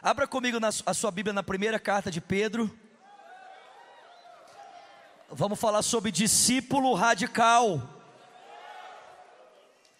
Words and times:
Abra 0.00 0.28
comigo 0.28 0.60
na, 0.60 0.68
a 0.68 0.94
sua 0.94 1.10
Bíblia 1.10 1.32
na 1.32 1.42
primeira 1.42 1.78
carta 1.78 2.08
de 2.08 2.20
Pedro. 2.20 2.70
Vamos 5.28 5.58
falar 5.58 5.82
sobre 5.82 6.12
discípulo 6.12 6.94
radical. 6.94 7.82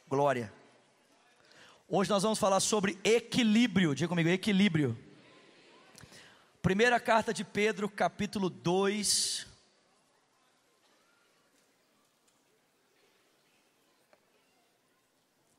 Glória. 0.06 0.52
Hoje 1.88 2.08
nós 2.10 2.22
vamos 2.22 2.38
falar 2.38 2.60
sobre 2.60 2.96
equilíbrio. 3.02 3.92
Diga 3.92 4.08
comigo, 4.08 4.28
equilíbrio. 4.28 4.96
Primeira 6.62 7.00
carta 7.00 7.34
de 7.34 7.44
Pedro, 7.44 7.88
capítulo 7.88 8.48
2. 8.48 9.48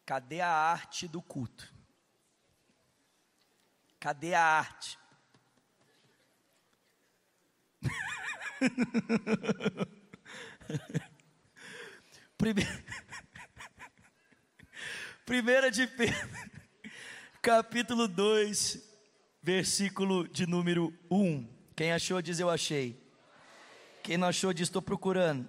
Cadê 0.05 0.39
a 0.39 0.49
arte 0.49 1.09
do 1.09 1.21
culto? 1.21 1.78
Cadê 3.99 4.33
a 4.33 4.41
arte? 4.41 4.97
Primeira, 12.37 12.71
Primeira 15.25 15.69
de 15.69 15.85
Pedro, 15.85 16.29
capítulo 17.41 18.07
2, 18.07 18.81
versículo 19.43 20.25
de 20.29 20.47
número 20.47 20.97
1. 21.11 21.45
Quem 21.75 21.91
achou 21.91 22.21
diz 22.21 22.39
eu 22.39 22.49
achei. 22.49 22.97
Quem 24.01 24.17
não 24.17 24.29
achou 24.29 24.53
diz 24.53 24.69
estou 24.69 24.81
procurando. 24.81 25.45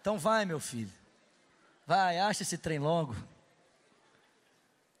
Então 0.00 0.16
vai, 0.18 0.44
meu 0.44 0.60
filho. 0.60 0.92
Vai, 1.84 2.20
acha 2.20 2.42
esse 2.42 2.56
trem 2.56 2.78
logo. 2.78 3.16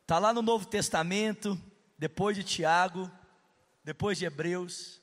Está 0.02 0.18
lá 0.18 0.32
no 0.32 0.42
Novo 0.42 0.66
Testamento, 0.66 1.56
depois 2.04 2.36
de 2.36 2.44
Tiago, 2.44 3.10
depois 3.82 4.18
de 4.18 4.26
Hebreus, 4.26 5.00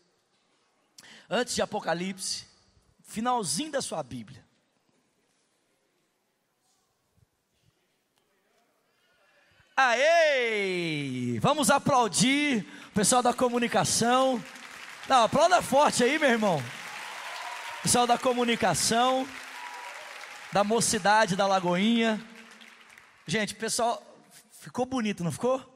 antes 1.27 1.55
de 1.55 1.62
Apocalipse, 1.63 2.45
finalzinho 3.01 3.71
da 3.71 3.81
sua 3.81 4.03
Bíblia. 4.03 4.45
Aê! 9.76 11.39
Vamos 11.39 11.71
aplaudir 11.71 12.67
o 12.89 12.91
pessoal 12.91 13.23
da 13.23 13.33
comunicação. 13.33 14.39
Não, 15.09 15.23
aplauda 15.23 15.59
forte 15.59 16.04
aí, 16.04 16.20
meu 16.20 16.29
irmão. 16.29 16.63
Pessoal 17.81 18.05
da 18.05 18.15
comunicação, 18.20 19.27
da 20.51 20.63
mocidade 20.63 21.35
da 21.35 21.48
Lagoinha. 21.48 22.23
Gente, 23.26 23.55
pessoal, 23.55 24.04
ficou 24.51 24.85
bonito, 24.85 25.23
não 25.23 25.31
ficou? 25.31 25.70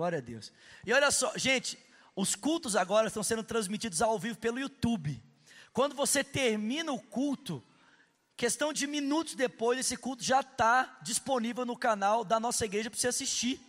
Glória 0.00 0.16
a 0.16 0.22
Deus. 0.22 0.50
E 0.86 0.94
olha 0.94 1.10
só, 1.10 1.30
gente, 1.36 1.78
os 2.16 2.34
cultos 2.34 2.74
agora 2.74 3.08
estão 3.08 3.22
sendo 3.22 3.42
transmitidos 3.42 4.00
ao 4.00 4.18
vivo 4.18 4.38
pelo 4.38 4.58
YouTube. 4.58 5.22
Quando 5.74 5.94
você 5.94 6.24
termina 6.24 6.90
o 6.90 6.98
culto, 6.98 7.62
questão 8.34 8.72
de 8.72 8.86
minutos 8.86 9.34
depois, 9.34 9.78
esse 9.78 9.98
culto 9.98 10.24
já 10.24 10.40
está 10.40 10.98
disponível 11.02 11.66
no 11.66 11.76
canal 11.76 12.24
da 12.24 12.40
nossa 12.40 12.64
igreja 12.64 12.88
para 12.88 12.98
você 12.98 13.08
assistir. 13.08 13.60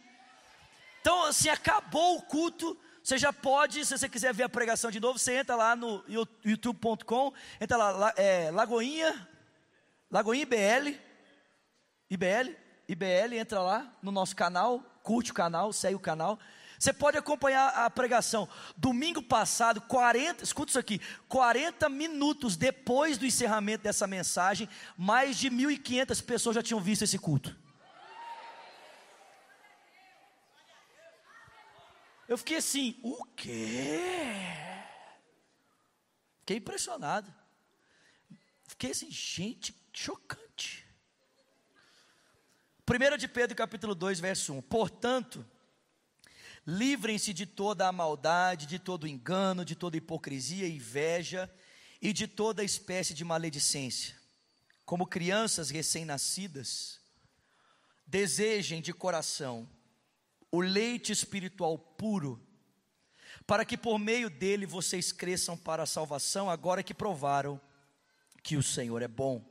Então, 1.01 1.25
assim, 1.25 1.49
acabou 1.49 2.19
o 2.19 2.21
culto, 2.21 2.79
você 3.03 3.17
já 3.17 3.33
pode, 3.33 3.83
se 3.85 3.97
você 3.97 4.07
quiser 4.07 4.33
ver 4.33 4.43
a 4.43 4.49
pregação 4.49 4.89
de 4.89 5.01
novo, 5.01 5.19
você 5.19 5.35
entra 5.35 5.57
lá 5.57 5.75
no 5.75 6.01
youtube.com, 6.45 7.33
entra 7.59 7.75
lá, 7.75 8.13
é, 8.15 8.49
Lagoinha, 8.51 9.27
Lagoinha 10.09 10.43
IBL, 10.43 10.97
IBL, 12.09 12.55
IBL, 12.87 13.33
entra 13.35 13.59
lá 13.59 13.93
no 14.01 14.13
nosso 14.13 14.33
canal, 14.33 14.90
curte 15.03 15.31
o 15.31 15.33
canal, 15.33 15.71
segue 15.73 15.95
o 15.95 15.99
canal. 15.99 16.39
Você 16.81 16.91
pode 16.91 17.15
acompanhar 17.15 17.67
a 17.67 17.89
pregação. 17.91 18.49
Domingo 18.75 19.21
passado, 19.21 19.81
40, 19.81 20.43
escuta 20.43 20.71
isso 20.71 20.79
aqui, 20.79 20.99
40 21.29 21.87
minutos 21.89 22.57
depois 22.57 23.19
do 23.19 23.25
encerramento 23.25 23.83
dessa 23.83 24.07
mensagem, 24.07 24.67
mais 24.97 25.37
de 25.37 25.51
1.500 25.51 26.23
pessoas 26.23 26.55
já 26.55 26.63
tinham 26.63 26.81
visto 26.81 27.03
esse 27.03 27.19
culto. 27.19 27.55
Eu 32.27 32.37
fiquei 32.37 32.57
assim, 32.57 32.97
o 33.03 33.25
quê? 33.35 33.99
Fiquei 36.39 36.57
impressionado. 36.57 37.31
Fiquei 38.65 38.91
assim, 38.91 39.11
gente, 39.11 39.75
chocante. 39.93 40.40
1 42.89 43.17
de 43.17 43.27
Pedro 43.27 43.55
capítulo 43.55 43.93
2, 43.93 44.19
verso 44.19 44.53
1. 44.53 44.61
Portanto, 44.63 45.45
livrem-se 46.65 47.33
de 47.33 47.45
toda 47.45 47.87
a 47.87 47.91
maldade, 47.91 48.65
de 48.65 48.79
todo 48.79 49.07
engano, 49.07 49.63
de 49.63 49.75
toda 49.75 49.97
hipocrisia 49.97 50.67
inveja 50.67 51.49
e 52.01 52.11
de 52.11 52.27
toda 52.27 52.63
espécie 52.63 53.13
de 53.13 53.23
maledicência. 53.23 54.15
Como 54.85 55.07
crianças 55.07 55.69
recém-nascidas, 55.69 56.99
desejem 58.05 58.81
de 58.81 58.93
coração 58.93 59.69
o 60.51 60.59
leite 60.59 61.11
espiritual 61.11 61.77
puro, 61.77 62.45
para 63.47 63.63
que 63.63 63.77
por 63.77 63.97
meio 63.97 64.29
dele 64.29 64.65
vocês 64.65 65.11
cresçam 65.11 65.55
para 65.55 65.83
a 65.83 65.87
salvação, 65.87 66.49
agora 66.49 66.83
que 66.83 66.93
provaram 66.93 67.59
que 68.43 68.57
o 68.57 68.63
Senhor 68.63 69.01
é 69.01 69.07
bom. 69.07 69.50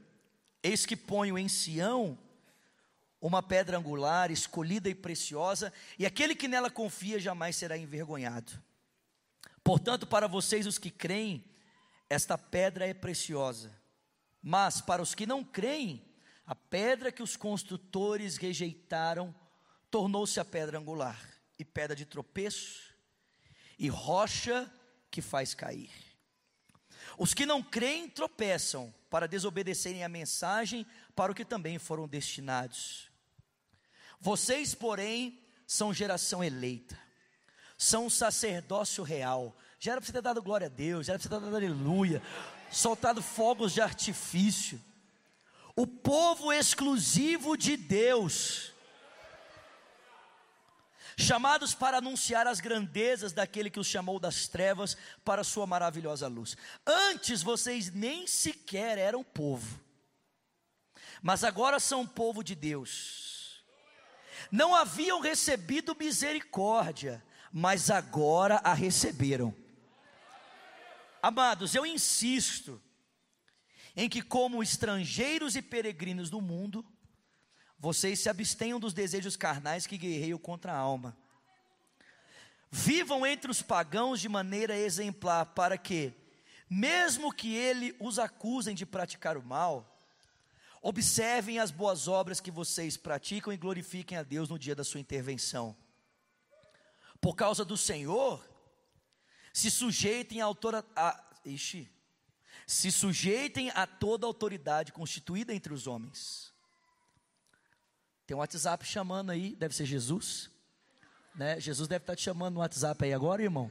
Eis 0.63 0.85
que 0.85 0.95
ponho 0.95 1.37
em 1.37 1.47
Sião 1.47 2.17
uma 3.21 3.43
pedra 3.43 3.77
angular, 3.77 4.31
escolhida 4.31 4.89
e 4.89 4.95
preciosa, 4.95 5.71
e 5.97 6.07
aquele 6.07 6.35
que 6.35 6.47
nela 6.47 6.71
confia 6.71 7.19
jamais 7.19 7.55
será 7.55 7.77
envergonhado. 7.77 8.51
Portanto, 9.63 10.07
para 10.07 10.27
vocês 10.27 10.65
os 10.65 10.79
que 10.79 10.89
creem, 10.89 11.45
esta 12.09 12.35
pedra 12.35 12.87
é 12.87 12.95
preciosa. 12.95 13.71
Mas 14.41 14.81
para 14.81 15.03
os 15.03 15.13
que 15.13 15.27
não 15.27 15.43
creem, 15.43 16.03
a 16.47 16.55
pedra 16.55 17.11
que 17.11 17.21
os 17.21 17.37
construtores 17.37 18.37
rejeitaram 18.37 19.33
tornou-se 19.91 20.39
a 20.39 20.45
pedra 20.45 20.79
angular, 20.79 21.21
e 21.59 21.63
pedra 21.63 21.95
de 21.95 22.05
tropeço, 22.05 22.91
e 23.77 23.87
rocha 23.87 24.71
que 25.11 25.21
faz 25.21 25.53
cair. 25.53 25.91
Os 27.19 27.35
que 27.35 27.45
não 27.45 27.61
creem 27.61 28.09
tropeçam 28.09 28.91
para 29.11 29.27
desobedecerem 29.27 30.05
a 30.05 30.09
mensagem 30.09 30.87
para 31.13 31.33
o 31.33 31.35
que 31.35 31.43
também 31.43 31.77
foram 31.77 32.07
destinados. 32.07 33.11
Vocês, 34.21 34.73
porém, 34.73 35.43
são 35.67 35.93
geração 35.93 36.41
eleita, 36.41 36.97
são 37.77 38.05
um 38.05 38.09
sacerdócio 38.09 39.03
real. 39.03 39.55
Já 39.79 39.91
era 39.91 40.01
para 40.01 40.07
você 40.07 40.13
ter 40.13 40.21
dado 40.21 40.41
glória 40.41 40.67
a 40.67 40.69
Deus, 40.69 41.07
já 41.07 41.13
era 41.13 41.19
para 41.19 41.29
você 41.29 41.35
ter 41.35 41.41
dado 41.41 41.53
aleluia, 41.53 42.23
soltado 42.71 43.21
fogos 43.21 43.73
de 43.73 43.81
artifício. 43.81 44.81
O 45.75 45.85
povo 45.85 46.53
exclusivo 46.53 47.57
de 47.57 47.75
Deus 47.75 48.71
chamados 51.21 51.73
para 51.73 51.97
anunciar 51.97 52.47
as 52.47 52.59
grandezas 52.59 53.31
daquele 53.31 53.69
que 53.69 53.79
os 53.79 53.87
chamou 53.87 54.19
das 54.19 54.47
trevas 54.47 54.97
para 55.23 55.41
a 55.41 55.45
sua 55.45 55.65
maravilhosa 55.65 56.27
luz. 56.27 56.57
Antes 56.85 57.41
vocês 57.41 57.91
nem 57.91 58.27
sequer 58.27 58.97
eram 58.97 59.23
povo, 59.23 59.79
mas 61.21 61.43
agora 61.43 61.79
são 61.79 62.05
povo 62.05 62.43
de 62.43 62.55
Deus. 62.55 63.63
Não 64.51 64.75
haviam 64.75 65.21
recebido 65.21 65.95
misericórdia, 65.97 67.23
mas 67.51 67.89
agora 67.89 68.59
a 68.63 68.73
receberam. 68.73 69.55
Amados, 71.21 71.75
eu 71.75 71.85
insisto 71.85 72.81
em 73.95 74.09
que, 74.09 74.21
como 74.21 74.63
estrangeiros 74.63 75.55
e 75.55 75.61
peregrinos 75.61 76.29
do 76.29 76.41
mundo, 76.41 76.85
vocês 77.81 78.19
se 78.19 78.29
abstenham 78.29 78.79
dos 78.79 78.93
desejos 78.93 79.35
carnais 79.35 79.87
que 79.87 79.97
guerreiam 79.97 80.37
contra 80.37 80.71
a 80.71 80.77
alma. 80.77 81.17
Vivam 82.69 83.25
entre 83.25 83.49
os 83.49 83.63
pagãos 83.63 84.21
de 84.21 84.29
maneira 84.29 84.77
exemplar, 84.77 85.47
para 85.47 85.79
que, 85.79 86.13
mesmo 86.69 87.33
que 87.33 87.55
ele 87.55 87.95
os 87.99 88.19
acusem 88.19 88.75
de 88.75 88.85
praticar 88.85 89.35
o 89.35 89.43
mal, 89.43 89.99
observem 90.79 91.57
as 91.57 91.71
boas 91.71 92.07
obras 92.07 92.39
que 92.39 92.51
vocês 92.51 92.97
praticam 92.97 93.51
e 93.51 93.57
glorifiquem 93.57 94.15
a 94.15 94.21
Deus 94.21 94.47
no 94.47 94.59
dia 94.59 94.75
da 94.75 94.83
sua 94.83 94.99
intervenção. 94.99 95.75
Por 97.19 97.35
causa 97.35 97.65
do 97.65 97.75
Senhor, 97.75 98.47
se 99.51 99.71
sujeitem 99.71 100.39
a 100.39 100.45
autora, 100.45 100.85
a, 100.95 101.19
ixi, 101.43 101.91
se 102.67 102.91
sujeitem 102.91 103.71
a 103.71 103.87
toda 103.87 104.27
autoridade 104.27 104.91
constituída 104.91 105.51
entre 105.51 105.73
os 105.73 105.87
homens. 105.87 106.50
Tem 108.31 108.35
um 108.37 108.39
WhatsApp 108.39 108.85
chamando 108.85 109.29
aí, 109.29 109.57
deve 109.57 109.75
ser 109.75 109.83
Jesus. 109.83 110.49
Né? 111.35 111.59
Jesus 111.59 111.89
deve 111.89 112.03
estar 112.03 112.15
te 112.15 112.21
chamando 112.21 112.53
no 112.53 112.59
WhatsApp 112.61 113.03
aí 113.03 113.13
agora, 113.13 113.43
irmão. 113.43 113.69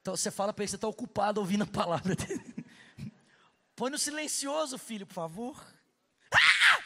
Então 0.00 0.16
você 0.16 0.30
fala 0.30 0.54
para 0.54 0.62
ele, 0.62 0.70
você 0.70 0.76
está 0.76 0.88
ocupado 0.88 1.38
ouvindo 1.38 1.64
a 1.64 1.66
palavra 1.66 2.16
dele. 2.16 2.64
Põe 3.76 3.90
no 3.90 3.98
silencioso, 3.98 4.78
filho, 4.78 5.06
por 5.06 5.12
favor. 5.12 5.62
Ah! 6.32 6.78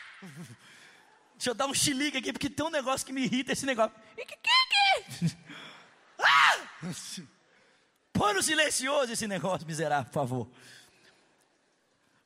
Deixa 1.37 1.51
eu 1.51 1.55
dar 1.55 1.69
um 1.69 1.73
xilique 1.73 2.19
aqui, 2.19 2.33
porque 2.33 2.51
tem 2.51 2.67
um 2.67 2.71
negócio 2.71 3.07
que 3.07 3.13
me 3.13 3.23
irrita 3.23 3.53
esse 3.53 3.65
negócio. 3.65 3.95
Ah! 6.19 6.67
Põe 8.13 8.35
no 8.35 8.43
silencioso 8.43 9.13
esse 9.13 9.29
negócio, 9.29 9.65
miserável, 9.65 10.07
por 10.07 10.15
favor. 10.15 10.51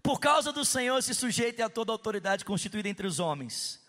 Por 0.02 0.18
causa 0.18 0.50
do 0.50 0.64
Senhor, 0.64 1.02
se 1.02 1.14
sujeite 1.14 1.60
a 1.60 1.68
toda 1.68 1.92
autoridade 1.92 2.42
constituída 2.42 2.88
entre 2.88 3.06
os 3.06 3.18
homens. 3.20 3.86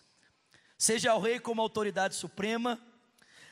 Seja 0.80 1.10
ao 1.10 1.20
rei 1.20 1.38
como 1.38 1.60
autoridade 1.60 2.14
suprema, 2.14 2.80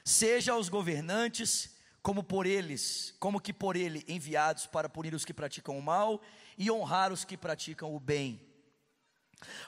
seja 0.02 0.52
aos 0.52 0.70
governantes, 0.70 1.76
como 2.00 2.24
por 2.24 2.46
eles, 2.46 3.14
como 3.20 3.38
que 3.38 3.52
por 3.52 3.76
ele 3.76 4.02
enviados 4.08 4.66
para 4.66 4.88
punir 4.88 5.14
os 5.14 5.26
que 5.26 5.34
praticam 5.34 5.78
o 5.78 5.82
mal 5.82 6.22
e 6.56 6.70
honrar 6.70 7.12
os 7.12 7.26
que 7.26 7.36
praticam 7.36 7.94
o 7.94 8.00
bem. 8.00 8.40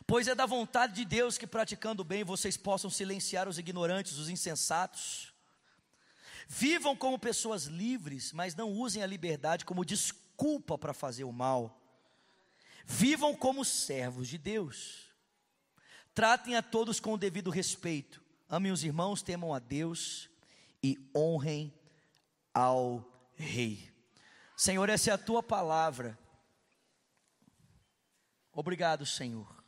Pois 0.07 0.27
é 0.27 0.35
da 0.35 0.47
vontade 0.47 0.95
de 0.95 1.05
Deus 1.05 1.37
que 1.37 1.47
praticando 1.47 2.01
o 2.01 2.05
bem 2.05 2.25
vocês 2.25 2.57
possam 2.57 2.89
silenciar 2.89 3.47
os 3.47 3.59
ignorantes, 3.59 4.17
os 4.17 4.31
insensatos. 4.31 5.35
Vivam 6.49 6.97
como 6.97 7.19
pessoas 7.19 7.65
livres, 7.65 8.33
mas 8.33 8.55
não 8.55 8.73
usem 8.73 9.03
a 9.03 9.07
liberdade 9.07 9.67
como 9.67 9.85
desculpa 9.85 10.79
para 10.79 10.95
fazer 10.95 11.25
o 11.25 11.33
mal. 11.33 11.79
Vivam 12.87 13.37
como 13.37 13.67
servos 13.67 14.29
de 14.29 14.39
Deus. 14.39 15.10
Tratem 16.15 16.57
a 16.57 16.62
todos 16.62 17.01
com 17.01 17.12
o 17.12 17.19
devido 17.19 17.51
respeito. 17.51 18.23
Amem 18.49 18.73
os 18.73 18.83
irmãos, 18.83 19.23
temam 19.23 19.55
a 19.55 19.59
Deus 19.59 20.29
e 20.83 20.99
honrem 21.15 21.73
ao 22.53 23.05
Rei. 23.35 23.91
Senhor, 24.57 24.89
essa 24.89 25.11
é 25.11 25.12
a 25.12 25.19
tua 25.19 25.43
palavra. 25.43 26.19
Obrigado, 28.53 29.07
Senhor. 29.07 29.65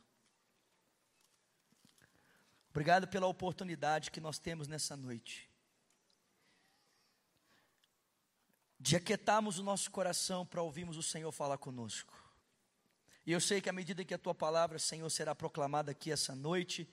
Obrigado 2.69 3.07
pela 3.07 3.27
oportunidade 3.27 4.11
que 4.11 4.19
nós 4.19 4.37
temos 4.37 4.67
nessa 4.67 4.97
noite. 4.97 5.49
De 8.79 8.95
aquietarmos 8.95 9.59
o 9.59 9.63
nosso 9.63 9.89
coração 9.89 10.45
para 10.45 10.61
ouvirmos 10.61 10.97
o 10.97 11.03
Senhor 11.03 11.31
falar 11.31 11.57
conosco. 11.57 12.22
E 13.25 13.31
eu 13.31 13.39
sei 13.39 13.61
que 13.61 13.69
à 13.69 13.73
medida 13.73 14.03
que 14.03 14.13
a 14.13 14.17
tua 14.17 14.35
palavra, 14.35 14.77
Senhor, 14.77 15.09
será 15.09 15.33
proclamada 15.33 15.91
aqui 15.91 16.11
essa 16.11 16.35
noite, 16.35 16.87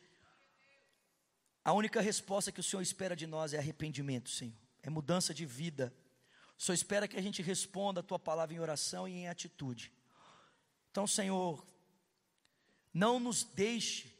a 1.64 1.72
única 1.72 2.00
resposta 2.00 2.52
que 2.52 2.60
o 2.60 2.62
Senhor 2.62 2.82
espera 2.82 3.14
de 3.14 3.26
nós 3.26 3.52
é 3.52 3.58
arrependimento, 3.58 4.30
Senhor 4.30 4.60
é 4.82 4.90
mudança 4.90 5.32
de 5.32 5.46
vida. 5.46 5.94
Só 6.56 6.72
espera 6.72 7.08
que 7.08 7.16
a 7.16 7.22
gente 7.22 7.42
responda 7.42 8.00
a 8.00 8.02
tua 8.02 8.18
palavra 8.18 8.54
em 8.54 8.60
oração 8.60 9.08
e 9.08 9.12
em 9.12 9.28
atitude. 9.28 9.92
Então, 10.90 11.06
Senhor, 11.06 11.64
não 12.92 13.20
nos 13.20 13.44
deixe 13.44 14.14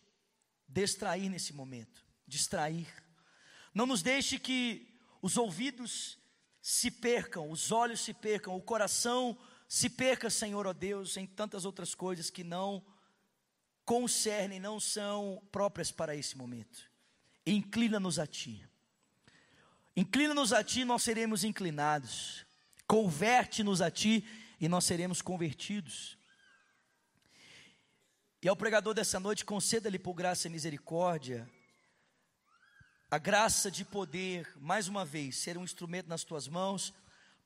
distrair 0.68 1.28
nesse 1.28 1.52
momento, 1.52 2.04
distrair. 2.26 2.88
Não 3.74 3.86
nos 3.86 4.02
deixe 4.02 4.38
que 4.38 4.88
os 5.20 5.36
ouvidos 5.36 6.18
se 6.62 6.90
percam, 6.90 7.50
os 7.50 7.72
olhos 7.72 8.00
se 8.00 8.14
percam, 8.14 8.56
o 8.56 8.62
coração 8.62 9.36
se 9.72 9.88
perca, 9.88 10.28
Senhor, 10.28 10.67
ó 10.67 10.72
Deus, 10.72 11.17
em 11.17 11.25
tantas 11.25 11.64
outras 11.64 11.94
coisas 11.94 12.28
que 12.28 12.43
não 12.43 12.84
concernem, 13.84 14.58
não 14.58 14.81
são 14.81 15.40
próprias 15.52 15.93
para 15.93 16.17
esse 16.17 16.37
momento. 16.37 16.90
Inclina-nos 17.46 18.19
a 18.19 18.26
Ti. 18.26 18.69
Inclina-nos 19.96 20.52
a 20.52 20.64
ti, 20.64 20.84
nós 20.84 21.05
seremos 21.05 21.44
inclinados. 21.44 22.44
Converte-nos 22.84 23.81
a 23.81 23.93
ti 23.93 24.26
e 24.61 24.69
nós 24.69 24.84
seremos 24.84 25.22
convertidos. 25.22 26.19
E 28.43 28.49
ao 28.49 28.56
pregador 28.56 28.93
dessa 28.93 29.20
noite, 29.20 29.44
conceda-lhe 29.44 30.00
por 30.00 30.14
graça 30.14 30.49
e 30.49 30.50
misericórdia 30.50 31.49
a 33.08 33.19
graça 33.19 33.70
de 33.70 33.84
poder, 33.84 34.50
mais 34.56 34.88
uma 34.88 35.05
vez, 35.05 35.37
ser 35.37 35.56
um 35.56 35.64
instrumento 35.64 36.08
nas 36.08 36.25
tuas 36.25 36.49
mãos 36.49 36.93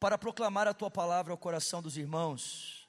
para 0.05 0.19
proclamar 0.19 0.69
a 0.69 0.75
tua 0.75 0.91
palavra 0.91 1.33
ao 1.33 1.39
coração 1.39 1.81
dos 1.81 1.97
irmãos. 1.97 2.87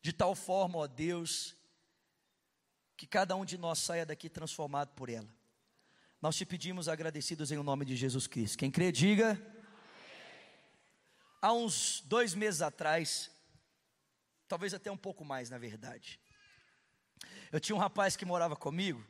De 0.00 0.10
tal 0.10 0.34
forma, 0.34 0.78
ó 0.78 0.86
Deus, 0.86 1.54
que 2.96 3.06
cada 3.06 3.36
um 3.36 3.44
de 3.44 3.58
nós 3.58 3.78
saia 3.78 4.06
daqui 4.06 4.30
transformado 4.30 4.94
por 4.94 5.10
ela. 5.10 5.28
Nós 6.18 6.34
te 6.34 6.46
pedimos 6.46 6.88
agradecidos 6.88 7.52
em 7.52 7.58
o 7.58 7.62
nome 7.62 7.84
de 7.84 7.94
Jesus 7.94 8.26
Cristo. 8.26 8.56
Quem 8.56 8.70
crê, 8.70 8.90
diga. 8.90 9.38
Há 11.42 11.52
uns 11.52 12.00
dois 12.06 12.32
meses 12.32 12.62
atrás, 12.62 13.30
talvez 14.48 14.72
até 14.72 14.90
um 14.90 14.96
pouco 14.96 15.26
mais, 15.26 15.50
na 15.50 15.58
verdade, 15.58 16.18
eu 17.52 17.60
tinha 17.60 17.76
um 17.76 17.78
rapaz 17.78 18.16
que 18.16 18.24
morava 18.24 18.56
comigo 18.56 19.06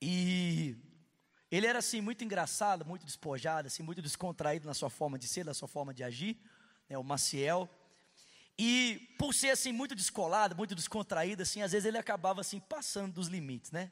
e 0.00 0.76
ele 1.50 1.66
era 1.66 1.78
assim 1.78 2.00
muito 2.00 2.22
engraçado, 2.22 2.84
muito 2.84 3.06
despojado, 3.06 3.68
assim 3.68 3.82
muito 3.82 4.02
descontraído 4.02 4.66
na 4.66 4.74
sua 4.74 4.90
forma 4.90 5.18
de 5.18 5.26
ser, 5.26 5.44
na 5.44 5.54
sua 5.54 5.68
forma 5.68 5.94
de 5.94 6.04
agir, 6.04 6.38
né, 6.88 6.98
o 6.98 7.02
Maciel. 7.02 7.68
E 8.58 9.14
por 9.18 9.32
ser 9.32 9.50
assim 9.50 9.72
muito 9.72 9.94
descolado, 9.94 10.56
muito 10.56 10.74
descontraído, 10.74 11.42
assim, 11.42 11.62
às 11.62 11.72
vezes 11.72 11.86
ele 11.86 11.96
acabava 11.96 12.40
assim 12.40 12.60
passando 12.60 13.14
dos 13.14 13.28
limites, 13.28 13.70
né? 13.70 13.90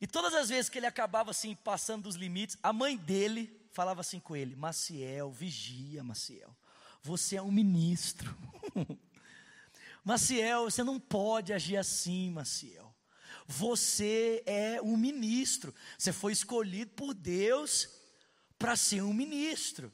E 0.00 0.06
todas 0.06 0.34
as 0.34 0.48
vezes 0.48 0.68
que 0.68 0.78
ele 0.78 0.86
acabava 0.86 1.30
assim, 1.30 1.54
passando 1.54 2.04
dos 2.04 2.16
limites, 2.16 2.58
a 2.62 2.72
mãe 2.72 2.96
dele 2.96 3.64
falava 3.70 4.00
assim 4.00 4.18
com 4.18 4.34
ele: 4.34 4.56
Maciel, 4.56 5.30
vigia, 5.30 6.02
Maciel, 6.02 6.54
você 7.02 7.36
é 7.36 7.42
um 7.42 7.52
ministro. 7.52 8.34
Maciel, 10.04 10.64
você 10.64 10.82
não 10.82 10.98
pode 10.98 11.52
agir 11.52 11.76
assim, 11.76 12.30
Maciel. 12.30 12.83
Você 13.46 14.42
é 14.46 14.80
um 14.82 14.96
ministro. 14.96 15.74
Você 15.98 16.12
foi 16.12 16.32
escolhido 16.32 16.92
por 16.92 17.12
Deus 17.12 17.88
para 18.58 18.76
ser 18.76 19.02
um 19.02 19.12
ministro. 19.12 19.92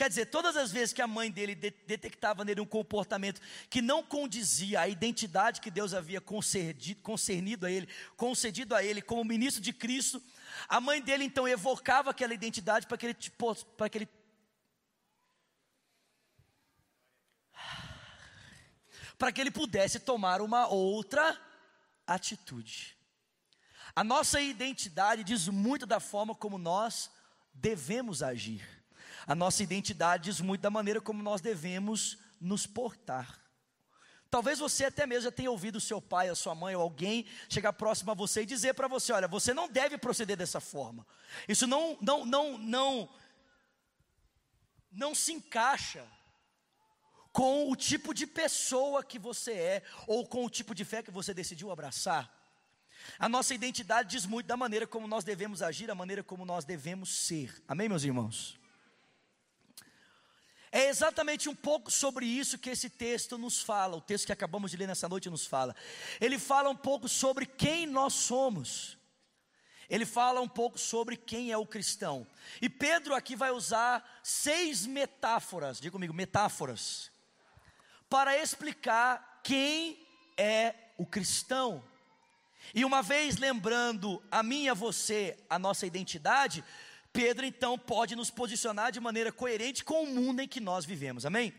Quer 0.00 0.08
dizer, 0.08 0.26
todas 0.26 0.56
as 0.56 0.72
vezes 0.72 0.94
que 0.94 1.02
a 1.02 1.06
mãe 1.06 1.30
dele 1.30 1.54
de 1.54 1.70
detectava 1.86 2.42
nele 2.42 2.62
um 2.62 2.66
comportamento 2.66 3.38
que 3.68 3.82
não 3.82 4.02
condizia 4.02 4.80
à 4.80 4.88
identidade 4.88 5.60
que 5.60 5.70
Deus 5.70 5.92
havia 5.92 6.22
concernido 6.22 7.66
a 7.66 7.70
ele, 7.70 7.86
concedido 8.16 8.74
a 8.74 8.82
ele 8.82 9.02
como 9.02 9.22
ministro 9.22 9.60
de 9.60 9.74
Cristo, 9.74 10.22
a 10.66 10.80
mãe 10.80 11.02
dele 11.02 11.24
então 11.24 11.46
evocava 11.46 12.08
aquela 12.08 12.32
identidade 12.32 12.86
para 12.86 12.96
que 12.96 13.04
ele 13.04 13.16
para 13.76 13.90
que 13.90 13.98
ele 13.98 14.08
para 19.18 19.30
que 19.30 19.40
ele 19.42 19.50
pudesse 19.50 20.00
tomar 20.00 20.40
uma 20.40 20.66
outra 20.66 21.38
atitude. 22.14 22.96
A 23.94 24.02
nossa 24.02 24.40
identidade 24.40 25.24
diz 25.24 25.48
muito 25.48 25.86
da 25.86 26.00
forma 26.00 26.34
como 26.34 26.58
nós 26.58 27.10
devemos 27.54 28.22
agir. 28.22 28.66
A 29.26 29.34
nossa 29.34 29.62
identidade 29.62 30.24
diz 30.24 30.40
muito 30.40 30.60
da 30.60 30.70
maneira 30.70 31.00
como 31.00 31.22
nós 31.22 31.40
devemos 31.40 32.18
nos 32.40 32.66
portar. 32.66 33.38
Talvez 34.30 34.58
você 34.58 34.84
até 34.84 35.06
mesmo 35.06 35.24
já 35.24 35.32
tenha 35.32 35.50
ouvido 35.50 35.80
seu 35.80 36.00
pai, 36.00 36.28
a 36.28 36.34
sua 36.34 36.54
mãe 36.54 36.74
ou 36.74 36.82
alguém 36.82 37.26
chegar 37.48 37.72
próximo 37.72 38.12
a 38.12 38.14
você 38.14 38.42
e 38.42 38.46
dizer 38.46 38.74
para 38.74 38.86
você: 38.86 39.12
olha, 39.12 39.26
você 39.26 39.52
não 39.52 39.68
deve 39.68 39.98
proceder 39.98 40.36
dessa 40.36 40.60
forma. 40.60 41.06
Isso 41.48 41.66
não, 41.66 41.98
não, 42.00 42.24
não, 42.24 42.58
não, 42.58 43.08
não 44.90 45.14
se 45.14 45.32
encaixa 45.32 46.06
com 47.32 47.70
o 47.70 47.76
tipo 47.76 48.12
de 48.12 48.26
pessoa 48.26 49.04
que 49.04 49.18
você 49.18 49.52
é 49.52 49.82
ou 50.06 50.26
com 50.26 50.44
o 50.44 50.50
tipo 50.50 50.74
de 50.74 50.84
fé 50.84 51.02
que 51.02 51.10
você 51.10 51.32
decidiu 51.32 51.70
abraçar. 51.70 52.30
A 53.18 53.28
nossa 53.28 53.54
identidade 53.54 54.10
diz 54.10 54.26
muito 54.26 54.46
da 54.46 54.56
maneira 54.56 54.86
como 54.86 55.06
nós 55.06 55.24
devemos 55.24 55.62
agir, 55.62 55.90
a 55.90 55.94
maneira 55.94 56.22
como 56.22 56.44
nós 56.44 56.64
devemos 56.64 57.14
ser. 57.14 57.62
Amém, 57.66 57.88
meus 57.88 58.04
irmãos? 58.04 58.58
É 60.72 60.88
exatamente 60.88 61.48
um 61.48 61.54
pouco 61.54 61.90
sobre 61.90 62.24
isso 62.24 62.58
que 62.58 62.70
esse 62.70 62.88
texto 62.88 63.36
nos 63.36 63.60
fala, 63.60 63.96
o 63.96 64.00
texto 64.00 64.26
que 64.26 64.32
acabamos 64.32 64.70
de 64.70 64.76
ler 64.76 64.86
nessa 64.86 65.08
noite 65.08 65.28
nos 65.28 65.44
fala. 65.44 65.74
Ele 66.20 66.38
fala 66.38 66.70
um 66.70 66.76
pouco 66.76 67.08
sobre 67.08 67.44
quem 67.44 67.86
nós 67.86 68.12
somos. 68.14 68.96
Ele 69.88 70.06
fala 70.06 70.40
um 70.40 70.48
pouco 70.48 70.78
sobre 70.78 71.16
quem 71.16 71.50
é 71.50 71.56
o 71.56 71.66
cristão. 71.66 72.24
E 72.62 72.68
Pedro 72.68 73.16
aqui 73.16 73.34
vai 73.34 73.50
usar 73.50 74.20
seis 74.22 74.86
metáforas, 74.86 75.80
diga 75.80 75.90
comigo, 75.90 76.14
metáforas, 76.14 77.09
para 78.10 78.36
explicar 78.36 79.40
quem 79.42 80.06
é 80.36 80.74
o 80.98 81.06
cristão. 81.06 81.82
E 82.74 82.84
uma 82.84 83.02
vez 83.02 83.38
lembrando 83.38 84.22
a 84.30 84.42
mim 84.42 84.64
e 84.64 84.68
a 84.68 84.74
você 84.74 85.38
a 85.48 85.58
nossa 85.58 85.86
identidade, 85.86 86.64
Pedro 87.12 87.46
então 87.46 87.78
pode 87.78 88.14
nos 88.16 88.30
posicionar 88.30 88.92
de 88.92 89.00
maneira 89.00 89.32
coerente 89.32 89.84
com 89.84 90.02
o 90.02 90.06
mundo 90.06 90.40
em 90.40 90.48
que 90.48 90.60
nós 90.60 90.84
vivemos, 90.84 91.24
amém? 91.24 91.54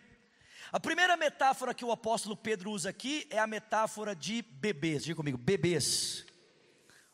A 0.71 0.79
primeira 0.79 1.17
metáfora 1.17 1.73
que 1.73 1.83
o 1.83 1.91
apóstolo 1.91 2.35
Pedro 2.37 2.71
usa 2.71 2.89
aqui 2.89 3.25
é 3.29 3.39
a 3.39 3.47
metáfora 3.47 4.15
de 4.15 4.41
bebês, 4.41 5.03
diga 5.03 5.15
comigo, 5.15 5.37
bebês. 5.37 6.25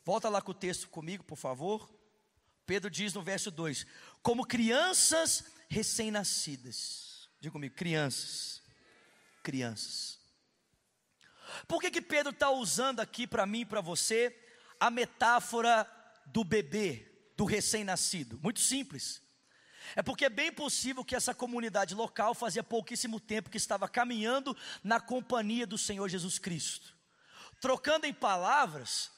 Volta 0.04 0.30
lá 0.30 0.42
com 0.42 0.52
o 0.52 0.56
texto 0.56 0.90
comigo, 0.90 1.24
por 1.24 1.38
favor. 1.38 1.90
Pedro 2.66 2.90
diz 2.90 3.14
no 3.14 3.22
verso 3.22 3.50
2: 3.50 3.86
Como 4.22 4.46
crianças 4.46 5.46
recém-nascidas. 5.70 7.30
Diga 7.40 7.52
comigo, 7.52 7.76
crianças. 7.76 8.57
Crianças. 9.48 10.20
Por 11.70 11.80
que, 11.80 11.90
que 11.90 12.02
Pedro 12.02 12.34
está 12.34 12.50
usando 12.50 13.00
aqui 13.00 13.26
para 13.26 13.46
mim 13.46 13.62
e 13.62 13.66
para 13.66 13.80
você 13.80 14.38
a 14.78 14.92
metáfora 14.92 15.90
do 16.26 16.44
bebê, 16.44 17.10
do 17.38 17.46
recém-nascido? 17.46 18.38
Muito 18.44 18.60
simples. 18.60 19.22
É 19.96 20.04
porque 20.04 20.26
é 20.26 20.30
bem 20.30 20.52
possível 20.52 21.06
que 21.06 21.16
essa 21.16 21.34
comunidade 21.34 21.96
local 21.96 22.36
fazia 22.36 22.62
pouquíssimo 22.62 23.22
tempo 23.22 23.50
que 23.50 23.56
estava 23.56 23.88
caminhando 23.88 24.54
na 24.84 25.00
companhia 25.00 25.66
do 25.66 25.78
Senhor 25.78 26.10
Jesus 26.10 26.38
Cristo. 26.38 26.94
Trocando 27.62 28.06
em 28.06 28.14
palavras, 28.14 29.10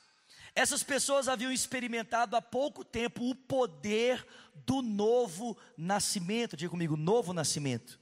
essas 0.54 0.84
pessoas 0.84 1.28
haviam 1.28 1.52
experimentado 1.52 2.36
há 2.36 2.42
pouco 2.42 2.86
tempo 2.86 3.28
o 3.28 3.34
poder 3.34 4.24
do 4.54 4.84
novo 4.84 5.58
nascimento. 5.76 6.56
Diga 6.56 6.70
comigo, 6.70 6.96
novo 6.96 7.34
nascimento. 7.34 8.00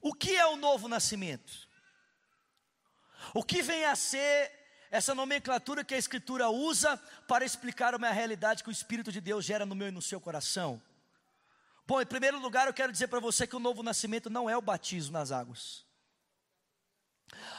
O 0.00 0.14
que 0.14 0.34
é 0.36 0.46
o 0.46 0.56
novo 0.56 0.88
nascimento? 0.88 1.68
O 3.34 3.42
que 3.42 3.62
vem 3.62 3.84
a 3.84 3.94
ser 3.94 4.50
essa 4.90 5.14
nomenclatura 5.14 5.84
que 5.84 5.94
a 5.94 5.98
Escritura 5.98 6.48
usa 6.48 6.96
para 7.28 7.44
explicar 7.44 7.94
uma 7.94 8.10
realidade 8.10 8.62
que 8.62 8.70
o 8.70 8.72
Espírito 8.72 9.12
de 9.12 9.20
Deus 9.20 9.44
gera 9.44 9.66
no 9.66 9.74
meu 9.74 9.88
e 9.88 9.92
no 9.92 10.02
seu 10.02 10.20
coração? 10.20 10.82
Bom, 11.86 12.00
em 12.00 12.06
primeiro 12.06 12.38
lugar, 12.38 12.66
eu 12.66 12.74
quero 12.74 12.92
dizer 12.92 13.08
para 13.08 13.20
você 13.20 13.46
que 13.46 13.56
o 13.56 13.60
novo 13.60 13.82
nascimento 13.82 14.30
não 14.30 14.48
é 14.48 14.56
o 14.56 14.62
batismo 14.62 15.12
nas 15.12 15.30
águas. 15.30 15.84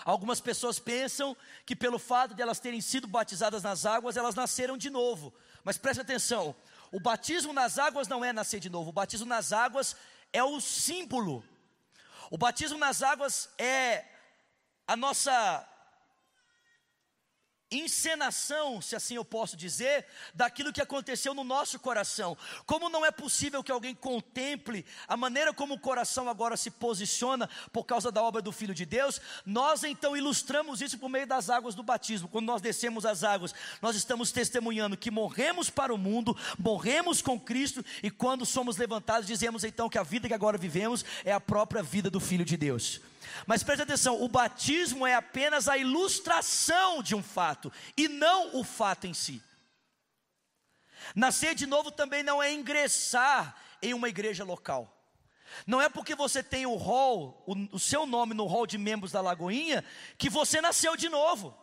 Algumas 0.04 0.42
pessoas 0.42 0.80
pensam 0.80 1.36
que 1.66 1.76
pelo 1.76 2.00
fato 2.00 2.34
de 2.34 2.42
elas 2.42 2.60
terem 2.60 2.82
sido 2.82 3.08
batizadas 3.08 3.64
nas 3.64 3.86
águas, 3.86 4.18
elas 4.18 4.36
nasceram 4.36 4.78
de 4.78 4.90
novo. 4.90 5.34
Mas 5.64 5.78
preste 5.78 6.02
atenção: 6.02 6.56
o 6.92 7.00
batismo 7.00 7.54
nas 7.54 7.78
águas 7.78 8.08
não 8.08 8.26
é 8.26 8.34
nascer 8.34 8.60
de 8.60 8.70
novo, 8.70 8.90
o 8.90 8.94
batismo 8.94 9.28
nas 9.28 9.54
águas 9.54 9.96
é 10.34 10.44
o 10.44 10.60
símbolo. 10.60 11.44
O 12.32 12.38
batismo 12.38 12.78
nas 12.78 13.04
águas 13.04 13.50
é 13.58 14.06
a 14.88 14.96
nossa 14.96 15.68
encenação, 17.72 18.82
se 18.82 18.96
assim 18.96 19.16
eu 19.16 19.24
posso 19.24 19.56
dizer, 19.56 20.06
daquilo 20.34 20.74
que 20.74 20.82
aconteceu 20.82 21.34
no 21.34 21.44
nosso 21.44 21.80
coração. 21.80 22.38
Como 22.66 22.90
não 22.90 23.06
é 23.06 23.12
possível 23.12 23.64
que 23.64 23.72
alguém 23.72 23.96
contemple 23.96 24.86
a 25.08 25.16
maneira 25.16 25.54
como 25.54 25.76
o 25.76 25.80
coração 25.80 26.28
agora 26.28 26.58
se 26.58 26.70
posiciona 26.70 27.50
por 27.72 27.86
causa 27.86 28.12
da 28.12 28.22
obra 28.22 28.42
do 28.42 28.52
Filho 28.52 28.74
de 28.74 28.86
Deus, 28.86 29.22
nós 29.46 29.84
então 29.84 30.18
ilustramos 30.18 30.82
isso 30.82 30.98
por 30.98 31.10
meio 31.10 31.26
das 31.26 31.50
águas 31.50 31.74
do 31.76 31.84
batismo. 31.84 32.28
Quando 32.28 32.48
nós 32.48 32.62
descemos 32.62 33.06
as 33.06 33.24
águas, 33.24 33.54
nós 33.82 33.96
estamos 33.96 34.32
testemunhando 34.32 34.98
que 34.98 35.10
morremos 35.10 35.70
para 35.70 35.94
o 35.94 35.98
mundo, 35.98 36.36
morremos 36.60 37.22
com 37.22 37.40
Cristo 37.40 37.84
e 38.04 38.12
quando 38.12 38.46
somos 38.46 38.78
levantados, 38.78 39.28
dizemos 39.28 39.64
então 39.64 39.90
que 39.90 39.98
a 39.98 40.04
vida 40.04 40.28
que 40.28 40.34
agora 40.34 40.58
vivemos 40.58 41.06
é 41.24 41.32
a 41.32 41.40
própria 41.40 41.82
vida 41.82 42.10
do 42.10 42.20
Filho 42.20 42.44
de 42.44 42.58
Deus. 42.58 43.11
Mas 43.46 43.64
preste 43.64 43.82
atenção: 43.82 44.22
o 44.22 44.28
batismo 44.28 45.06
é 45.06 45.16
apenas 45.16 45.68
a 45.68 45.78
ilustração 45.78 47.02
de 47.02 47.16
um 47.16 47.24
fato, 47.24 47.72
e 47.96 48.08
não 48.08 48.56
o 48.56 48.64
fato 48.64 49.08
em 49.08 49.14
si. 49.14 49.42
Nascer 51.16 51.56
de 51.56 51.66
novo 51.66 51.92
também 51.92 52.24
não 52.24 52.42
é 52.42 52.52
ingressar 52.52 53.56
em 53.82 53.94
uma 53.94 54.10
igreja 54.10 54.44
local. 54.44 54.98
Não 55.68 55.82
é 55.82 55.90
porque 55.90 56.16
você 56.16 56.42
tem 56.42 56.66
o 56.66 56.76
rol, 56.76 57.44
o, 57.46 57.76
o 57.76 57.80
seu 57.80 58.06
nome 58.06 58.34
no 58.34 58.46
rol 58.46 58.66
de 58.66 58.78
membros 58.78 59.12
da 59.12 59.20
Lagoinha, 59.20 59.84
que 60.18 60.30
você 60.30 60.62
nasceu 60.62 60.96
de 60.96 61.10
novo. 61.10 61.58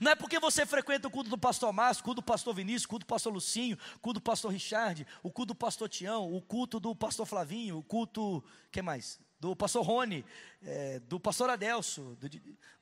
Não 0.00 0.12
é 0.12 0.14
porque 0.14 0.40
você 0.40 0.64
frequenta 0.64 1.08
o 1.08 1.10
culto 1.10 1.28
do 1.28 1.36
pastor 1.36 1.72
Márcio, 1.74 2.00
o 2.00 2.04
culto 2.04 2.22
do 2.22 2.24
pastor 2.24 2.54
Vinícius, 2.54 2.84
o 2.84 2.88
culto 2.88 3.04
do 3.04 3.08
pastor 3.08 3.32
Lucinho, 3.32 3.76
o 3.96 3.98
culto 3.98 4.18
do 4.18 4.22
pastor 4.22 4.50
Richard, 4.50 5.06
o 5.22 5.30
culto 5.30 5.52
do 5.52 5.58
pastor 5.58 5.88
Tião, 5.90 6.34
o 6.34 6.40
culto 6.40 6.80
do 6.80 6.94
pastor 6.96 7.26
Flavinho, 7.26 7.78
o 7.78 7.82
culto. 7.82 8.42
que 8.72 8.80
mais? 8.80 9.20
Do 9.40 9.54
pastor 9.54 9.84
Rony, 9.84 10.24
é, 10.62 10.98
do 11.00 11.20
pastor 11.20 11.50
Adelso, 11.50 12.16
do, 12.20 12.28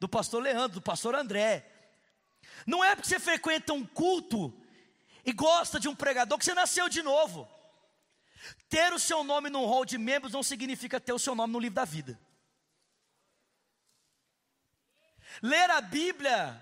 do 0.00 0.08
pastor 0.08 0.42
Leandro, 0.42 0.80
do 0.80 0.82
pastor 0.82 1.14
André. 1.14 1.66
Não 2.66 2.82
é 2.82 2.94
porque 2.94 3.08
você 3.08 3.20
frequenta 3.20 3.72
um 3.72 3.84
culto 3.84 4.52
e 5.24 5.32
gosta 5.32 5.78
de 5.78 5.88
um 5.88 5.94
pregador 5.94 6.38
que 6.38 6.44
você 6.44 6.54
nasceu 6.54 6.88
de 6.88 7.02
novo. 7.02 7.48
Ter 8.68 8.92
o 8.92 8.98
seu 8.98 9.24
nome 9.24 9.50
no 9.50 9.64
hall 9.66 9.84
de 9.84 9.98
membros 9.98 10.32
não 10.32 10.42
significa 10.42 11.00
ter 11.00 11.12
o 11.12 11.18
seu 11.18 11.34
nome 11.34 11.52
no 11.52 11.58
livro 11.58 11.74
da 11.74 11.84
vida. 11.84 12.18
Ler 15.42 15.70
a 15.70 15.80
Bíblia, 15.80 16.60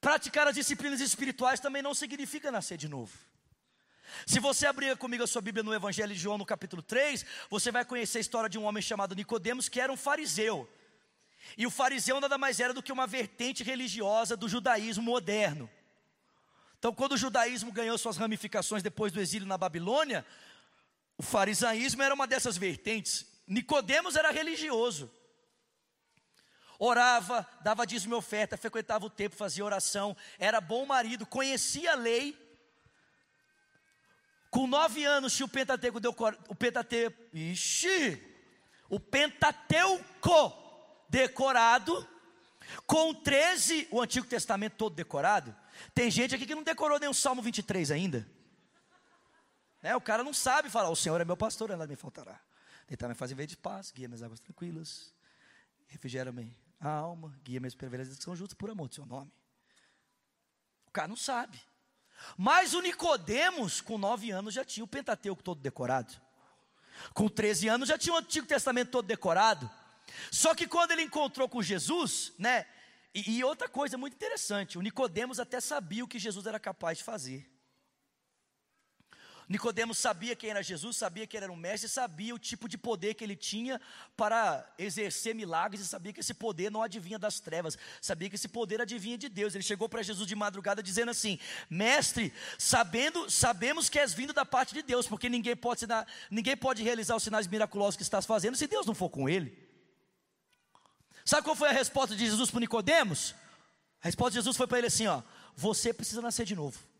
praticar 0.00 0.48
as 0.48 0.54
disciplinas 0.54 1.00
espirituais 1.00 1.60
também 1.60 1.82
não 1.82 1.94
significa 1.94 2.50
nascer 2.50 2.76
de 2.76 2.88
novo. 2.88 3.16
Se 4.26 4.40
você 4.40 4.66
abrir 4.66 4.96
comigo 4.96 5.24
a 5.24 5.26
sua 5.26 5.42
Bíblia 5.42 5.62
no 5.62 5.74
Evangelho 5.74 6.14
de 6.14 6.18
João, 6.18 6.38
no 6.38 6.46
capítulo 6.46 6.82
3, 6.82 7.24
você 7.50 7.70
vai 7.70 7.84
conhecer 7.84 8.18
a 8.18 8.20
história 8.20 8.48
de 8.48 8.58
um 8.58 8.64
homem 8.64 8.82
chamado 8.82 9.14
Nicodemos, 9.14 9.68
que 9.68 9.80
era 9.80 9.92
um 9.92 9.96
fariseu. 9.96 10.68
E 11.56 11.66
o 11.66 11.70
fariseu 11.70 12.20
nada 12.20 12.38
mais 12.38 12.60
era 12.60 12.72
do 12.72 12.82
que 12.82 12.92
uma 12.92 13.06
vertente 13.06 13.62
religiosa 13.62 14.36
do 14.36 14.48
judaísmo 14.48 15.04
moderno. 15.04 15.70
Então, 16.78 16.94
quando 16.94 17.12
o 17.12 17.16
judaísmo 17.16 17.72
ganhou 17.72 17.96
suas 17.96 18.16
ramificações 18.16 18.82
depois 18.82 19.12
do 19.12 19.20
exílio 19.20 19.46
na 19.46 19.56
Babilônia, 19.56 20.24
o 21.16 21.22
farisaísmo 21.22 22.02
era 22.02 22.14
uma 22.14 22.26
dessas 22.26 22.56
vertentes. 22.56 23.26
Nicodemos 23.46 24.16
era 24.16 24.30
religioso. 24.30 25.10
Orava, 26.78 27.46
dava 27.62 27.86
dízimo 27.86 28.14
e 28.14 28.18
oferta, 28.18 28.56
frequentava 28.56 29.06
o 29.06 29.10
templo, 29.10 29.38
fazia 29.38 29.64
oração, 29.64 30.16
era 30.38 30.60
bom 30.60 30.84
marido, 30.84 31.24
conhecia 31.24 31.92
a 31.92 31.96
lei 31.96 32.36
com 34.54 34.68
nove 34.68 35.04
anos 35.04 35.34
tinha 35.34 35.46
o 35.46 35.48
Pentateuco, 35.48 35.98
deu, 35.98 36.14
o 36.48 36.54
Pentateuco, 36.54 37.20
ixi, 37.32 38.22
o 38.88 39.00
Pentateuco 39.00 40.52
decorado, 41.08 42.08
com 42.86 43.12
13, 43.12 43.88
o 43.90 44.00
Antigo 44.00 44.24
Testamento 44.28 44.76
todo 44.76 44.94
decorado. 44.94 45.52
Tem 45.92 46.08
gente 46.08 46.36
aqui 46.36 46.46
que 46.46 46.54
não 46.54 46.62
decorou 46.62 47.00
nem 47.00 47.08
o 47.08 47.14
Salmo 47.14 47.42
23 47.42 47.90
ainda. 47.90 48.24
Né? 49.82 49.96
O 49.96 50.00
cara 50.00 50.22
não 50.22 50.32
sabe 50.32 50.70
falar, 50.70 50.88
o 50.88 50.94
Senhor 50.94 51.20
é 51.20 51.24
meu 51.24 51.36
pastor, 51.36 51.70
nada 51.70 51.88
me 51.88 51.96
faltará. 51.96 52.40
Deitar 52.86 53.08
me 53.08 53.14
fazer 53.16 53.34
ver 53.34 53.48
de 53.48 53.56
paz, 53.56 53.90
guia 53.90 54.06
minhas 54.06 54.22
águas 54.22 54.38
tranquilas, 54.38 55.12
refrigera-me 55.88 56.56
a 56.78 56.90
alma, 56.90 57.36
guia 57.42 57.58
minhas 57.58 57.74
perversas 57.74 58.18
que 58.18 58.22
são 58.22 58.36
justas 58.36 58.56
por 58.56 58.70
amor 58.70 58.86
do 58.86 58.94
seu 58.94 59.04
nome. 59.04 59.32
O 60.86 60.92
cara 60.92 61.08
não 61.08 61.16
sabe. 61.16 61.60
Mas 62.36 62.74
o 62.74 62.80
Nicodemos, 62.80 63.80
com 63.80 63.98
nove 63.98 64.30
anos, 64.30 64.54
já 64.54 64.64
tinha 64.64 64.84
o 64.84 64.88
Pentateuco 64.88 65.42
todo 65.42 65.60
decorado. 65.60 66.14
Com 67.12 67.28
13 67.28 67.68
anos 67.68 67.88
já 67.88 67.98
tinha 67.98 68.14
o 68.14 68.18
Antigo 68.18 68.46
Testamento 68.46 68.90
todo 68.90 69.06
decorado. 69.06 69.70
Só 70.30 70.54
que 70.54 70.66
quando 70.66 70.92
ele 70.92 71.02
encontrou 71.02 71.48
com 71.48 71.62
Jesus, 71.62 72.32
né? 72.38 72.66
E, 73.14 73.38
e 73.38 73.44
outra 73.44 73.68
coisa 73.68 73.96
muito 73.96 74.14
interessante, 74.14 74.76
o 74.76 74.82
Nicodemos 74.82 75.38
até 75.38 75.60
sabia 75.60 76.04
o 76.04 76.08
que 76.08 76.18
Jesus 76.18 76.46
era 76.46 76.58
capaz 76.58 76.98
de 76.98 77.04
fazer. 77.04 77.53
Nicodemos 79.48 79.98
sabia 79.98 80.34
quem 80.34 80.50
era 80.50 80.62
Jesus, 80.62 80.96
sabia 80.96 81.26
que 81.26 81.36
ele 81.36 81.44
era 81.44 81.52
um 81.52 81.56
mestre, 81.56 81.88
sabia 81.88 82.34
o 82.34 82.38
tipo 82.38 82.68
de 82.68 82.78
poder 82.78 83.14
que 83.14 83.22
ele 83.22 83.36
tinha 83.36 83.80
para 84.16 84.66
exercer 84.78 85.34
milagres 85.34 85.82
e 85.82 85.86
sabia 85.86 86.12
que 86.12 86.20
esse 86.20 86.32
poder 86.32 86.70
não 86.70 86.82
adivinha 86.82 87.18
das 87.18 87.40
trevas, 87.40 87.76
sabia 88.00 88.30
que 88.30 88.36
esse 88.36 88.48
poder 88.48 88.80
adivinha 88.80 89.18
de 89.18 89.28
Deus. 89.28 89.54
Ele 89.54 89.62
chegou 89.62 89.88
para 89.88 90.02
Jesus 90.02 90.26
de 90.26 90.34
madrugada 90.34 90.82
dizendo 90.82 91.10
assim: 91.10 91.38
"Mestre, 91.68 92.32
sabendo, 92.58 93.30
sabemos 93.30 93.88
que 93.88 93.98
és 93.98 94.14
vindo 94.14 94.32
da 94.32 94.46
parte 94.46 94.72
de 94.72 94.82
Deus, 94.82 95.06
porque 95.06 95.28
ninguém 95.28 95.54
pode 95.54 95.84
ninguém 96.30 96.56
pode 96.56 96.82
realizar 96.82 97.14
os 97.14 97.22
sinais 97.22 97.46
miraculosos 97.46 97.96
que 97.96 98.02
estás 98.02 98.24
fazendo 98.24 98.56
se 98.56 98.66
Deus 98.66 98.86
não 98.86 98.94
for 98.94 99.10
com 99.10 99.28
ele." 99.28 99.62
Sabe 101.24 101.42
qual 101.42 101.56
foi 101.56 101.68
a 101.68 101.72
resposta 101.72 102.16
de 102.16 102.24
Jesus 102.24 102.50
para 102.50 102.60
Nicodemos? 102.60 103.34
A 104.02 104.06
resposta 104.06 104.32
de 104.32 104.36
Jesus 104.36 104.56
foi 104.56 104.66
para 104.66 104.78
ele 104.78 104.86
assim, 104.86 105.06
ó: 105.06 105.22
"Você 105.54 105.92
precisa 105.92 106.22
nascer 106.22 106.46
de 106.46 106.54
novo." 106.54 106.93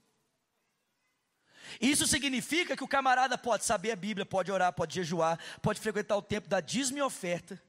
Isso 1.81 2.07
significa 2.07 2.77
que 2.77 2.85
o 2.85 2.89
camarada 2.89 3.37
pode 3.37 3.65
saber 3.65 3.91
a 3.91 3.97
Bíblia, 3.97 4.25
pode 4.25 4.51
orar, 4.51 4.73
pode 4.73 4.95
jejuar, 4.95 5.39
pode 5.63 5.81
frequentar 5.81 6.17
o 6.17 6.23
templo 6.23 6.49
da 6.49 6.61
dízimo 6.61 6.99
e 6.99 7.03
oferta, 7.03 7.61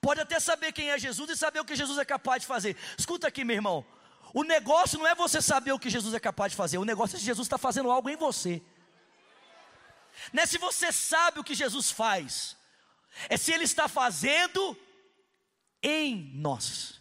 pode 0.00 0.20
até 0.20 0.38
saber 0.40 0.72
quem 0.72 0.90
é 0.90 0.98
Jesus 0.98 1.30
e 1.30 1.36
saber 1.36 1.60
o 1.60 1.64
que 1.64 1.76
Jesus 1.76 1.98
é 1.98 2.04
capaz 2.04 2.42
de 2.42 2.46
fazer. 2.46 2.76
Escuta 2.98 3.28
aqui, 3.28 3.44
meu 3.44 3.56
irmão. 3.56 3.84
O 4.32 4.44
negócio 4.44 4.98
não 4.98 5.06
é 5.06 5.14
você 5.14 5.42
saber 5.42 5.72
o 5.72 5.78
que 5.78 5.90
Jesus 5.90 6.14
é 6.14 6.20
capaz 6.20 6.52
de 6.52 6.56
fazer, 6.56 6.78
o 6.78 6.84
negócio 6.84 7.16
é 7.16 7.18
se 7.18 7.24
Jesus 7.24 7.46
está 7.46 7.58
fazendo 7.58 7.90
algo 7.90 8.08
em 8.08 8.16
você. 8.16 8.62
Não 10.32 10.42
é 10.42 10.46
se 10.46 10.58
você 10.58 10.92
sabe 10.92 11.40
o 11.40 11.44
que 11.44 11.54
Jesus 11.54 11.90
faz, 11.90 12.56
é 13.28 13.36
se 13.36 13.52
Ele 13.52 13.64
está 13.64 13.88
fazendo 13.88 14.76
em 15.82 16.30
nós. 16.34 17.00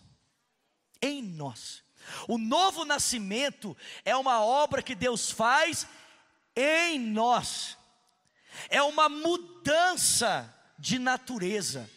Em 1.01 1.21
nós. 1.21 1.83
O 2.27 2.37
novo 2.37 2.85
nascimento 2.85 3.77
é 4.03 4.15
uma 4.15 4.43
obra 4.43 4.81
que 4.81 4.95
Deus 4.95 5.29
faz 5.29 5.87
em 6.59 6.99
nós 6.99 7.77
é 8.69 8.81
uma 8.81 9.07
mudança 9.07 10.53
de 10.77 10.99
natureza. 10.99 11.89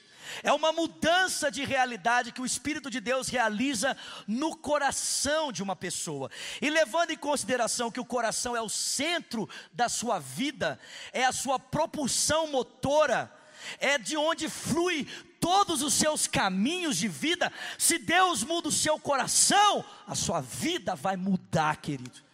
É 0.43 0.53
uma 0.53 0.73
mudança 0.73 1.51
de 1.51 1.65
realidade 1.65 2.33
que 2.33 2.41
o 2.41 2.47
Espírito 2.47 2.89
de 2.89 3.01
Deus 3.01 3.29
realiza 3.29 3.97
no 4.27 4.57
coração 4.57 5.53
de 5.53 5.63
uma 5.63 5.77
pessoa. 5.77 6.31
E 6.61 6.71
levando 6.71 7.11
em 7.11 7.17
consideração 7.17 7.91
que 7.91 8.01
o 8.01 8.05
coração 8.05 8.57
é 8.57 8.61
o 8.61 8.69
centro 8.69 9.49
da 9.73 9.89
sua 9.89 10.19
vida, 10.19 10.81
é 11.13 11.25
a 11.25 11.33
sua 11.33 11.59
propulsão 11.59 12.47
motora, 12.47 13.31
é 13.79 13.99
de 13.99 14.17
onde 14.17 14.49
flui 14.49 15.07
todos 15.39 15.83
os 15.83 15.93
seus 15.93 16.27
caminhos 16.27 16.97
de 16.97 17.09
vida. 17.09 17.53
Se 17.77 17.99
Deus 17.99 18.43
muda 18.43 18.69
o 18.69 18.73
seu 18.73 18.99
coração, 18.99 19.85
a 20.07 20.15
sua 20.15 20.41
vida 20.41 20.95
vai 20.95 21.17
mudar, 21.17 21.77
querido. 21.77 22.32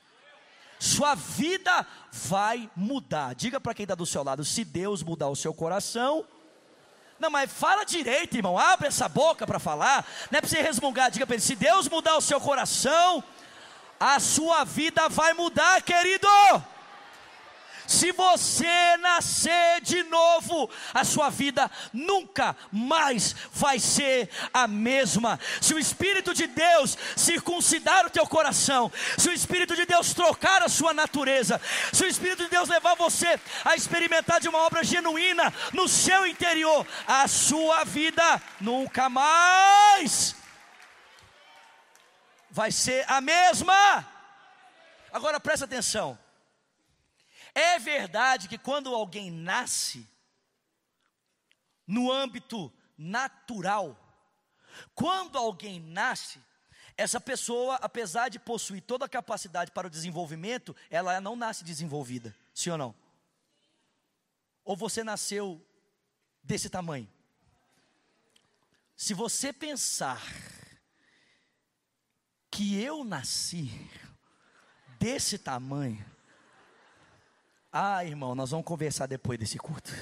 Sua 0.78 1.14
vida 1.14 1.86
vai 2.12 2.70
mudar. 2.74 3.34
Diga 3.34 3.60
para 3.60 3.74
quem 3.74 3.84
está 3.84 3.94
do 3.94 4.06
seu 4.06 4.22
lado: 4.22 4.44
se 4.44 4.64
Deus 4.64 5.02
mudar 5.02 5.28
o 5.28 5.36
seu 5.36 5.52
coração, 5.52 6.24
não, 7.18 7.30
mas 7.30 7.50
fala 7.50 7.84
direito, 7.84 8.36
irmão. 8.36 8.56
Abre 8.56 8.88
essa 8.88 9.08
boca 9.08 9.46
para 9.46 9.58
falar. 9.58 10.06
Não 10.30 10.38
é 10.38 10.40
para 10.40 10.48
você 10.48 10.62
resmungar. 10.62 11.10
Diga 11.10 11.26
para 11.26 11.34
ele: 11.34 11.42
se 11.42 11.56
Deus 11.56 11.88
mudar 11.88 12.16
o 12.16 12.20
seu 12.20 12.40
coração, 12.40 13.24
a 13.98 14.20
sua 14.20 14.64
vida 14.64 15.08
vai 15.08 15.34
mudar, 15.34 15.82
querido. 15.82 16.28
Se 17.88 18.12
você 18.12 18.98
nascer 18.98 19.80
de 19.80 20.02
novo, 20.02 20.68
a 20.92 21.04
sua 21.04 21.30
vida 21.30 21.70
nunca 21.90 22.54
mais 22.70 23.34
vai 23.50 23.78
ser 23.78 24.28
a 24.52 24.68
mesma. 24.68 25.40
Se 25.58 25.72
o 25.72 25.78
Espírito 25.78 26.34
de 26.34 26.46
Deus 26.46 26.98
circuncidar 27.16 28.04
o 28.04 28.10
teu 28.10 28.26
coração, 28.26 28.92
se 29.16 29.30
o 29.30 29.32
Espírito 29.32 29.74
de 29.74 29.86
Deus 29.86 30.12
trocar 30.12 30.62
a 30.62 30.68
sua 30.68 30.92
natureza, 30.92 31.58
se 31.90 32.04
o 32.04 32.06
Espírito 32.06 32.42
de 32.42 32.50
Deus 32.50 32.68
levar 32.68 32.94
você 32.94 33.40
a 33.64 33.74
experimentar 33.74 34.38
de 34.38 34.50
uma 34.50 34.58
obra 34.58 34.84
genuína 34.84 35.50
no 35.72 35.88
seu 35.88 36.26
interior, 36.26 36.86
a 37.06 37.26
sua 37.26 37.84
vida 37.84 38.42
nunca 38.60 39.08
mais 39.08 40.36
vai 42.50 42.70
ser 42.70 43.02
a 43.08 43.22
mesma. 43.22 44.06
Agora 45.10 45.40
presta 45.40 45.64
atenção. 45.64 46.18
É 47.58 47.76
verdade 47.76 48.46
que 48.46 48.56
quando 48.56 48.94
alguém 48.94 49.32
nasce, 49.32 50.08
no 51.84 52.12
âmbito 52.12 52.72
natural, 52.96 53.98
quando 54.94 55.36
alguém 55.36 55.80
nasce, 55.80 56.40
essa 56.96 57.20
pessoa, 57.20 57.74
apesar 57.82 58.28
de 58.28 58.38
possuir 58.38 58.80
toda 58.82 59.06
a 59.06 59.08
capacidade 59.08 59.72
para 59.72 59.88
o 59.88 59.90
desenvolvimento, 59.90 60.74
ela 60.88 61.20
não 61.20 61.34
nasce 61.34 61.64
desenvolvida, 61.64 62.32
sim 62.54 62.70
ou 62.70 62.78
não? 62.78 62.94
Ou 64.64 64.76
você 64.76 65.02
nasceu 65.02 65.60
desse 66.40 66.70
tamanho? 66.70 67.10
Se 68.94 69.14
você 69.14 69.52
pensar 69.52 70.22
que 72.52 72.80
eu 72.80 73.02
nasci 73.02 73.68
desse 75.00 75.38
tamanho, 75.38 76.17
ah, 77.72 78.04
irmão, 78.04 78.34
nós 78.34 78.50
vamos 78.50 78.66
conversar 78.66 79.06
depois 79.06 79.38
desse 79.38 79.58
culto. 79.58 79.92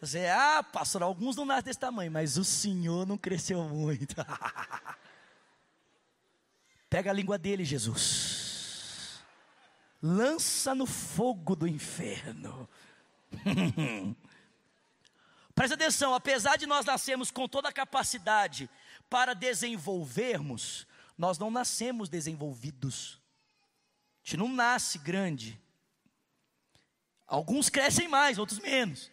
Você, 0.00 0.26
ah, 0.26 0.62
pastor, 0.62 1.02
alguns 1.02 1.36
não 1.36 1.44
nascem 1.44 1.64
desse 1.64 1.78
tamanho, 1.78 2.10
mas 2.10 2.36
o 2.36 2.44
senhor 2.44 3.06
não 3.06 3.18
cresceu 3.18 3.62
muito. 3.64 4.16
Pega 6.88 7.10
a 7.10 7.14
língua 7.14 7.38
dele, 7.38 7.64
Jesus. 7.64 9.20
Lança 10.02 10.74
no 10.74 10.86
fogo 10.86 11.54
do 11.54 11.68
inferno. 11.68 12.68
Presta 15.54 15.74
atenção, 15.74 16.14
apesar 16.14 16.56
de 16.56 16.66
nós 16.66 16.86
nascermos 16.86 17.30
com 17.30 17.46
toda 17.46 17.68
a 17.68 17.72
capacidade 17.72 18.68
para 19.10 19.34
desenvolvermos, 19.34 20.86
nós 21.18 21.38
não 21.38 21.50
nascemos 21.50 22.08
desenvolvidos. 22.08 23.20
A 24.24 24.24
gente 24.24 24.38
não 24.38 24.48
nasce 24.48 24.98
grande. 24.98 25.60
Alguns 27.30 27.68
crescem 27.68 28.08
mais, 28.08 28.38
outros 28.38 28.58
menos. 28.58 29.08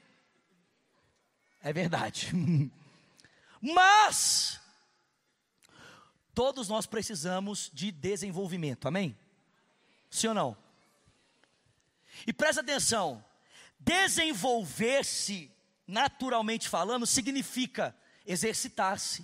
É 1.62 1.72
verdade. 1.72 2.32
Mas, 3.62 4.60
todos 6.34 6.68
nós 6.68 6.88
precisamos 6.88 7.70
de 7.72 7.92
desenvolvimento, 7.92 8.88
amém? 8.88 9.16
Sim 10.10 10.30
ou 10.30 10.34
não? 10.34 10.58
E 12.26 12.34
presta 12.34 12.62
atenção: 12.62 13.24
desenvolver-se, 13.80 15.52
naturalmente 15.86 16.68
falando, 16.68 17.06
significa 17.06 17.96
exercitar-se, 18.26 19.24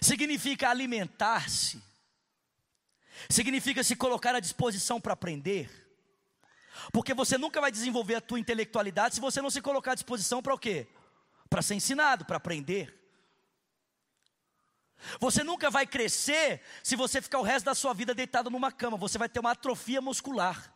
significa 0.00 0.70
alimentar-se, 0.70 1.82
significa 3.28 3.82
se 3.82 3.96
colocar 3.96 4.36
à 4.36 4.40
disposição 4.40 5.00
para 5.00 5.14
aprender 5.14 5.81
porque 6.92 7.14
você 7.14 7.36
nunca 7.38 7.60
vai 7.60 7.70
desenvolver 7.70 8.16
a 8.16 8.20
tua 8.20 8.40
intelectualidade 8.40 9.14
se 9.14 9.20
você 9.20 9.40
não 9.42 9.50
se 9.50 9.60
colocar 9.60 9.92
à 9.92 9.94
disposição 9.94 10.42
para 10.42 10.54
o 10.54 10.58
quê? 10.58 10.88
Para 11.48 11.62
ser 11.62 11.74
ensinado, 11.74 12.24
para 12.24 12.36
aprender. 12.36 12.98
Você 15.18 15.42
nunca 15.42 15.70
vai 15.70 15.86
crescer 15.86 16.62
se 16.82 16.96
você 16.96 17.20
ficar 17.20 17.38
o 17.38 17.42
resto 17.42 17.66
da 17.66 17.74
sua 17.74 17.92
vida 17.92 18.14
deitado 18.14 18.50
numa 18.50 18.70
cama, 18.70 18.96
você 18.96 19.18
vai 19.18 19.28
ter 19.28 19.40
uma 19.40 19.50
atrofia 19.50 20.00
muscular. 20.00 20.72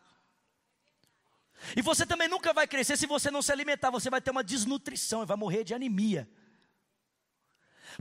E 1.75 1.81
você 1.81 2.05
também 2.05 2.27
nunca 2.27 2.53
vai 2.53 2.67
crescer 2.67 2.97
se 2.97 3.07
você 3.07 3.31
não 3.31 3.41
se 3.41 3.51
alimentar, 3.51 3.89
você 3.89 4.09
vai 4.09 4.21
ter 4.21 4.31
uma 4.31 4.43
desnutrição 4.43 5.23
e 5.23 5.25
vai 5.25 5.37
morrer 5.37 5.63
de 5.63 5.73
anemia. 5.73 6.29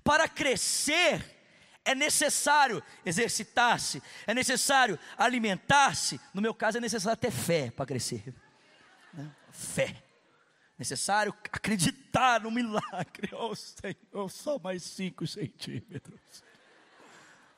Para 0.05 0.29
crescer, 0.29 1.36
é 1.87 1.94
necessário 1.94 2.83
exercitar-se, 3.05 4.03
é 4.27 4.35
necessário 4.35 4.99
alimentar-se. 5.16 6.20
No 6.35 6.42
meu 6.42 6.53
caso, 6.53 6.79
é 6.79 6.81
necessário 6.81 7.16
ter 7.16 7.31
fé 7.31 7.70
para 7.70 7.87
crescer. 7.87 8.35
Né? 9.14 9.31
Fé. 9.53 10.03
Necessário 10.77 11.33
acreditar 11.44 12.40
no 12.40 12.51
milagre. 12.51 13.31
Oh 13.33 13.55
Senhor, 13.55 14.29
só 14.29 14.59
mais 14.59 14.83
cinco 14.83 15.27
centímetros. 15.27 16.20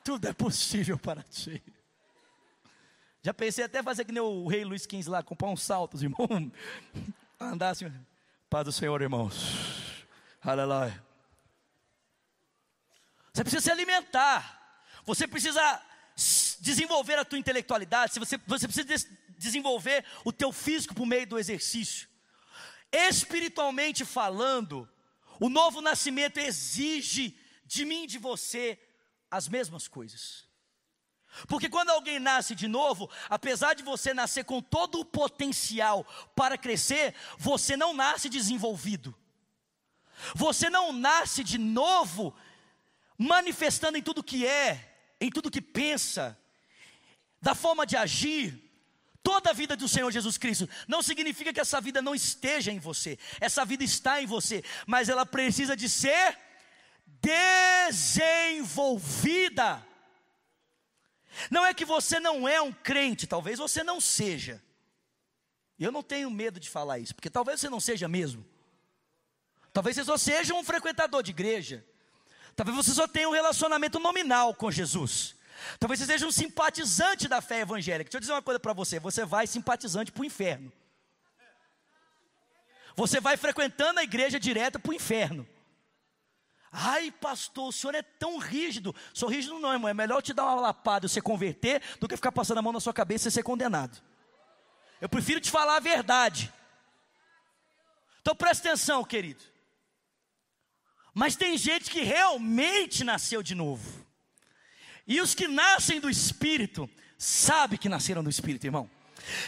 Tudo 0.03 0.27
é 0.27 0.33
possível 0.33 0.97
para 0.97 1.23
ti. 1.23 1.61
Já 3.21 3.33
pensei 3.33 3.65
até 3.65 3.83
fazer 3.83 4.05
que 4.05 4.13
nem 4.13 4.21
o 4.21 4.47
rei 4.47 4.63
Luiz 4.63 4.83
XV 4.83 5.09
lá, 5.09 5.21
comprar 5.21 5.49
uns 5.49 5.61
saltos, 5.61 6.01
irmão. 6.01 6.51
Andar 7.37 7.71
assim. 7.71 7.91
Paz 8.49 8.63
do 8.63 8.71
Senhor, 8.71 9.01
irmãos. 9.01 10.05
Aleluia. 10.41 11.08
Você 13.33 13.43
precisa 13.43 13.61
se 13.61 13.71
alimentar. 13.71 14.83
Você 15.05 15.27
precisa 15.27 15.81
desenvolver 16.59 17.17
a 17.17 17.25
tua 17.25 17.39
intelectualidade. 17.39 18.19
Você, 18.19 18.37
você 18.45 18.67
precisa 18.67 18.87
des 18.87 19.07
desenvolver 19.39 20.03
o 20.25 20.33
teu 20.33 20.51
físico 20.51 20.93
por 20.93 21.05
meio 21.05 21.25
do 21.25 21.39
exercício. 21.39 22.09
Espiritualmente 22.91 24.03
falando, 24.03 24.87
o 25.39 25.47
novo 25.47 25.79
nascimento 25.79 26.37
exige 26.39 27.39
de 27.65 27.85
mim 27.85 28.03
e 28.03 28.07
de 28.07 28.17
você 28.17 28.77
as 29.31 29.47
mesmas 29.47 29.87
coisas. 29.87 30.45
Porque 31.47 31.69
quando 31.69 31.91
alguém 31.91 32.19
nasce 32.19 32.53
de 32.53 32.67
novo, 32.67 33.09
apesar 33.29 33.75
de 33.75 33.83
você 33.83 34.13
nascer 34.13 34.43
com 34.43 34.61
todo 34.61 34.99
o 34.99 35.05
potencial 35.05 36.05
para 36.35 36.57
crescer, 36.57 37.15
você 37.37 37.77
não 37.77 37.93
nasce 37.93 38.27
desenvolvido. 38.27 39.15
Você 40.35 40.69
não 40.69 40.91
nasce 40.91 41.43
de 41.43 41.57
novo 41.57 42.35
manifestando 43.19 43.97
em 43.97 44.01
tudo 44.01 44.23
que 44.23 44.47
é, 44.47 44.95
em 45.19 45.29
tudo 45.29 45.51
que 45.51 45.61
pensa, 45.61 46.39
da 47.41 47.53
forma 47.53 47.85
de 47.85 47.97
agir, 47.97 48.63
toda 49.21 49.49
a 49.49 49.53
vida 49.53 49.75
do 49.75 49.89
Senhor 49.89 50.09
Jesus 50.09 50.37
Cristo. 50.37 50.69
Não 50.87 51.01
significa 51.03 51.51
que 51.51 51.59
essa 51.59 51.81
vida 51.81 52.01
não 52.01 52.15
esteja 52.15 52.71
em 52.71 52.79
você, 52.79 53.19
essa 53.41 53.65
vida 53.65 53.83
está 53.83 54.21
em 54.21 54.25
você, 54.25 54.63
mas 54.87 55.09
ela 55.09 55.25
precisa 55.25 55.75
de 55.75 55.89
ser 55.89 56.39
desenvolvida. 57.89 59.85
Não 61.51 61.65
é 61.65 61.73
que 61.73 61.83
você 61.83 62.21
não 62.21 62.47
é 62.47 62.61
um 62.61 62.71
crente, 62.71 63.27
talvez 63.27 63.59
você 63.59 63.83
não 63.83 63.99
seja. 63.99 64.63
Eu 65.77 65.91
não 65.91 66.01
tenho 66.03 66.31
medo 66.31 66.57
de 66.57 66.69
falar 66.69 66.99
isso, 66.99 67.13
porque 67.13 67.29
talvez 67.29 67.59
você 67.59 67.69
não 67.69 67.81
seja 67.81 68.07
mesmo. 68.07 68.45
Talvez 69.73 69.97
você 69.97 70.05
só 70.05 70.17
seja 70.17 70.53
um 70.53 70.63
frequentador 70.63 71.21
de 71.21 71.31
igreja. 71.31 71.85
Talvez 72.59 72.75
você 72.75 72.91
só 72.91 73.07
tenha 73.07 73.29
um 73.29 73.31
relacionamento 73.31 73.99
nominal 73.99 74.53
com 74.53 74.69
Jesus. 74.69 75.33
Talvez 75.79 75.97
você 75.97 76.05
seja 76.05 76.27
um 76.27 76.31
simpatizante 76.31 77.25
da 77.25 77.39
fé 77.39 77.61
evangélica. 77.61 78.09
Deixa 78.09 78.17
eu 78.17 78.19
dizer 78.19 78.33
uma 78.33 78.41
coisa 78.41 78.59
para 78.59 78.73
você: 78.73 78.99
você 78.99 79.23
vai 79.23 79.47
simpatizante 79.47 80.11
para 80.11 80.21
o 80.21 80.25
inferno. 80.25 80.69
Você 82.97 83.21
vai 83.21 83.37
frequentando 83.37 84.01
a 84.01 84.03
igreja 84.03 84.37
direto 84.37 84.77
para 84.77 84.91
o 84.91 84.93
inferno. 84.93 85.47
Ai, 86.69 87.11
pastor, 87.11 87.69
o 87.69 87.71
senhor 87.71 87.95
é 87.95 88.01
tão 88.01 88.37
rígido. 88.37 88.93
Sou 89.13 89.29
rígido 89.29 89.57
não, 89.57 89.71
irmão. 89.71 89.87
É 89.87 89.93
melhor 89.93 90.21
te 90.21 90.33
dar 90.33 90.43
uma 90.43 90.55
lapada 90.55 91.05
e 91.05 91.09
você 91.09 91.21
converter 91.21 91.81
do 91.97 92.09
que 92.09 92.17
ficar 92.17 92.33
passando 92.33 92.57
a 92.57 92.61
mão 92.61 92.73
na 92.73 92.81
sua 92.81 92.93
cabeça 92.93 93.29
e 93.29 93.31
ser 93.31 93.41
condenado. 93.41 93.97
Eu 94.99 95.07
prefiro 95.07 95.39
te 95.39 95.49
falar 95.49 95.77
a 95.77 95.79
verdade. 95.79 96.53
Então 98.19 98.35
presta 98.35 98.67
atenção, 98.67 99.01
querido. 99.05 99.48
Mas 101.19 101.35
tem 101.35 101.57
gente 101.57 101.91
que 101.91 101.99
realmente 101.99 103.03
nasceu 103.03 103.43
de 103.43 103.53
novo. 103.53 104.05
E 105.05 105.19
os 105.19 105.35
que 105.35 105.49
nascem 105.49 105.99
do 105.99 106.09
Espírito, 106.09 106.89
sabe 107.17 107.77
que 107.77 107.89
nasceram 107.89 108.23
do 108.23 108.29
Espírito, 108.29 108.65
irmão. 108.65 108.89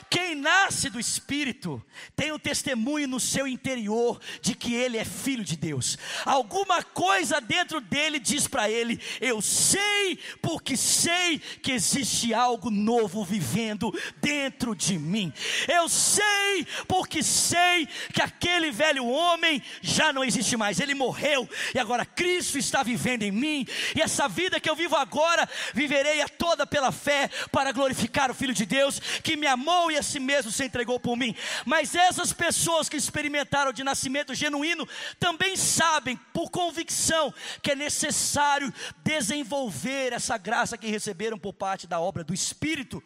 Quem 0.09 0.35
nasce 0.35 0.89
do 0.89 0.99
Espírito 0.99 1.83
tem 2.15 2.31
o 2.31 2.39
testemunho 2.39 3.07
no 3.07 3.19
seu 3.19 3.47
interior 3.47 4.19
de 4.41 4.55
que 4.55 4.73
ele 4.73 4.97
é 4.97 5.05
filho 5.05 5.43
de 5.43 5.55
Deus. 5.55 5.97
Alguma 6.25 6.83
coisa 6.83 7.39
dentro 7.39 7.79
dele 7.81 8.19
diz 8.19 8.47
para 8.47 8.69
ele: 8.69 8.99
Eu 9.19 9.41
sei, 9.41 10.17
porque 10.41 10.75
sei 10.77 11.39
que 11.39 11.71
existe 11.71 12.33
algo 12.33 12.69
novo 12.69 13.23
vivendo 13.23 13.93
dentro 14.21 14.75
de 14.75 14.97
mim. 14.97 15.33
Eu 15.67 15.87
sei, 15.89 16.65
porque 16.87 17.23
sei 17.23 17.87
que 18.13 18.21
aquele 18.21 18.71
velho 18.71 19.05
homem 19.05 19.61
já 19.81 20.11
não 20.13 20.23
existe 20.23 20.57
mais. 20.57 20.79
Ele 20.79 20.93
morreu 20.93 21.47
e 21.73 21.79
agora 21.79 22.05
Cristo 22.05 22.57
está 22.57 22.83
vivendo 22.83 23.23
em 23.23 23.31
mim. 23.31 23.65
E 23.95 24.01
essa 24.01 24.27
vida 24.27 24.59
que 24.59 24.69
eu 24.69 24.75
vivo 24.75 24.95
agora, 24.95 25.47
viverei 25.73 26.21
a 26.21 26.29
toda 26.29 26.65
pela 26.65 26.91
fé 26.91 27.29
para 27.51 27.71
glorificar 27.71 28.29
o 28.29 28.35
Filho 28.35 28.53
de 28.53 28.65
Deus 28.65 28.99
que 29.23 29.35
me 29.35 29.47
amou 29.47 29.70
amou 29.71 29.91
e 29.91 29.97
a 29.97 30.03
si 30.03 30.19
mesmo 30.19 30.51
se 30.51 30.65
entregou 30.65 30.99
por 30.99 31.15
mim. 31.15 31.35
Mas 31.65 31.95
essas 31.95 32.33
pessoas 32.33 32.89
que 32.89 32.97
experimentaram 32.97 33.71
de 33.71 33.83
nascimento 33.83 34.33
genuíno 34.33 34.87
também 35.19 35.55
sabem, 35.55 36.17
por 36.33 36.49
convicção, 36.49 37.33
que 37.61 37.71
é 37.71 37.75
necessário 37.75 38.73
desenvolver 39.03 40.13
essa 40.13 40.37
graça 40.37 40.77
que 40.77 40.87
receberam 40.87 41.39
por 41.39 41.53
parte 41.53 41.87
da 41.87 41.99
obra 41.99 42.23
do 42.23 42.33
Espírito. 42.33 43.01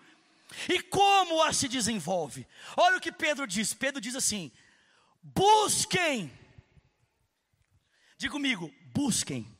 E 0.69 0.82
como 0.82 1.41
a 1.43 1.54
se 1.54 1.67
desenvolve? 1.67 2.47
Olha 2.75 2.97
o 2.97 3.01
que 3.01 3.12
Pedro 3.12 3.45
diz: 3.45 3.73
Pedro 3.73 4.01
diz 4.01 4.15
assim: 4.15 4.51
busquem. 5.21 6.32
Diga 8.17 8.32
comigo, 8.32 8.73
busquem. 8.93 9.51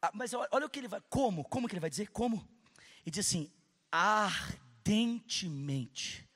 Ah, 0.00 0.10
mas 0.14 0.32
olha 0.34 0.66
o 0.66 0.70
que 0.70 0.78
ele 0.78 0.88
vai, 0.88 1.02
como? 1.08 1.44
Como 1.44 1.66
que 1.66 1.74
ele 1.74 1.80
vai 1.80 1.90
dizer? 1.90 2.10
Como? 2.10 2.46
Ele 3.04 3.10
diz 3.10 3.26
assim: 3.26 3.50
arde 3.90 4.65
ardentemente. 4.86 6.28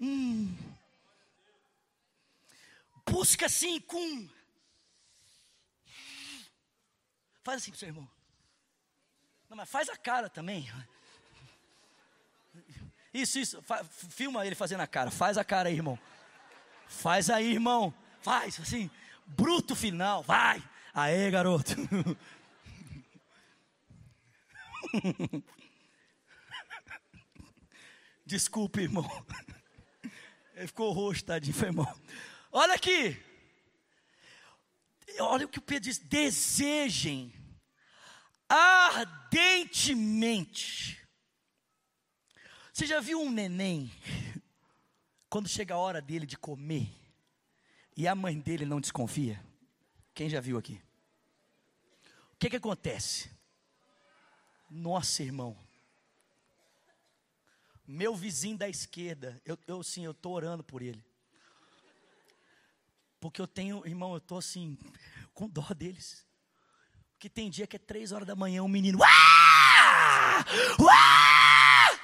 Hum. 0.00 0.54
Busca 3.06 3.46
assim 3.46 3.80
com. 3.80 4.28
Faz 7.44 7.62
assim 7.62 7.70
pro 7.70 7.78
seu 7.78 7.88
irmão. 7.88 8.08
Não, 9.48 9.56
mas 9.56 9.68
faz 9.68 9.88
a 9.88 9.96
cara 9.96 10.28
também. 10.28 10.68
Isso, 13.12 13.38
isso. 13.38 13.62
Fa 13.62 13.84
filma 13.84 14.44
ele 14.44 14.56
fazendo 14.56 14.80
a 14.80 14.86
cara. 14.86 15.10
Faz 15.10 15.38
a 15.38 15.44
cara 15.44 15.68
aí, 15.68 15.76
irmão. 15.76 15.98
Faz 16.88 17.30
aí, 17.30 17.52
irmão. 17.52 17.94
Faz, 18.22 18.58
assim. 18.58 18.90
Bruto 19.26 19.76
final. 19.76 20.22
Vai. 20.22 20.62
Aê, 20.92 21.30
garoto. 21.30 21.74
Desculpe, 28.24 28.80
irmão. 28.80 29.06
Ele 30.54 30.66
ficou 30.66 30.92
roxo, 30.92 31.24
tadinho, 31.24 31.54
foi 31.54 31.68
irmão. 31.68 32.00
Olha 32.50 32.74
aqui. 32.74 33.22
Olha 35.20 35.46
o 35.46 35.48
que 35.48 35.58
o 35.58 35.62
Pedro 35.62 35.84
diz: 35.84 35.98
desejem 35.98 37.32
ardentemente. 38.48 41.00
Você 42.72 42.86
já 42.86 43.00
viu 43.00 43.20
um 43.20 43.30
neném, 43.30 43.92
quando 45.28 45.48
chega 45.48 45.74
a 45.74 45.78
hora 45.78 46.02
dele 46.02 46.26
de 46.26 46.36
comer, 46.36 46.92
e 47.96 48.08
a 48.08 48.14
mãe 48.14 48.40
dele 48.40 48.64
não 48.64 48.80
desconfia? 48.80 49.44
Quem 50.12 50.28
já 50.28 50.40
viu 50.40 50.58
aqui? 50.58 50.82
O 52.32 52.36
que 52.38 52.50
que 52.50 52.56
acontece? 52.56 53.30
Nossa, 54.68 55.22
irmão, 55.22 55.56
meu 57.86 58.14
vizinho 58.14 58.56
da 58.56 58.68
esquerda, 58.68 59.40
eu, 59.44 59.58
eu 59.66 59.82
sim, 59.82 60.04
eu 60.04 60.12
estou 60.12 60.32
orando 60.32 60.64
por 60.64 60.82
ele. 60.82 61.04
Porque 63.20 63.40
eu 63.40 63.46
tenho, 63.46 63.86
irmão, 63.86 64.12
eu 64.12 64.18
estou 64.18 64.38
assim, 64.38 64.78
com 65.32 65.48
dó 65.48 65.66
deles. 65.76 66.26
Porque 67.12 67.28
tem 67.28 67.50
dia 67.50 67.66
que 67.66 67.76
é 67.76 67.78
três 67.78 68.12
horas 68.12 68.26
da 68.26 68.36
manhã, 68.36 68.62
um 68.62 68.68
menino. 68.68 68.98
Uá! 68.98 70.44
Uá! 70.78 72.00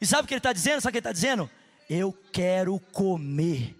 E 0.00 0.06
sabe 0.06 0.24
o 0.24 0.28
que 0.28 0.34
ele 0.34 0.38
está 0.38 0.52
dizendo? 0.52 0.80
Sabe 0.80 0.90
o 0.90 0.92
que 0.92 0.98
ele 0.98 1.00
está 1.00 1.12
dizendo? 1.12 1.50
Eu 1.88 2.12
quero 2.32 2.78
comer. 2.92 3.76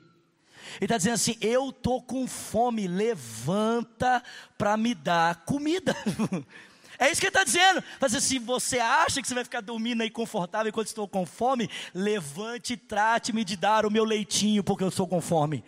Ele 0.76 0.84
está 0.84 0.96
dizendo 0.96 1.14
assim: 1.14 1.36
Eu 1.40 1.70
estou 1.70 2.02
com 2.02 2.26
fome, 2.26 2.86
levanta 2.86 4.22
para 4.56 4.76
me 4.76 4.94
dar 4.94 5.44
comida. 5.44 5.94
É 7.02 7.10
isso 7.10 7.20
que 7.20 7.26
ele 7.26 7.30
está 7.30 7.42
dizendo. 7.42 7.82
Mas 8.00 8.14
assim, 8.14 8.38
você 8.38 8.78
acha 8.78 9.20
que 9.20 9.26
você 9.26 9.34
vai 9.34 9.42
ficar 9.42 9.60
dormindo 9.60 10.02
aí 10.02 10.10
confortável 10.10 10.68
enquanto 10.68 10.86
estou 10.86 11.08
com 11.08 11.26
fome? 11.26 11.68
Levante 11.92 12.74
e 12.74 12.76
trate-me 12.76 13.44
de 13.44 13.56
dar 13.56 13.84
o 13.84 13.90
meu 13.90 14.04
leitinho, 14.04 14.62
porque 14.62 14.84
eu 14.84 14.88
estou 14.88 15.08
com 15.08 15.20
fome. 15.20 15.64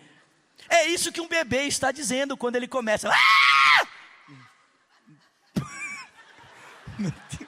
É 0.68 0.87
isso 0.87 1.11
que 1.11 1.20
um 1.20 1.27
bebê 1.27 1.62
está 1.64 1.90
dizendo 1.90 2.37
quando 2.37 2.55
ele 2.55 2.68
começa. 2.68 3.11
Ah! 3.11 3.88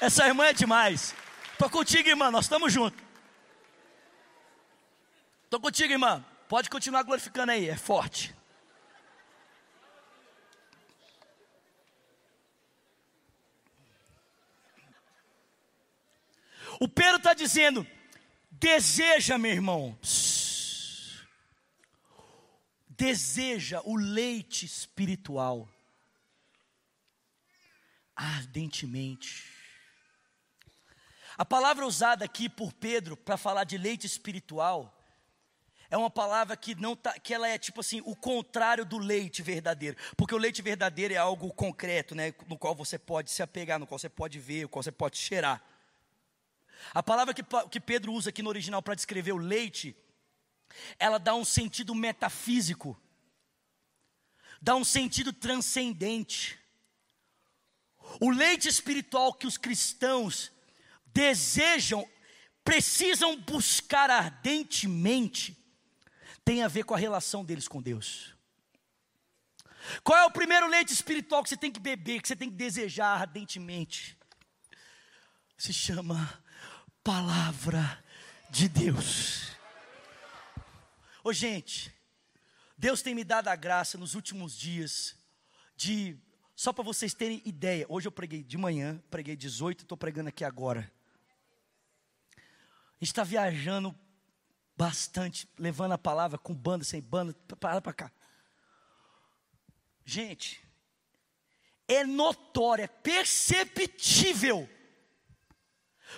Essa 0.00 0.26
irmã 0.26 0.46
é 0.46 0.52
demais. 0.52 1.14
Estou 1.52 1.70
contigo, 1.70 2.08
irmã. 2.08 2.32
Nós 2.32 2.46
estamos 2.46 2.72
juntos. 2.72 3.00
Estou 5.44 5.60
contigo, 5.60 5.92
irmã. 5.92 6.24
Pode 6.50 6.68
continuar 6.68 7.04
glorificando 7.04 7.52
aí, 7.52 7.68
é 7.68 7.76
forte. 7.76 8.34
O 16.80 16.88
Pedro 16.88 17.18
está 17.18 17.34
dizendo: 17.34 17.86
deseja, 18.50 19.38
meu 19.38 19.52
irmão, 19.52 19.96
deseja 22.88 23.80
o 23.84 23.94
leite 23.94 24.66
espiritual 24.66 25.68
ardentemente. 28.16 29.44
A 31.38 31.44
palavra 31.44 31.86
usada 31.86 32.24
aqui 32.24 32.48
por 32.48 32.72
Pedro 32.72 33.16
para 33.16 33.36
falar 33.36 33.62
de 33.62 33.78
leite 33.78 34.04
espiritual 34.04 34.99
é 35.90 35.96
uma 35.96 36.08
palavra 36.08 36.56
que 36.56 36.74
não 36.76 36.94
tá, 36.94 37.18
que 37.18 37.34
ela 37.34 37.48
é 37.48 37.58
tipo 37.58 37.80
assim, 37.80 38.00
o 38.04 38.14
contrário 38.14 38.84
do 38.84 38.96
leite 38.96 39.42
verdadeiro. 39.42 39.96
Porque 40.16 40.34
o 40.34 40.38
leite 40.38 40.62
verdadeiro 40.62 41.12
é 41.12 41.16
algo 41.16 41.52
concreto, 41.52 42.14
né, 42.14 42.32
no 42.46 42.56
qual 42.56 42.74
você 42.74 42.98
pode 42.98 43.30
se 43.30 43.42
apegar, 43.42 43.78
no 43.78 43.86
qual 43.86 43.98
você 43.98 44.08
pode 44.08 44.38
ver, 44.38 44.62
no 44.62 44.68
qual 44.68 44.82
você 44.82 44.92
pode 44.92 45.18
cheirar. 45.18 45.62
A 46.94 47.02
palavra 47.02 47.34
que, 47.34 47.42
que 47.70 47.80
Pedro 47.80 48.12
usa 48.12 48.30
aqui 48.30 48.42
no 48.42 48.48
original 48.48 48.80
para 48.80 48.94
descrever 48.94 49.32
o 49.32 49.36
leite, 49.36 49.96
ela 50.98 51.18
dá 51.18 51.34
um 51.34 51.44
sentido 51.44 51.94
metafísico, 51.94 52.96
dá 54.62 54.76
um 54.76 54.84
sentido 54.84 55.32
transcendente. 55.32 56.58
O 58.20 58.30
leite 58.30 58.68
espiritual 58.68 59.34
que 59.34 59.46
os 59.46 59.56
cristãos 59.56 60.52
desejam, 61.06 62.08
precisam 62.64 63.36
buscar 63.36 64.08
ardentemente, 64.10 65.59
tem 66.50 66.64
a 66.64 66.68
ver 66.68 66.82
com 66.82 66.94
a 66.94 66.98
relação 66.98 67.44
deles 67.44 67.68
com 67.68 67.80
Deus. 67.80 68.34
Qual 70.02 70.18
é 70.18 70.24
o 70.24 70.32
primeiro 70.32 70.66
leite 70.66 70.92
espiritual 70.92 71.44
que 71.44 71.48
você 71.48 71.56
tem 71.56 71.70
que 71.70 71.78
beber, 71.78 72.20
que 72.20 72.26
você 72.26 72.34
tem 72.34 72.50
que 72.50 72.56
desejar 72.56 73.20
ardentemente? 73.20 74.18
Se 75.56 75.72
chama 75.72 76.42
Palavra 77.04 78.02
de 78.50 78.68
Deus. 78.68 79.52
Ô 81.22 81.32
gente, 81.32 81.94
Deus 82.76 83.00
tem 83.00 83.14
me 83.14 83.22
dado 83.22 83.46
a 83.46 83.54
graça 83.54 83.96
nos 83.96 84.16
últimos 84.16 84.58
dias 84.58 85.14
de, 85.76 86.18
só 86.56 86.72
para 86.72 86.82
vocês 86.82 87.14
terem 87.14 87.40
ideia, 87.44 87.86
hoje 87.88 88.08
eu 88.08 88.12
preguei 88.12 88.42
de 88.42 88.58
manhã, 88.58 89.00
preguei 89.08 89.36
18, 89.36 89.82
estou 89.82 89.96
pregando 89.96 90.30
aqui 90.30 90.44
agora. 90.44 90.90
A 92.36 92.40
gente 93.04 93.12
está 93.12 93.22
viajando 93.22 93.96
bastante, 94.80 95.46
levando 95.58 95.92
a 95.92 95.98
palavra 95.98 96.38
com 96.38 96.54
banda, 96.54 96.84
sem 96.84 97.02
banda, 97.02 97.34
para 97.60 97.82
para 97.82 97.92
cá. 97.92 98.10
Gente, 100.06 100.66
é 101.86 102.02
notório, 102.02 102.84
é 102.84 102.86
perceptível, 102.86 104.66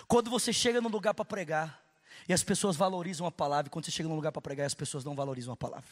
quando 0.07 0.31
você 0.31 0.53
chega 0.53 0.81
num 0.81 0.89
lugar 0.89 1.13
para 1.13 1.25
pregar, 1.25 1.83
e 2.29 2.33
as 2.33 2.45
pessoas 2.45 2.77
valorizam 2.77 3.27
a 3.27 3.33
palavra, 3.33 3.67
e 3.67 3.71
quando 3.71 3.85
você 3.85 3.91
chega 3.91 4.09
num 4.09 4.15
lugar 4.15 4.31
para 4.31 4.41
pregar, 4.41 4.65
as 4.65 4.75
pessoas 4.75 5.05
não 5.05 5.17
valorizam 5.17 5.53
a 5.53 5.57
palavra. 5.57 5.91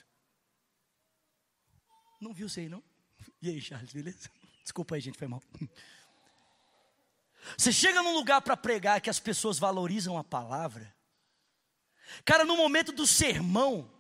Não 2.20 2.32
viu 2.32 2.46
isso 2.46 2.60
aí, 2.60 2.68
não? 2.68 2.84
E 3.42 3.48
aí, 3.48 3.60
Charles, 3.60 3.92
beleza? 3.92 4.30
Desculpa 4.62 4.94
aí, 4.94 5.00
gente, 5.00 5.18
foi 5.18 5.26
mal. 5.26 5.42
Você 7.58 7.72
chega 7.72 8.00
num 8.00 8.14
lugar 8.14 8.40
para 8.42 8.56
pregar 8.56 9.00
que 9.00 9.10
as 9.10 9.18
pessoas 9.18 9.58
valorizam 9.58 10.16
a 10.16 10.22
palavra. 10.22 10.94
Cara, 12.24 12.44
no 12.44 12.56
momento 12.56 12.92
do 12.92 13.06
sermão, 13.06 13.90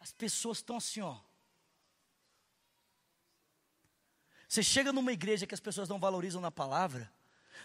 as 0.00 0.12
pessoas 0.12 0.58
estão 0.58 0.76
assim, 0.76 1.00
ó. 1.00 1.18
Você 4.48 4.62
chega 4.62 4.92
numa 4.92 5.12
igreja 5.12 5.46
que 5.46 5.54
as 5.54 5.60
pessoas 5.60 5.88
não 5.88 5.98
valorizam 5.98 6.40
na 6.40 6.50
palavra, 6.50 7.12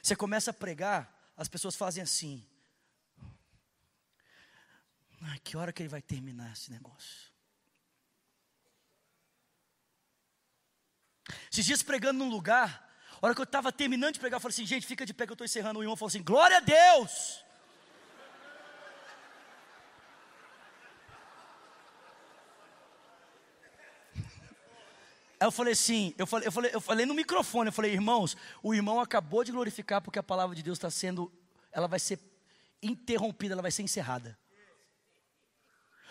você 0.02 0.15
começa 0.15 0.52
a 0.52 0.54
pregar, 0.54 1.32
as 1.36 1.47
pessoas 1.47 1.75
fazem 1.75 2.02
assim. 2.02 2.45
Ai, 5.21 5.39
que 5.39 5.58
hora 5.58 5.73
que 5.73 5.82
ele 5.82 5.89
vai 5.89 6.02
terminar 6.02 6.54
esse 6.54 6.71
negócio? 6.71 7.30
Esses 11.52 11.65
dias 11.65 11.84
pregando 11.84 12.19
num 12.19 12.30
lugar, 12.30 12.89
a 13.21 13.25
hora 13.25 13.36
que 13.36 13.41
eu 13.41 13.43
estava 13.43 13.71
terminando 13.71 14.13
de 14.13 14.19
pregar, 14.19 14.38
eu 14.38 14.41
falei 14.41 14.54
assim, 14.54 14.65
gente, 14.65 14.88
fica 14.88 15.06
de 15.06 15.13
pé 15.13 15.25
que 15.25 15.32
eu 15.32 15.36
estou 15.36 15.45
encerrando. 15.45 15.80
O 15.80 15.84
irmão 15.84 15.95
falou 15.95 16.08
assim, 16.08 16.23
glória 16.23 16.58
a 16.58 16.62
Deus! 16.62 17.43
Aí 25.39 25.47
eu 25.47 25.52
falei 25.52 25.73
assim, 25.73 26.13
eu 26.17 26.28
falei, 26.28 26.47
eu 26.47 26.52
falei, 26.52 26.71
eu 26.73 26.82
falei 26.82 27.06
no 27.06 27.13
microfone, 27.13 27.69
eu 27.69 27.73
falei, 27.73 27.93
irmãos, 27.93 28.36
o 28.62 28.73
irmão 28.73 28.99
acabou 28.99 29.43
de 29.43 29.54
glorificar 29.54 30.02
porque 30.02 30.19
a 30.19 30.23
palavra 30.23 30.54
de 30.54 30.62
Deus 30.62 30.78
está 30.78 30.91
sendo, 30.91 31.32
ela 31.71 31.88
vai 31.88 31.99
ser 31.99 32.19
interrompida, 32.84 33.54
ela 33.54 33.62
vai 33.62 33.71
ser 33.71 33.84
encerrada. 33.84 34.38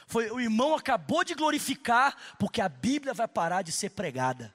Foi 0.06 0.30
o 0.30 0.40
irmão 0.40 0.74
acabou 0.74 1.22
de 1.22 1.34
glorificar 1.34 2.16
porque 2.38 2.62
a 2.62 2.68
Bíblia 2.68 3.12
vai 3.12 3.28
parar 3.28 3.60
de 3.60 3.70
ser 3.70 3.90
pregada. 3.90 4.54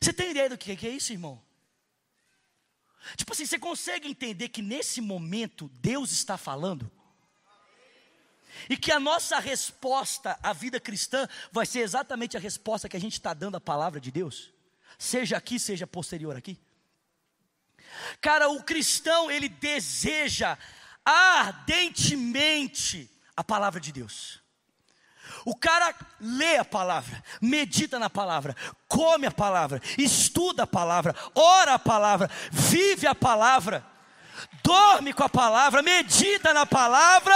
Você 0.00 0.12
tem 0.12 0.30
ideia 0.30 0.48
do 0.48 0.58
que 0.58 0.86
é 0.86 0.90
isso, 0.90 1.12
irmão? 1.12 1.42
Tipo 3.16 3.32
assim, 3.32 3.44
você 3.44 3.58
consegue 3.58 4.08
entender 4.08 4.48
que 4.48 4.62
nesse 4.62 5.00
momento 5.00 5.68
Deus 5.80 6.12
está 6.12 6.38
falando? 6.38 6.90
E 8.68 8.76
que 8.76 8.92
a 8.92 9.00
nossa 9.00 9.38
resposta 9.38 10.38
à 10.42 10.52
vida 10.52 10.78
cristã 10.78 11.28
vai 11.50 11.66
ser 11.66 11.80
exatamente 11.80 12.36
a 12.36 12.40
resposta 12.40 12.88
que 12.88 12.96
a 12.96 13.00
gente 13.00 13.14
está 13.14 13.34
dando 13.34 13.56
à 13.56 13.60
palavra 13.60 14.00
de 14.00 14.10
Deus? 14.10 14.50
Seja 14.98 15.36
aqui, 15.36 15.58
seja 15.58 15.86
posterior 15.86 16.36
aqui. 16.36 16.58
Cara, 18.20 18.48
o 18.48 18.62
cristão, 18.62 19.30
ele 19.30 19.48
deseja 19.48 20.56
ardentemente 21.04 23.10
a 23.36 23.42
palavra 23.42 23.80
de 23.80 23.92
Deus. 23.92 24.40
O 25.44 25.56
cara 25.56 25.94
lê 26.20 26.56
a 26.56 26.64
palavra, 26.64 27.22
medita 27.40 27.98
na 27.98 28.08
palavra, 28.08 28.54
come 28.86 29.26
a 29.26 29.30
palavra, 29.30 29.80
estuda 29.98 30.64
a 30.64 30.66
palavra, 30.66 31.14
ora 31.34 31.74
a 31.74 31.78
palavra, 31.78 32.30
vive 32.50 33.06
a 33.06 33.14
palavra, 33.14 33.84
dorme 34.62 35.12
com 35.12 35.24
a 35.24 35.28
palavra, 35.28 35.82
medita 35.82 36.52
na 36.52 36.66
palavra. 36.66 37.34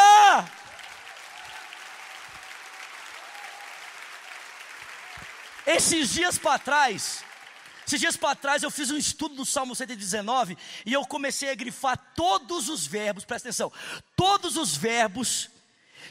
Esses 5.66 6.10
dias 6.10 6.38
para 6.38 6.58
trás, 6.60 7.24
esses 7.86 7.98
dias 7.98 8.16
para 8.16 8.36
trás 8.36 8.62
eu 8.62 8.70
fiz 8.70 8.90
um 8.90 8.96
estudo 8.96 9.34
do 9.34 9.44
Salmo 9.44 9.74
119 9.74 10.56
e 10.84 10.92
eu 10.92 11.04
comecei 11.04 11.50
a 11.50 11.54
grifar 11.54 11.96
todos 12.14 12.68
os 12.68 12.86
verbos, 12.86 13.24
presta 13.24 13.48
atenção, 13.48 13.72
todos 14.14 14.56
os 14.56 14.76
verbos 14.76 15.50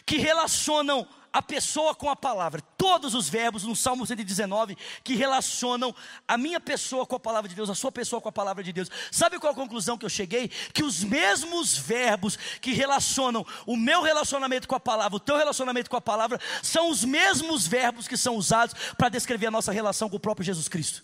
que 0.06 0.18
relacionam 0.18 1.08
a 1.36 1.42
pessoa 1.42 1.94
com 1.94 2.10
a 2.10 2.16
palavra. 2.16 2.62
Todos 2.78 3.14
os 3.14 3.28
verbos 3.28 3.66
no 3.66 3.76
Salmo 3.76 4.08
119 4.08 4.78
que 5.04 5.16
relacionam 5.16 5.94
a 6.26 6.38
minha 6.38 6.62
pessoa 6.62 7.06
com 7.06 7.18
a 7.18 7.20
palavra 7.20 7.50
de 7.50 7.56
Deus, 7.56 7.70
a 7.70 7.76
sua 7.76 7.92
pessoa 7.92 8.22
com 8.22 8.30
a 8.30 8.32
palavra 8.32 8.64
de 8.64 8.72
Deus. 8.72 8.90
Sabe 9.12 9.38
qual 9.38 9.52
a 9.52 9.56
conclusão 9.56 9.98
que 9.98 10.06
eu 10.06 10.10
cheguei? 10.10 10.48
Que 10.48 10.82
os 10.82 11.04
mesmos 11.04 11.78
verbos 11.78 12.38
que 12.62 12.72
relacionam 12.72 13.46
o 13.66 13.76
meu 13.76 14.02
relacionamento 14.02 14.66
com 14.66 14.76
a 14.76 14.80
palavra, 14.80 15.18
o 15.18 15.20
teu 15.20 15.36
relacionamento 15.36 15.90
com 15.90 15.98
a 15.98 16.02
palavra, 16.02 16.40
são 16.64 16.90
os 16.90 17.04
mesmos 17.04 17.68
verbos 17.68 18.08
que 18.08 18.16
são 18.16 18.38
usados 18.38 18.74
para 18.98 19.10
descrever 19.10 19.48
a 19.48 19.52
nossa 19.52 19.74
relação 19.74 20.10
com 20.10 20.16
o 20.16 20.22
próprio 20.22 20.46
Jesus 20.46 20.70
Cristo. 20.70 21.04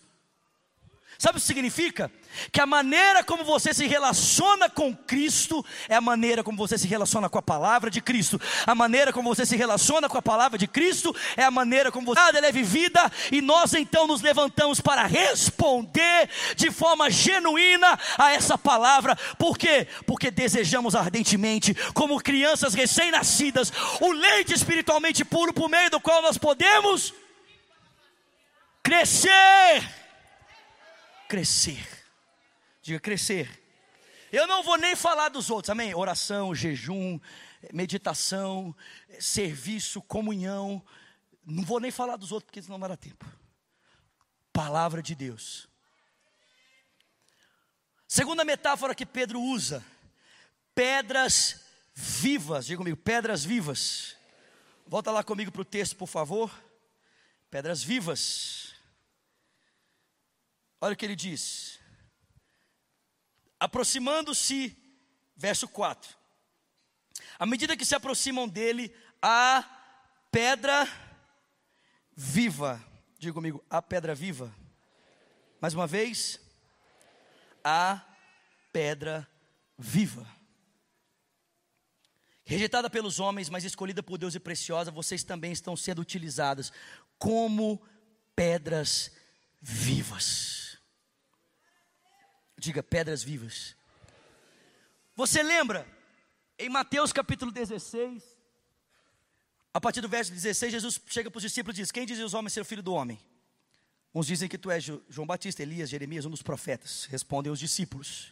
Sabe 1.22 1.38
o 1.38 1.40
que 1.40 1.46
significa? 1.46 2.12
Que 2.52 2.60
a 2.60 2.66
maneira 2.66 3.24
como 3.24 3.44
você 3.44 3.76
se 3.76 3.86
relaciona 3.86 4.68
com 4.68 4.92
Cristo 4.92 5.64
é 5.88 5.94
a 5.94 6.02
maneira 6.02 6.44
como 6.44 6.58
você 6.58 6.80
se 6.80 6.88
relaciona 6.88 7.30
com 7.30 7.38
a 7.38 7.44
palavra 7.44 7.92
de 7.92 8.02
Cristo. 8.02 8.42
A 8.66 8.74
maneira 8.74 9.14
como 9.14 9.30
você 9.30 9.46
se 9.46 9.56
relaciona 9.56 10.10
com 10.10 10.18
a 10.18 10.22
palavra 10.22 10.58
de 10.58 10.66
Cristo 10.66 11.16
é 11.38 11.44
a 11.44 11.52
maneira 11.52 11.92
como 11.92 12.08
você 12.08 12.20
ela 12.20 12.48
é 12.48 12.52
vivida 12.52 13.00
e 13.32 13.40
nós 13.40 13.72
então 13.76 14.08
nos 14.08 14.24
levantamos 14.24 14.82
para 14.82 15.06
responder 15.06 16.28
de 16.56 16.72
forma 16.72 17.08
genuína 17.08 18.00
a 18.18 18.32
essa 18.32 18.58
palavra. 18.58 19.16
Por 19.38 19.60
quê? 19.60 19.88
Porque 20.08 20.32
desejamos 20.32 20.96
ardentemente, 20.96 21.76
como 21.94 22.20
crianças 22.20 22.74
recém-nascidas, 22.74 23.72
o 24.00 24.12
leite 24.12 24.56
espiritualmente 24.56 25.24
puro 25.24 25.54
por 25.54 25.70
meio 25.70 25.92
do 25.92 26.02
qual 26.02 26.20
nós 26.24 26.40
podemos 26.40 27.14
crescer 28.82 30.01
crescer. 31.32 31.88
Diga 32.82 33.00
crescer. 33.00 33.50
Eu 34.34 34.46
não 34.46 34.62
vou 34.64 34.78
nem 34.78 34.98
falar 34.98 35.30
dos 35.30 35.50
outros, 35.50 35.70
amém? 35.70 35.96
Oração, 35.96 36.54
jejum, 36.54 37.18
meditação, 37.72 38.76
serviço, 39.18 40.02
comunhão. 40.02 40.86
Não 41.46 41.64
vou 41.64 41.80
nem 41.80 41.90
falar 41.90 42.18
dos 42.18 42.34
outros, 42.34 42.48
porque 42.48 42.62
senão 42.62 42.74
não 42.74 42.82
vai 42.82 42.90
dar 42.90 42.98
tempo. 42.98 43.26
Palavra 44.52 45.02
de 45.02 45.16
Deus. 45.16 45.70
Segunda 48.06 48.44
metáfora 48.44 48.94
que 48.94 49.06
Pedro 49.06 49.40
usa: 49.42 49.82
pedras 50.76 51.62
vivas. 51.96 52.66
Diga 52.66 52.80
comigo, 52.80 52.98
pedras 52.98 53.46
vivas. 53.46 54.18
Volta 54.86 55.12
lá 55.12 55.24
comigo 55.24 55.50
para 55.50 55.62
o 55.62 55.66
texto, 55.66 55.96
por 55.96 56.08
favor. 56.08 56.52
Pedras 57.50 57.82
vivas. 57.82 58.61
Olha 60.82 60.94
o 60.94 60.98
que 60.98 61.06
ele 61.06 61.16
diz. 61.16 61.80
Aproximando-se, 63.60 64.76
verso 65.38 65.68
4. 65.68 66.18
À 67.38 67.46
medida 67.46 67.78
que 67.78 67.86
se 67.86 67.94
aproximam 67.94 68.48
dele, 68.48 68.92
a 69.22 69.64
pedra 70.32 70.88
viva. 72.16 72.84
Diga 73.20 73.34
comigo, 73.34 73.64
a 73.70 73.82
pedra 73.82 74.16
viva. 74.16 74.54
Mais 75.62 75.76
uma 75.76 75.86
vez, 75.86 76.40
a 77.64 78.04
pedra 78.74 79.28
viva. 79.78 80.28
Rejeitada 82.44 82.90
pelos 82.90 83.20
homens, 83.20 83.50
mas 83.50 83.64
escolhida 83.64 84.02
por 84.02 84.18
Deus 84.18 84.34
e 84.34 84.40
preciosa, 84.40 84.90
vocês 84.90 85.24
também 85.24 85.52
estão 85.52 85.78
sendo 85.78 86.02
utilizadas 86.02 86.72
como 87.20 87.80
pedras 88.36 89.12
vivas. 89.62 90.71
Diga 92.62 92.84
pedras 92.84 93.24
vivas. 93.24 93.76
Você 95.16 95.42
lembra 95.42 95.84
em 96.60 96.70
Mateus 96.70 97.12
capítulo 97.12 97.52
16, 97.52 98.22
a 99.74 99.82
partir 99.82 100.00
do 100.00 100.08
verso 100.08 100.32
16, 100.32 100.74
Jesus 100.74 101.02
chega 101.08 101.32
para 101.32 101.40
os 101.40 101.42
discípulos 101.42 101.76
e 101.76 101.82
diz: 101.82 101.92
Quem 101.92 102.06
dizem 102.06 102.24
os 102.24 102.36
homens 102.36 102.54
ser 102.54 102.62
o 102.62 102.66
filho 102.66 102.84
do 102.84 102.94
homem? 102.94 103.20
Uns 104.14 104.28
dizem 104.28 104.48
que 104.48 104.60
tu 104.60 104.70
és 104.70 104.84
João 105.10 105.26
Batista, 105.26 105.64
Elias, 105.64 105.90
Jeremias, 105.90 106.24
um 106.24 106.30
dos 106.30 106.44
profetas. 106.44 107.06
Respondem 107.06 107.52
os 107.52 107.58
discípulos. 107.58 108.32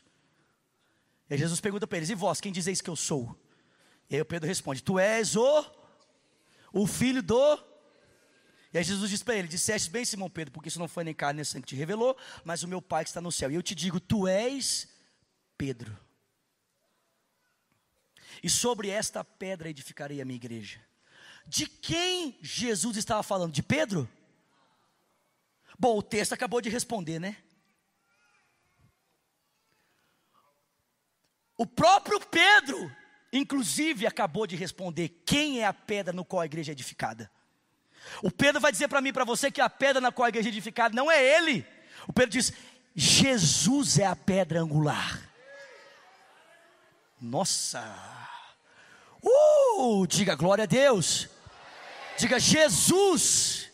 E 1.27 1.35
Jesus 1.35 1.59
pergunta 1.59 1.87
para 1.87 1.97
eles: 1.97 2.11
E 2.11 2.13
vós, 2.13 2.39
quem 2.39 2.51
dizeis 2.51 2.81
que 2.81 2.89
eu 2.91 2.95
sou? 2.95 3.35
E 4.11 4.15
aí 4.15 4.21
o 4.21 4.25
Pedro 4.25 4.47
responde: 4.47 4.83
Tu 4.83 4.99
és 4.99 5.35
o, 5.35 5.65
o 6.71 6.85
filho 6.85 7.23
do 7.23 7.57
e 8.71 8.77
aí 8.77 8.83
Jesus 8.83 9.09
diz 9.09 9.23
para 9.23 9.35
ele: 9.35 9.47
Disseste 9.47 9.89
bem, 9.89 10.05
Simão 10.05 10.29
Pedro, 10.29 10.53
porque 10.53 10.69
isso 10.69 10.79
não 10.79 10.87
foi 10.87 11.03
nem 11.03 11.13
carne 11.13 11.37
nem 11.37 11.43
sangue 11.43 11.63
que 11.63 11.69
te 11.69 11.75
revelou, 11.75 12.15
mas 12.43 12.61
o 12.61 12.67
meu 12.67 12.81
Pai 12.81 13.03
que 13.03 13.09
está 13.09 13.19
no 13.19 13.31
céu. 13.31 13.49
E 13.49 13.55
eu 13.55 13.63
te 13.63 13.73
digo: 13.73 13.99
Tu 13.99 14.27
és 14.27 14.87
Pedro. 15.57 15.97
E 18.43 18.49
sobre 18.49 18.89
esta 18.89 19.23
pedra 19.23 19.69
edificarei 19.69 20.21
a 20.21 20.25
minha 20.25 20.37
igreja. 20.37 20.79
De 21.45 21.65
quem 21.65 22.37
Jesus 22.41 22.95
estava 22.95 23.23
falando? 23.23 23.51
De 23.51 23.63
Pedro? 23.63 24.07
Bom, 25.77 25.97
o 25.97 26.03
texto 26.03 26.33
acabou 26.33 26.61
de 26.61 26.69
responder, 26.69 27.19
né? 27.19 27.37
O 31.57 31.65
próprio 31.65 32.19
Pedro, 32.27 32.95
inclusive, 33.33 34.05
acabou 34.05 34.45
de 34.45 34.55
responder: 34.55 35.09
quem 35.25 35.59
é 35.59 35.65
a 35.65 35.73
pedra 35.73 36.13
no 36.13 36.23
qual 36.23 36.41
a 36.41 36.45
igreja 36.45 36.71
é 36.71 36.73
edificada? 36.73 37.31
O 38.21 38.31
Pedro 38.31 38.59
vai 38.59 38.71
dizer 38.71 38.87
para 38.87 39.01
mim, 39.01 39.13
para 39.13 39.23
você, 39.23 39.51
que 39.51 39.61
a 39.61 39.69
pedra 39.69 40.01
na 40.01 40.11
qual 40.11 40.25
a 40.25 40.29
igreja 40.29 40.49
é 40.49 40.51
edificada 40.51 40.95
não 40.95 41.09
é 41.09 41.23
ele. 41.23 41.65
O 42.07 42.13
Pedro 42.13 42.31
diz: 42.31 42.53
Jesus 42.95 43.99
é 43.99 44.05
a 44.05 44.15
pedra 44.15 44.61
angular. 44.61 45.21
Nossa! 47.21 47.83
Uh! 49.21 50.07
Diga 50.07 50.35
glória 50.35 50.63
a 50.63 50.67
Deus. 50.67 51.29
Diga 52.17 52.39
Jesus 52.39 53.69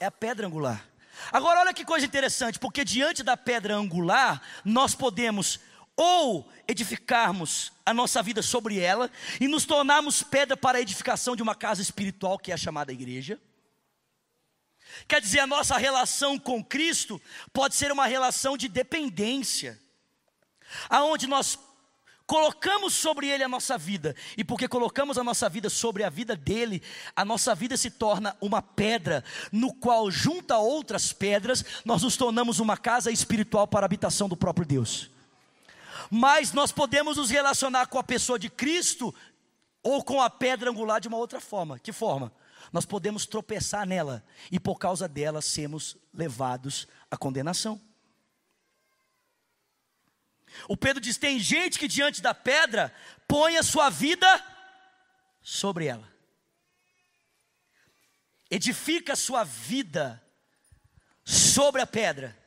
é 0.00 0.06
a 0.06 0.10
pedra 0.10 0.46
angular. 0.46 0.84
Agora 1.32 1.60
olha 1.60 1.74
que 1.74 1.84
coisa 1.84 2.06
interessante, 2.06 2.58
porque 2.58 2.84
diante 2.84 3.22
da 3.22 3.36
pedra 3.36 3.74
angular, 3.74 4.40
nós 4.64 4.94
podemos 4.94 5.60
ou 5.96 6.46
edificarmos 6.68 7.72
a 7.84 7.94
nossa 7.94 8.22
vida 8.22 8.42
sobre 8.42 8.78
ela 8.78 9.10
e 9.40 9.48
nos 9.48 9.64
tornarmos 9.64 10.22
pedra 10.22 10.56
para 10.56 10.78
a 10.78 10.80
edificação 10.80 11.34
de 11.34 11.42
uma 11.42 11.54
casa 11.54 11.80
espiritual 11.80 12.38
que 12.38 12.50
é 12.50 12.54
a 12.54 12.58
chamada 12.58 12.92
igreja. 12.92 13.40
Quer 15.08 15.20
dizer, 15.20 15.40
a 15.40 15.46
nossa 15.46 15.76
relação 15.76 16.38
com 16.38 16.62
Cristo 16.62 17.20
pode 17.52 17.74
ser 17.74 17.90
uma 17.90 18.06
relação 18.06 18.56
de 18.56 18.68
dependência, 18.68 19.80
aonde 20.88 21.26
nós 21.26 21.58
colocamos 22.26 22.92
sobre 22.94 23.28
ele 23.28 23.44
a 23.44 23.48
nossa 23.48 23.78
vida, 23.78 24.14
e 24.36 24.42
porque 24.42 24.66
colocamos 24.66 25.16
a 25.16 25.24
nossa 25.24 25.48
vida 25.48 25.70
sobre 25.70 26.02
a 26.02 26.10
vida 26.10 26.34
dele, 26.34 26.82
a 27.14 27.24
nossa 27.24 27.54
vida 27.54 27.76
se 27.76 27.90
torna 27.90 28.36
uma 28.40 28.60
pedra, 28.60 29.24
no 29.52 29.72
qual, 29.72 30.10
junto 30.10 30.52
a 30.52 30.58
outras 30.58 31.12
pedras, 31.12 31.64
nós 31.84 32.02
nos 32.02 32.16
tornamos 32.16 32.58
uma 32.58 32.76
casa 32.76 33.10
espiritual 33.10 33.66
para 33.66 33.84
a 33.84 33.86
habitação 33.86 34.28
do 34.28 34.36
próprio 34.36 34.66
Deus. 34.66 35.15
Mas 36.10 36.52
nós 36.52 36.72
podemos 36.72 37.16
nos 37.16 37.30
relacionar 37.30 37.86
com 37.86 37.98
a 37.98 38.04
pessoa 38.04 38.38
de 38.38 38.48
Cristo 38.48 39.14
ou 39.82 40.02
com 40.02 40.20
a 40.20 40.28
pedra 40.28 40.70
angular 40.70 41.00
de 41.00 41.08
uma 41.08 41.16
outra 41.16 41.40
forma. 41.40 41.78
Que 41.78 41.92
forma? 41.92 42.32
Nós 42.72 42.84
podemos 42.84 43.26
tropeçar 43.26 43.86
nela 43.86 44.24
e 44.50 44.58
por 44.58 44.78
causa 44.78 45.08
dela 45.08 45.40
sermos 45.40 45.96
levados 46.12 46.86
à 47.10 47.16
condenação. 47.16 47.80
O 50.68 50.76
Pedro 50.76 51.00
diz: 51.00 51.16
tem 51.16 51.38
gente 51.38 51.78
que 51.78 51.88
diante 51.88 52.20
da 52.20 52.34
pedra 52.34 52.92
põe 53.28 53.56
a 53.56 53.62
sua 53.62 53.90
vida 53.90 54.26
sobre 55.42 55.86
ela, 55.86 56.08
edifica 58.50 59.12
a 59.12 59.16
sua 59.16 59.44
vida 59.44 60.22
sobre 61.24 61.80
a 61.80 61.86
pedra. 61.86 62.45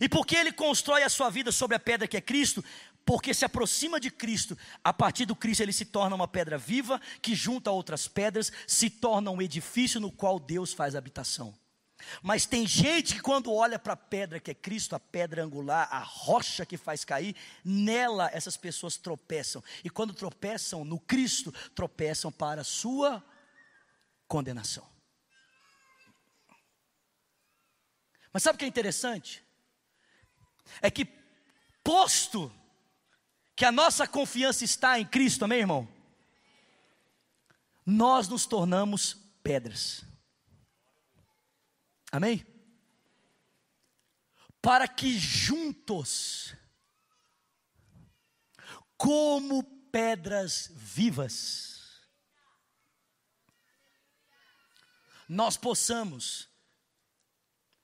E 0.00 0.08
porque 0.08 0.36
ele 0.36 0.52
constrói 0.52 1.02
a 1.02 1.08
sua 1.08 1.30
vida 1.30 1.52
sobre 1.52 1.76
a 1.76 1.80
pedra 1.80 2.08
que 2.08 2.16
é 2.16 2.20
Cristo, 2.20 2.64
porque 3.04 3.32
se 3.32 3.44
aproxima 3.44 3.98
de 3.98 4.10
Cristo, 4.10 4.56
a 4.84 4.92
partir 4.92 5.24
do 5.24 5.34
Cristo 5.34 5.62
ele 5.62 5.72
se 5.72 5.86
torna 5.86 6.14
uma 6.14 6.28
pedra 6.28 6.58
viva, 6.58 7.00
que 7.22 7.34
junta 7.34 7.70
a 7.70 7.72
outras 7.72 8.06
pedras, 8.06 8.52
se 8.66 8.90
torna 8.90 9.30
um 9.30 9.40
edifício 9.40 9.98
no 10.00 10.12
qual 10.12 10.38
Deus 10.38 10.72
faz 10.72 10.94
habitação. 10.94 11.58
Mas 12.22 12.46
tem 12.46 12.66
gente 12.66 13.14
que 13.14 13.20
quando 13.20 13.52
olha 13.52 13.78
para 13.78 13.94
a 13.94 13.96
pedra 13.96 14.38
que 14.38 14.50
é 14.50 14.54
Cristo, 14.54 14.94
a 14.94 15.00
pedra 15.00 15.42
angular, 15.42 15.88
a 15.90 16.00
rocha 16.00 16.64
que 16.64 16.76
faz 16.76 17.04
cair, 17.04 17.34
nela 17.64 18.30
essas 18.32 18.56
pessoas 18.56 18.96
tropeçam. 18.96 19.62
E 19.82 19.90
quando 19.90 20.14
tropeçam 20.14 20.84
no 20.84 21.00
Cristo, 21.00 21.52
tropeçam 21.74 22.30
para 22.30 22.60
a 22.60 22.64
sua 22.64 23.24
condenação. 24.26 24.86
Mas 28.32 28.42
sabe 28.42 28.56
o 28.56 28.58
que 28.58 28.64
é 28.64 28.68
interessante? 28.68 29.42
É 30.80 30.90
que 30.90 31.04
posto 31.82 32.52
que 33.56 33.64
a 33.64 33.72
nossa 33.72 34.06
confiança 34.06 34.64
está 34.64 35.00
em 35.00 35.06
Cristo, 35.06 35.44
amém, 35.44 35.60
irmão? 35.60 35.88
Nós 37.84 38.28
nos 38.28 38.46
tornamos 38.46 39.14
pedras. 39.42 40.04
Amém? 42.12 42.46
Para 44.62 44.86
que 44.86 45.18
juntos, 45.18 46.54
como 48.96 49.62
pedras 49.90 50.70
vivas, 50.74 52.02
nós 55.28 55.56
possamos, 55.56 56.48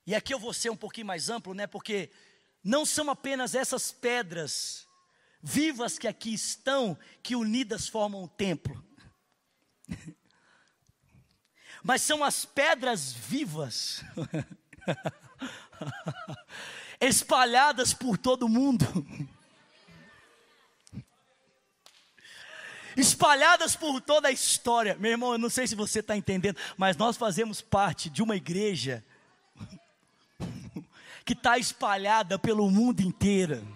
e 0.05 0.15
aqui 0.15 0.33
eu 0.33 0.39
vou 0.39 0.53
ser 0.53 0.69
um 0.69 0.77
pouquinho 0.77 1.07
mais 1.07 1.29
amplo, 1.29 1.53
né? 1.53 1.67
Porque 1.67 2.11
não 2.65 2.83
são 2.83 3.11
apenas 3.11 3.53
essas 3.53 3.91
pedras 3.91 4.87
vivas 5.39 5.99
que 5.99 6.07
aqui 6.07 6.33
estão, 6.33 6.97
que 7.21 7.35
unidas 7.35 7.87
formam 7.87 8.23
o 8.23 8.27
templo. 8.27 8.83
mas 11.83 12.01
são 12.01 12.23
as 12.23 12.43
pedras 12.43 13.13
vivas, 13.13 14.03
espalhadas 16.99 17.93
por 17.93 18.17
todo 18.17 18.49
mundo, 18.49 18.83
espalhadas 22.97 23.75
por 23.75 24.01
toda 24.01 24.29
a 24.29 24.31
história. 24.31 24.95
Meu 24.95 25.11
irmão, 25.11 25.33
eu 25.33 25.37
não 25.37 25.51
sei 25.51 25.67
se 25.67 25.75
você 25.75 25.99
está 25.99 26.17
entendendo, 26.17 26.57
mas 26.75 26.97
nós 26.97 27.15
fazemos 27.15 27.61
parte 27.61 28.09
de 28.09 28.23
uma 28.23 28.35
igreja 28.35 29.05
que 31.25 31.33
está 31.33 31.57
espalhada 31.57 32.37
pelo 32.37 32.69
mundo 32.69 33.01
inteiro. 33.01 33.74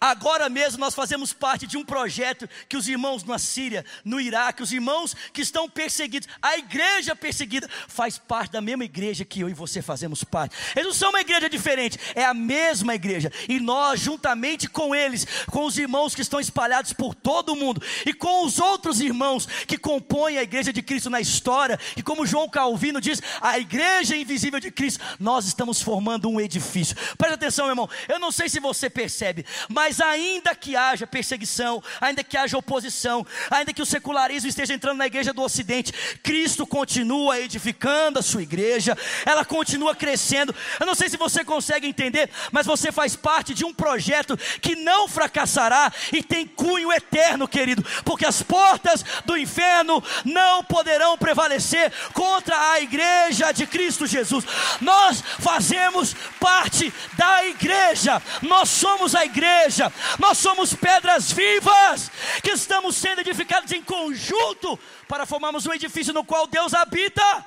Agora 0.00 0.48
mesmo 0.48 0.78
nós 0.78 0.94
fazemos 0.94 1.32
parte 1.32 1.66
de 1.66 1.76
um 1.76 1.84
projeto 1.84 2.48
que 2.68 2.76
os 2.76 2.88
irmãos 2.88 3.24
na 3.24 3.38
Síria, 3.38 3.84
no 4.04 4.20
Iraque, 4.20 4.62
os 4.62 4.72
irmãos 4.72 5.14
que 5.32 5.42
estão 5.42 5.68
perseguidos, 5.68 6.28
a 6.40 6.56
igreja 6.56 7.14
perseguida, 7.14 7.68
faz 7.88 8.18
parte 8.18 8.52
da 8.52 8.60
mesma 8.60 8.84
igreja 8.84 9.24
que 9.24 9.40
eu 9.40 9.48
e 9.48 9.54
você 9.54 9.82
fazemos 9.82 10.24
parte. 10.24 10.56
Eles 10.74 10.86
não 10.86 10.94
são 10.94 11.10
uma 11.10 11.20
igreja 11.20 11.48
diferente, 11.48 11.98
é 12.14 12.24
a 12.24 12.34
mesma 12.34 12.94
igreja. 12.94 13.30
E 13.48 13.60
nós, 13.60 14.00
juntamente 14.00 14.68
com 14.68 14.94
eles, 14.94 15.26
com 15.50 15.64
os 15.64 15.78
irmãos 15.78 16.14
que 16.14 16.22
estão 16.22 16.40
espalhados 16.40 16.92
por 16.92 17.14
todo 17.14 17.52
o 17.52 17.56
mundo, 17.56 17.82
e 18.04 18.12
com 18.12 18.44
os 18.44 18.58
outros 18.58 19.00
irmãos 19.00 19.46
que 19.66 19.78
compõem 19.78 20.38
a 20.38 20.42
igreja 20.42 20.72
de 20.72 20.82
Cristo 20.82 21.10
na 21.10 21.20
história, 21.20 21.78
e 21.96 22.02
como 22.02 22.26
João 22.26 22.48
Calvino 22.48 23.00
diz, 23.00 23.22
a 23.40 23.58
igreja 23.58 24.16
invisível 24.16 24.60
de 24.60 24.70
Cristo, 24.70 25.04
nós 25.18 25.46
estamos 25.46 25.80
formando 25.80 26.28
um 26.28 26.40
edifício. 26.40 26.96
Presta 27.16 27.34
atenção, 27.34 27.66
meu 27.66 27.72
irmão, 27.72 27.90
eu 28.08 28.18
não 28.18 28.32
sei 28.32 28.48
se 28.48 28.60
você 28.60 28.88
percebe, 28.88 29.44
mas 29.68 30.00
ainda 30.00 30.54
que 30.54 30.76
haja 30.76 31.06
perseguição, 31.06 31.82
ainda 32.00 32.22
que 32.22 32.36
haja 32.36 32.56
oposição, 32.56 33.26
ainda 33.50 33.72
que 33.72 33.82
o 33.82 33.86
secularismo 33.86 34.48
esteja 34.48 34.74
entrando 34.74 34.98
na 34.98 35.06
igreja 35.06 35.32
do 35.32 35.42
Ocidente, 35.42 35.92
Cristo 36.22 36.66
continua 36.66 37.40
edificando 37.40 38.18
a 38.18 38.22
sua 38.22 38.42
igreja, 38.42 38.96
ela 39.24 39.44
continua 39.44 39.94
crescendo. 39.94 40.54
Eu 40.78 40.86
não 40.86 40.94
sei 40.94 41.08
se 41.08 41.16
você 41.16 41.44
consegue 41.44 41.86
entender, 41.86 42.30
mas 42.52 42.66
você 42.66 42.92
faz 42.92 43.16
parte 43.16 43.54
de 43.54 43.64
um 43.64 43.72
projeto 43.72 44.36
que 44.60 44.76
não 44.76 45.08
fracassará 45.08 45.92
e 46.12 46.22
tem 46.22 46.46
cunho 46.46 46.92
eterno, 46.92 47.48
querido, 47.48 47.84
porque 48.04 48.26
as 48.26 48.42
portas 48.42 49.04
do 49.24 49.36
inferno 49.36 50.02
não 50.24 50.62
poderão 50.64 51.16
prevalecer 51.18 51.92
contra 52.12 52.72
a 52.72 52.80
igreja 52.80 53.52
de 53.52 53.66
Cristo 53.66 54.06
Jesus. 54.06 54.44
Nós 54.80 55.22
fazemos 55.38 56.14
parte 56.38 56.92
da 57.16 57.44
igreja, 57.46 58.22
nós 58.42 58.68
somos 58.68 59.14
a 59.14 59.24
igreja 59.24 59.55
igreja, 59.56 59.92
nós 60.18 60.38
somos 60.38 60.74
pedras 60.74 61.32
vivas 61.32 62.10
que 62.42 62.50
estamos 62.50 62.96
sendo 62.96 63.20
edificadas 63.20 63.72
em 63.72 63.82
conjunto 63.82 64.78
para 65.08 65.26
formarmos 65.26 65.66
um 65.66 65.72
edifício 65.72 66.12
no 66.12 66.24
qual 66.24 66.46
Deus 66.46 66.74
habita. 66.74 67.44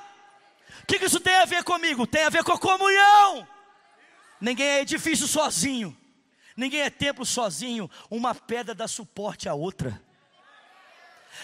O 0.82 0.86
que 0.86 1.04
isso 1.04 1.20
tem 1.20 1.36
a 1.36 1.44
ver 1.44 1.62
comigo? 1.62 2.06
Tem 2.06 2.24
a 2.24 2.30
ver 2.30 2.42
com 2.42 2.52
a 2.52 2.58
comunhão. 2.58 3.46
Ninguém 4.40 4.66
é 4.66 4.80
edifício 4.80 5.26
sozinho, 5.26 5.96
ninguém 6.56 6.80
é 6.80 6.90
templo 6.90 7.24
sozinho. 7.24 7.90
Uma 8.10 8.34
pedra 8.34 8.74
dá 8.74 8.88
suporte 8.88 9.48
à 9.48 9.54
outra. 9.54 10.02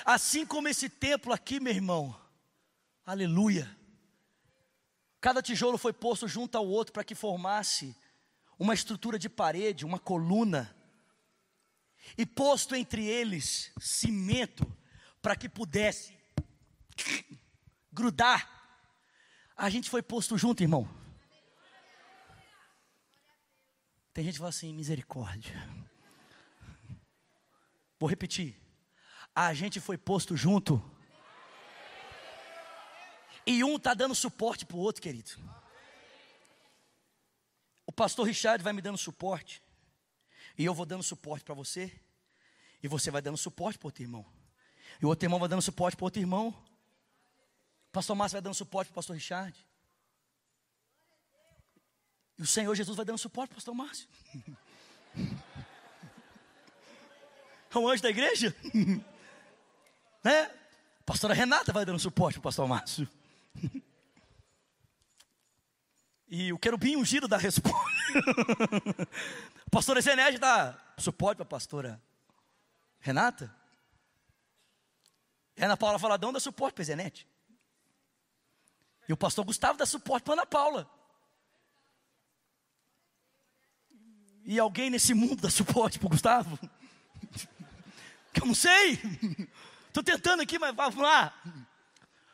Assim 0.05 0.44
como 0.44 0.68
esse 0.68 0.88
templo 0.88 1.33
aqui, 1.33 1.61
meu 1.61 1.72
irmão, 1.72 2.14
aleluia. 3.05 3.70
Cada 5.20 5.42
tijolo 5.42 5.79
foi 5.79 5.92
posto 5.92 6.26
junto 6.29 6.57
ao 6.57 6.66
outro 6.66 6.92
para 6.92 7.05
que 7.05 7.14
formasse 7.14 7.96
uma 8.58 8.74
estrutura 8.74 9.18
de 9.18 9.28
parede, 9.28 9.84
uma 9.84 9.98
coluna, 9.98 10.74
e 12.16 12.24
posto 12.24 12.74
entre 12.74 13.04
eles 13.04 13.72
cimento 13.78 14.66
para 15.20 15.36
que 15.36 15.48
pudesse 15.48 16.16
grudar. 17.92 18.48
A 19.57 19.68
gente 19.68 19.90
foi 19.90 20.02
posto 20.02 20.38
junto, 20.38 20.62
irmão. 20.62 20.88
Tem 24.12 24.24
gente 24.24 24.34
que 24.34 24.38
fala 24.38 24.50
assim, 24.50 24.72
misericórdia. 24.72 25.54
Vou 27.98 28.09
repetir. 28.09 28.57
A 29.34 29.52
gente 29.52 29.80
foi 29.80 29.98
posto 29.98 30.36
junto. 30.36 30.82
E 33.46 33.62
um 33.62 33.76
está 33.76 33.94
dando 33.94 34.14
suporte 34.14 34.64
para 34.64 34.76
o 34.76 34.80
outro, 34.80 35.02
querido 35.02 35.32
pastor 37.97 38.26
Richard 38.26 38.62
vai 38.62 38.72
me 38.72 38.82
dando 38.82 38.99
suporte. 38.99 39.62
E 40.57 40.64
eu 40.64 40.74
vou 40.74 40.86
dando 40.86 41.03
suporte 41.03 41.44
para 41.44 41.55
você. 41.55 41.90
E 42.82 42.88
você 42.88 43.11
vai 43.11 43.22
dando 43.22 43.38
suporte 43.38 43.78
para 43.78 43.88
outro 43.88 44.03
irmão. 44.03 44.24
E 45.01 45.07
o 45.07 45.09
outro 45.09 45.24
irmão 45.24 45.40
vai 45.40 45.49
dando 45.49 45.62
suporte 45.62 45.97
para 45.97 46.05
outro 46.05 46.20
irmão. 46.20 46.49
O 46.49 47.92
pastor 47.92 48.14
Márcio 48.14 48.36
vai 48.36 48.42
dando 48.42 48.55
suporte 48.55 48.88
para 48.88 48.92
o 48.92 48.97
pastor 48.97 49.16
Richard. 49.16 49.66
E 52.38 52.42
o 52.42 52.47
Senhor 52.47 52.74
Jesus 52.74 52.94
vai 52.94 53.07
dando 53.07 53.18
suporte 53.18 53.49
para 53.49 53.55
o 53.55 53.57
pastor 53.57 53.74
Márcio. 53.74 54.09
É 57.74 57.78
um 57.78 57.88
anjo 57.88 58.03
da 58.03 58.09
igreja? 58.09 58.57
né? 60.24 60.42
A 60.44 61.05
pastora 61.05 61.34
Renata 61.34 61.74
vai 61.74 61.84
dando 61.84 61.99
suporte 61.99 62.34
para 62.34 62.40
o 62.40 62.42
pastor 62.44 62.66
Márcio. 62.66 63.07
E 66.29 66.53
o 66.53 66.59
querubim 66.59 66.97
ungido 66.97 67.29
dá 67.29 67.37
resposta. 67.37 67.79
o 69.66 69.70
pastor 69.70 70.01
Zenete 70.01 70.39
dá 70.39 70.77
suporte 70.99 71.39
para 71.39 71.45
a 71.45 71.49
pastora 71.49 72.03
Renata. 72.99 73.55
A 75.59 75.64
Ana 75.64 75.77
Paula 75.77 75.99
Faladão 75.99 76.33
dá 76.33 76.41
suporte 76.41 76.74
para 76.74 76.85
Zenete. 76.85 77.29
E 79.09 79.12
o 79.12 79.16
pastor 79.16 79.45
Gustavo 79.45 79.79
dá 79.79 79.87
suporte 79.87 80.24
para 80.24 80.35
Ana 80.35 80.47
Paula. 80.47 80.91
E 84.45 84.59
alguém 84.59 84.91
nesse 84.91 85.14
mundo 85.14 85.43
dá 85.43 85.51
suporte 85.51 85.99
para 85.99 86.07
o 86.07 86.11
Gustavo? 86.11 86.59
que 88.35 88.43
eu 88.43 88.47
não 88.47 88.55
sei. 88.55 89.01
Estou 89.87 90.03
tentando 90.03 90.43
aqui, 90.43 90.59
mas 90.59 90.74
vamos 90.74 90.97
lá. 90.97 91.33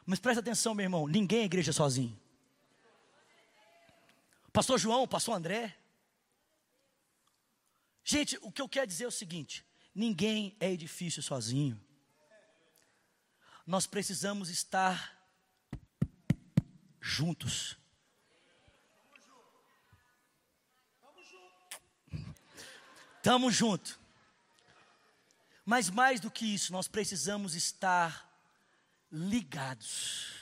Mas 0.06 0.18
presta 0.18 0.40
atenção, 0.40 0.74
meu 0.74 0.84
irmão: 0.84 1.06
ninguém 1.06 1.40
é 1.40 1.44
igreja 1.44 1.72
sozinho. 1.72 2.21
Pastor 4.52 4.78
João, 4.78 5.08
pastor 5.08 5.34
André. 5.34 5.74
Gente, 8.04 8.38
o 8.42 8.52
que 8.52 8.60
eu 8.60 8.68
quero 8.68 8.86
dizer 8.86 9.04
é 9.04 9.08
o 9.08 9.12
seguinte: 9.12 9.64
ninguém 9.94 10.56
é 10.60 10.70
edifício 10.70 11.22
sozinho. 11.22 11.82
Nós 13.66 13.86
precisamos 13.86 14.50
estar 14.50 15.18
juntos. 17.00 17.78
Estamos 23.16 23.54
juntos. 23.54 23.98
Mas 25.64 25.88
mais 25.88 26.18
do 26.18 26.28
que 26.28 26.44
isso, 26.44 26.72
nós 26.72 26.88
precisamos 26.88 27.54
estar 27.54 28.28
ligados. 29.10 30.41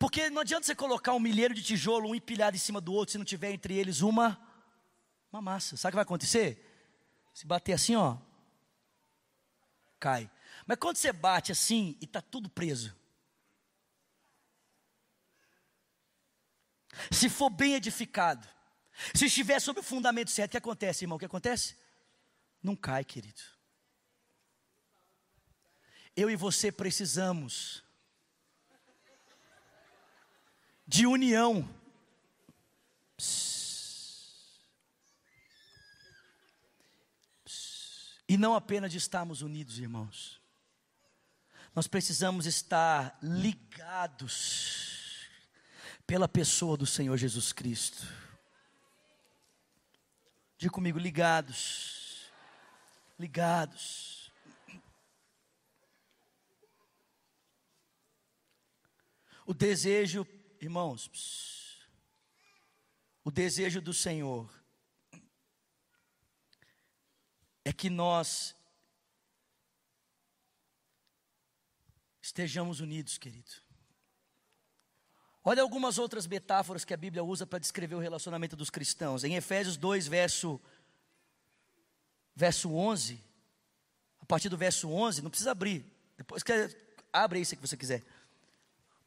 Porque 0.00 0.30
não 0.30 0.40
adianta 0.40 0.64
você 0.64 0.74
colocar 0.74 1.12
um 1.12 1.20
milheiro 1.20 1.52
de 1.52 1.62
tijolo, 1.62 2.08
um 2.08 2.14
empilhado 2.14 2.56
em 2.56 2.58
cima 2.58 2.80
do 2.80 2.90
outro, 2.90 3.12
se 3.12 3.18
não 3.18 3.24
tiver 3.24 3.52
entre 3.52 3.76
eles 3.76 4.00
uma, 4.00 4.40
uma 5.30 5.42
massa. 5.42 5.76
Sabe 5.76 5.90
o 5.90 5.92
que 5.92 5.96
vai 5.96 6.04
acontecer? 6.04 6.66
Se 7.34 7.46
bater 7.46 7.74
assim, 7.74 7.96
ó, 7.96 8.16
cai. 9.98 10.30
Mas 10.66 10.78
quando 10.78 10.96
você 10.96 11.12
bate 11.12 11.52
assim 11.52 11.98
e 12.00 12.06
está 12.06 12.22
tudo 12.22 12.48
preso, 12.48 12.96
se 17.10 17.28
for 17.28 17.50
bem 17.50 17.74
edificado, 17.74 18.48
se 19.14 19.26
estiver 19.26 19.60
sob 19.60 19.80
o 19.80 19.82
fundamento 19.82 20.30
certo, 20.30 20.48
o 20.48 20.52
que 20.52 20.56
acontece, 20.56 21.04
irmão? 21.04 21.16
O 21.16 21.18
que 21.18 21.26
acontece? 21.26 21.76
Não 22.62 22.74
cai, 22.74 23.04
querido. 23.04 23.42
Eu 26.16 26.30
e 26.30 26.36
você 26.36 26.72
precisamos 26.72 27.84
de 30.90 31.06
união. 31.06 31.72
E 38.28 38.36
não 38.36 38.56
apenas 38.56 38.90
de 38.90 38.98
estarmos 38.98 39.40
unidos, 39.40 39.78
irmãos. 39.78 40.40
Nós 41.76 41.86
precisamos 41.86 42.44
estar 42.44 43.16
ligados 43.22 45.28
pela 46.08 46.26
pessoa 46.26 46.76
do 46.76 46.86
Senhor 46.86 47.16
Jesus 47.16 47.52
Cristo. 47.52 48.04
Diga 50.58 50.72
comigo, 50.72 50.98
ligados. 50.98 52.32
Ligados. 53.16 54.32
O 59.46 59.54
desejo 59.54 60.26
Irmãos, 60.60 61.10
o 63.24 63.30
desejo 63.30 63.80
do 63.80 63.94
Senhor 63.94 64.46
é 67.64 67.72
que 67.72 67.88
nós 67.88 68.54
estejamos 72.20 72.80
unidos, 72.80 73.16
querido. 73.16 73.50
Olha 75.42 75.62
algumas 75.62 75.96
outras 75.96 76.26
metáforas 76.26 76.84
que 76.84 76.92
a 76.92 76.98
Bíblia 76.98 77.24
usa 77.24 77.46
para 77.46 77.58
descrever 77.58 77.94
o 77.94 77.98
relacionamento 77.98 78.54
dos 78.54 78.68
cristãos. 78.68 79.24
Em 79.24 79.36
Efésios 79.36 79.78
2, 79.78 80.08
verso, 80.08 80.60
verso 82.36 82.70
11, 82.70 83.18
a 84.20 84.26
partir 84.26 84.50
do 84.50 84.58
verso 84.58 84.90
11, 84.90 85.22
não 85.22 85.30
precisa 85.30 85.52
abrir, 85.52 85.90
depois 86.18 86.42
que 86.42 86.52
abre 87.10 87.38
aí 87.38 87.46
se 87.46 87.56
você 87.56 87.78
quiser. 87.78 88.04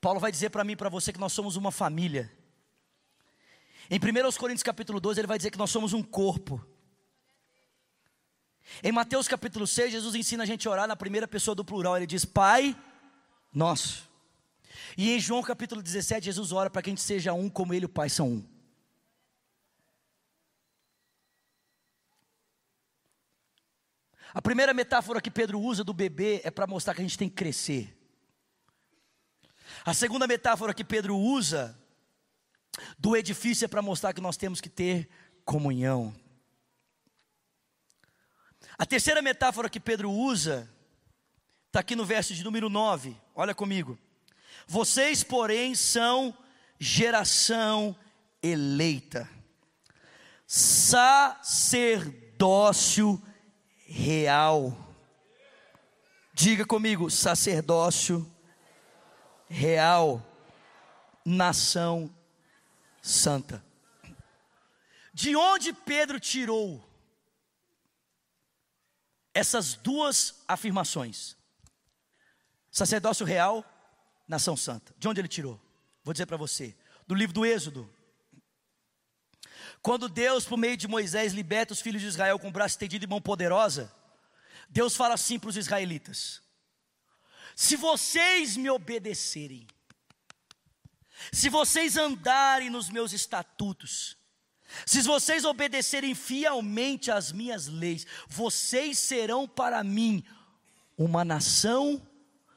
Paulo 0.03 0.19
vai 0.19 0.33
dizer 0.33 0.49
para 0.49 0.65
mim 0.65 0.73
e 0.73 0.75
para 0.75 0.89
você 0.89 1.13
que 1.13 1.19
nós 1.19 1.31
somos 1.31 1.55
uma 1.55 1.71
família. 1.71 2.29
Em 3.89 3.97
1 3.97 4.37
Coríntios 4.37 4.61
capítulo 4.61 4.99
12, 4.99 5.21
ele 5.21 5.27
vai 5.27 5.37
dizer 5.37 5.49
que 5.49 5.57
nós 5.57 5.71
somos 5.71 5.93
um 5.93 6.03
corpo. 6.03 6.61
Em 8.83 8.91
Mateus 8.91 9.29
capítulo 9.29 9.65
6, 9.65 9.93
Jesus 9.93 10.13
ensina 10.13 10.43
a 10.43 10.45
gente 10.45 10.67
a 10.67 10.71
orar 10.71 10.87
na 10.89 10.97
primeira 10.97 11.25
pessoa 11.25 11.55
do 11.55 11.63
plural. 11.63 11.95
Ele 11.95 12.05
diz: 12.05 12.25
Pai 12.25 12.75
nosso. 13.53 14.11
E 14.97 15.09
em 15.09 15.21
João 15.21 15.41
capítulo 15.41 15.81
17, 15.81 16.25
Jesus 16.25 16.51
ora 16.51 16.69
para 16.69 16.81
que 16.81 16.89
a 16.89 16.91
gente 16.91 17.01
seja 17.01 17.31
um 17.31 17.49
como 17.49 17.73
Ele 17.73 17.85
e 17.85 17.87
o 17.87 17.89
Pai 17.89 18.09
são 18.09 18.27
um. 18.27 18.45
A 24.33 24.41
primeira 24.41 24.73
metáfora 24.73 25.21
que 25.21 25.31
Pedro 25.31 25.61
usa 25.61 25.81
do 25.81 25.93
bebê 25.93 26.41
é 26.43 26.51
para 26.51 26.67
mostrar 26.67 26.93
que 26.93 26.99
a 26.99 27.05
gente 27.05 27.17
tem 27.17 27.29
que 27.29 27.35
crescer. 27.35 28.02
A 29.85 29.93
segunda 29.93 30.25
metáfora 30.25 30.73
que 30.73 30.83
Pedro 30.83 31.17
usa 31.17 31.77
do 32.97 33.17
edifício 33.17 33.65
é 33.65 33.67
para 33.67 33.81
mostrar 33.81 34.13
que 34.13 34.21
nós 34.21 34.37
temos 34.37 34.61
que 34.61 34.69
ter 34.69 35.09
comunhão. 35.43 36.15
A 38.77 38.85
terceira 38.85 39.21
metáfora 39.21 39.69
que 39.69 39.81
Pedro 39.81 40.09
usa 40.09 40.69
está 41.67 41.81
aqui 41.81 41.97
no 41.97 42.05
verso 42.05 42.33
de 42.33 42.43
número 42.45 42.69
9, 42.69 43.15
olha 43.35 43.53
comigo. 43.53 43.99
Vocês, 44.65 45.21
porém, 45.21 45.75
são 45.75 46.33
geração 46.79 47.93
eleita, 48.41 49.29
sacerdócio 50.47 51.41
real. 53.85 54.77
Diga 56.33 56.65
comigo, 56.65 57.11
sacerdócio 57.11 58.32
real, 59.53 60.25
nação 61.23 62.13
santa. 63.01 63.63
De 65.13 65.35
onde 65.35 65.71
Pedro 65.71 66.19
tirou 66.19 66.83
essas 69.31 69.75
duas 69.75 70.43
afirmações? 70.47 71.37
Sacerdócio 72.71 73.25
real, 73.25 73.63
nação 74.27 74.57
santa. 74.57 74.93
De 74.97 75.07
onde 75.07 75.21
ele 75.21 75.27
tirou? 75.27 75.61
Vou 76.03 76.13
dizer 76.13 76.25
para 76.25 76.35
você, 76.35 76.75
do 77.07 77.13
livro 77.13 77.33
do 77.33 77.45
Êxodo. 77.45 77.87
Quando 79.83 80.09
Deus, 80.09 80.45
por 80.45 80.57
meio 80.57 80.75
de 80.75 80.87
Moisés, 80.87 81.31
liberta 81.31 81.73
os 81.73 81.81
filhos 81.81 82.01
de 82.01 82.07
Israel 82.07 82.39
com 82.39 82.47
o 82.47 82.51
braço 82.51 82.73
estendido 82.73 83.05
e 83.05 83.07
mão 83.07 83.21
poderosa, 83.21 83.93
Deus 84.67 84.95
fala 84.95 85.13
assim 85.13 85.37
para 85.37 85.49
os 85.49 85.57
israelitas: 85.57 86.41
se 87.55 87.75
vocês 87.75 88.57
me 88.57 88.69
obedecerem, 88.69 89.67
se 91.31 91.49
vocês 91.49 91.97
andarem 91.97 92.69
nos 92.69 92.89
meus 92.89 93.13
estatutos, 93.13 94.17
se 94.85 95.01
vocês 95.01 95.45
obedecerem 95.45 96.15
fielmente 96.15 97.11
às 97.11 97.31
minhas 97.31 97.67
leis, 97.67 98.05
vocês 98.27 98.97
serão 98.97 99.47
para 99.47 99.83
mim 99.83 100.23
uma 100.97 101.23
nação 101.23 102.01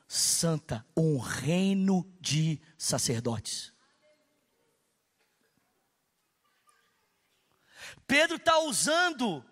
santa, 0.09 0.87
um 0.97 1.19
reino 1.19 2.11
de 2.21 2.61
sacerdotes. 2.79 3.73
Pedro 8.07 8.37
está 8.37 8.61
usando 8.61 9.45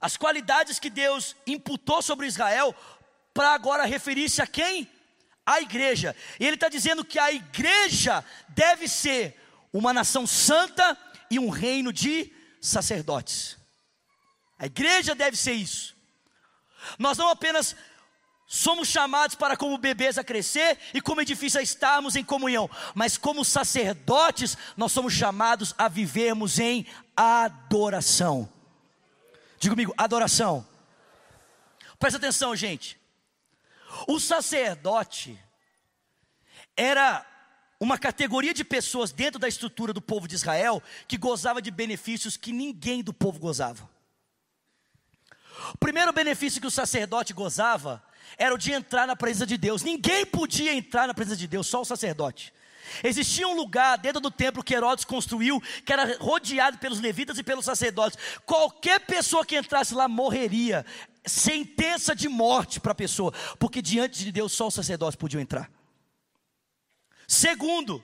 as 0.00 0.16
qualidades 0.16 0.78
que 0.78 0.90
Deus 0.90 1.36
imputou 1.46 2.00
sobre 2.02 2.26
Israel, 2.26 2.74
para 3.34 3.52
agora 3.52 3.84
referir-se 3.84 4.40
a 4.42 4.46
quem? 4.46 4.90
A 5.44 5.60
igreja. 5.60 6.14
E 6.38 6.46
ele 6.46 6.54
está 6.54 6.68
dizendo 6.68 7.04
que 7.04 7.18
a 7.18 7.32
igreja 7.32 8.24
deve 8.48 8.88
ser 8.88 9.40
uma 9.72 9.92
nação 9.92 10.26
santa 10.26 10.96
e 11.30 11.38
um 11.38 11.48
reino 11.48 11.92
de 11.92 12.32
sacerdotes. 12.60 13.56
A 14.58 14.66
igreja 14.66 15.14
deve 15.14 15.36
ser 15.36 15.52
isso. 15.52 15.96
Nós 16.98 17.16
não 17.16 17.28
apenas 17.28 17.76
somos 18.46 18.88
chamados 18.88 19.36
para, 19.36 19.56
como 19.56 19.76
bebês, 19.78 20.16
a 20.16 20.24
crescer 20.24 20.78
e 20.94 21.00
como 21.00 21.20
edifício 21.20 21.60
a 21.60 21.62
estarmos 21.62 22.16
em 22.16 22.24
comunhão, 22.24 22.68
mas 22.94 23.18
como 23.18 23.44
sacerdotes, 23.44 24.56
nós 24.76 24.90
somos 24.90 25.12
chamados 25.12 25.74
a 25.76 25.86
vivermos 25.86 26.58
em 26.58 26.86
adoração. 27.14 28.57
Diga 29.58 29.74
comigo, 29.74 29.94
adoração. 29.96 30.66
Presta 31.98 32.18
atenção, 32.18 32.54
gente. 32.54 32.98
O 34.06 34.20
sacerdote 34.20 35.38
era 36.76 37.26
uma 37.80 37.98
categoria 37.98 38.52
de 38.52 38.64
pessoas 38.64 39.12
dentro 39.12 39.38
da 39.38 39.48
estrutura 39.48 39.92
do 39.92 40.00
povo 40.00 40.28
de 40.28 40.34
Israel 40.34 40.82
que 41.06 41.16
gozava 41.16 41.62
de 41.62 41.70
benefícios 41.70 42.36
que 42.36 42.52
ninguém 42.52 43.02
do 43.02 43.12
povo 43.12 43.38
gozava. 43.38 43.88
O 45.74 45.78
primeiro 45.78 46.12
benefício 46.12 46.60
que 46.60 46.66
o 46.66 46.70
sacerdote 46.70 47.32
gozava 47.32 48.02
era 48.36 48.54
o 48.54 48.58
de 48.58 48.72
entrar 48.72 49.06
na 49.06 49.16
presença 49.16 49.46
de 49.46 49.56
Deus. 49.56 49.82
Ninguém 49.82 50.24
podia 50.24 50.72
entrar 50.72 51.06
na 51.06 51.14
presença 51.14 51.36
de 51.36 51.46
Deus, 51.48 51.66
só 51.66 51.80
o 51.80 51.84
sacerdote. 51.84 52.52
Existia 53.02 53.46
um 53.46 53.54
lugar 53.54 53.98
dentro 53.98 54.20
do 54.20 54.30
templo 54.30 54.62
que 54.62 54.74
Herodes 54.74 55.04
construiu, 55.04 55.60
que 55.84 55.92
era 55.92 56.16
rodeado 56.18 56.78
pelos 56.78 57.00
levitas 57.00 57.38
e 57.38 57.42
pelos 57.42 57.64
sacerdotes. 57.64 58.18
Qualquer 58.44 59.00
pessoa 59.00 59.44
que 59.44 59.56
entrasse 59.56 59.94
lá 59.94 60.08
morreria. 60.08 60.84
Sentença 61.24 62.14
de 62.14 62.28
morte 62.28 62.80
para 62.80 62.92
a 62.92 62.94
pessoa, 62.94 63.32
porque 63.58 63.82
diante 63.82 64.24
de 64.24 64.32
Deus 64.32 64.52
só 64.52 64.68
os 64.68 64.74
sacerdotes 64.74 65.16
podiam 65.16 65.40
entrar. 65.40 65.70
Segundo, 67.26 68.02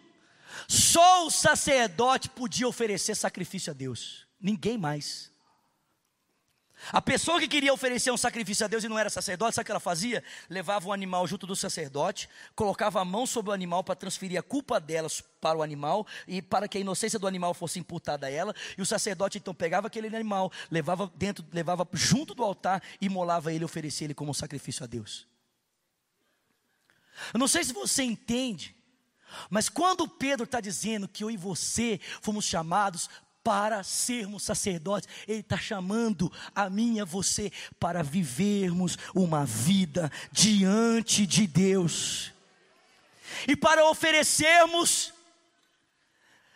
só 0.69 1.27
o 1.27 1.31
sacerdote 1.31 2.29
podia 2.29 2.69
oferecer 2.69 3.15
sacrifício 3.15 3.71
a 3.71 3.75
Deus, 3.75 4.27
ninguém 4.39 4.77
mais. 4.77 5.34
A 6.93 7.01
pessoa 7.01 7.41
que 7.41 7.49
queria 7.49 7.73
oferecer 7.73 8.11
um 8.11 8.17
sacrifício 8.17 8.65
a 8.65 8.69
Deus 8.69 8.85
e 8.85 8.89
não 8.89 8.99
era 8.99 9.09
sacerdote, 9.09 9.55
sabe 9.55 9.63
o 9.63 9.67
que 9.67 9.73
ela 9.73 9.81
fazia? 9.81 10.23
Levava 10.49 10.89
o 10.89 10.93
animal 10.93 11.27
junto 11.27 11.47
do 11.47 11.57
sacerdote, 11.57 12.29
colocava 12.55 13.01
a 13.01 13.05
mão 13.05 13.27
sobre 13.27 13.51
o 13.51 13.55
animal 13.55 13.83
para 13.83 13.95
transferir 13.95 14.39
a 14.39 14.43
culpa 14.43 14.79
delas 14.79 15.23
para 15.41 15.59
o 15.59 15.63
animal 15.63 16.07
e 16.27 16.43
para 16.43 16.69
que 16.69 16.79
a 16.79 16.81
inocência 16.81 17.19
do 17.19 17.27
animal 17.27 17.55
fosse 17.55 17.79
imputada 17.79 18.27
a 18.27 18.31
ela. 18.31 18.55
E 18.77 18.83
o 18.83 18.87
sacerdote 18.87 19.39
então 19.39 19.55
pegava 19.55 19.87
aquele 19.87 20.15
animal, 20.15 20.53
levava 20.71 21.11
dentro, 21.15 21.45
levava 21.53 21.89
junto 21.93 22.35
do 22.35 22.43
altar 22.43 22.83
e 23.01 23.09
molava 23.09 23.53
ele, 23.53 23.65
oferecia 23.65 24.07
ele 24.07 24.15
como 24.15 24.31
um 24.31 24.35
sacrifício 24.35 24.85
a 24.85 24.87
Deus. 24.87 25.27
Eu 27.33 27.39
não 27.39 27.49
sei 27.49 27.63
se 27.65 27.73
você 27.73 28.03
entende, 28.03 28.75
mas 29.49 29.69
quando 29.69 30.09
Pedro 30.09 30.45
está 30.45 30.61
dizendo 30.61 31.09
que 31.09 31.25
eu 31.25 31.31
e 31.31 31.37
você 31.37 32.01
fomos 32.21 32.45
chamados 32.45 33.09
para 33.45 33.85
sermos 33.85 34.43
sacerdotes, 34.43 35.09
Ele 35.29 35.39
está 35.41 35.59
chamando 35.59 36.33
a 36.55 36.71
mim 36.71 36.97
e 36.97 37.01
a 37.01 37.05
você 37.05 37.53
para 37.79 38.03
vivermos 38.03 38.97
uma 39.15 39.45
vida 39.45 40.11
diante 40.33 41.27
de 41.27 41.47
Deus 41.47 42.33
e 43.47 43.55
para 43.55 43.85
oferecermos 43.87 45.13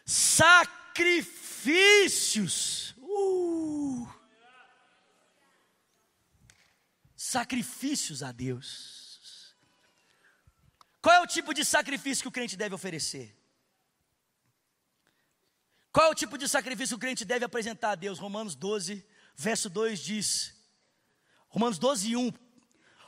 sacrifícios. 0.05 2.95
Uh, 2.99 4.09
sacrifícios 7.16 8.22
a 8.22 8.30
Deus. 8.32 9.57
Qual 11.01 11.14
é 11.14 11.20
o 11.20 11.26
tipo 11.26 11.55
de 11.55 11.64
sacrifício 11.64 12.22
que 12.22 12.28
o 12.28 12.32
crente 12.32 12.57
deve 12.57 12.74
oferecer? 12.74 13.38
Qual 15.93 16.07
é 16.07 16.11
o 16.11 16.14
tipo 16.14 16.36
de 16.36 16.49
sacrifício 16.49 16.97
que 16.97 16.99
o 16.99 17.07
crente 17.07 17.24
deve 17.24 17.45
apresentar 17.45 17.93
a 17.93 17.95
Deus? 17.95 18.18
Romanos 18.18 18.55
12, 18.55 19.05
verso 19.34 19.70
2 19.70 19.99
diz: 20.01 20.55
Romanos 21.49 21.78
12, 21.78 22.16
1. 22.16 22.32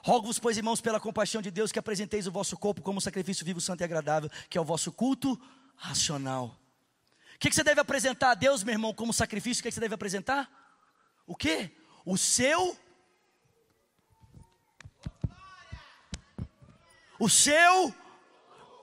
Rogo-vos, 0.03 0.39
pois, 0.39 0.57
irmãos, 0.57 0.81
pela 0.81 0.99
compaixão 0.99 1.43
de 1.43 1.51
Deus, 1.51 1.71
que 1.71 1.79
apresenteis 1.79 2.27
o 2.27 2.33
vosso 2.33 2.57
corpo 2.57 2.81
como 2.81 3.01
sacrifício 3.01 3.45
vivo, 3.45 3.61
santo 3.61 3.83
e 3.83 3.85
agradável, 3.85 4.31
que 4.49 4.57
é 4.57 4.61
o 4.61 4.65
vosso 4.65 4.91
culto 4.91 5.39
racional. 5.77 6.59
O 7.35 7.39
que, 7.39 7.51
que 7.51 7.55
você 7.55 7.63
deve 7.63 7.81
apresentar 7.81 8.31
a 8.31 8.35
Deus, 8.35 8.63
meu 8.65 8.73
irmão, 8.73 8.95
como 8.95 9.13
sacrifício? 9.13 9.61
O 9.61 9.63
que, 9.63 9.69
que 9.69 9.75
você 9.75 9.81
deve 9.81 9.95
apresentar? 9.95 10.51
O 11.27 11.37
que? 11.37 11.71
O 12.05 12.17
seu. 12.17 12.79
O 17.19 17.29
seu 17.29 17.95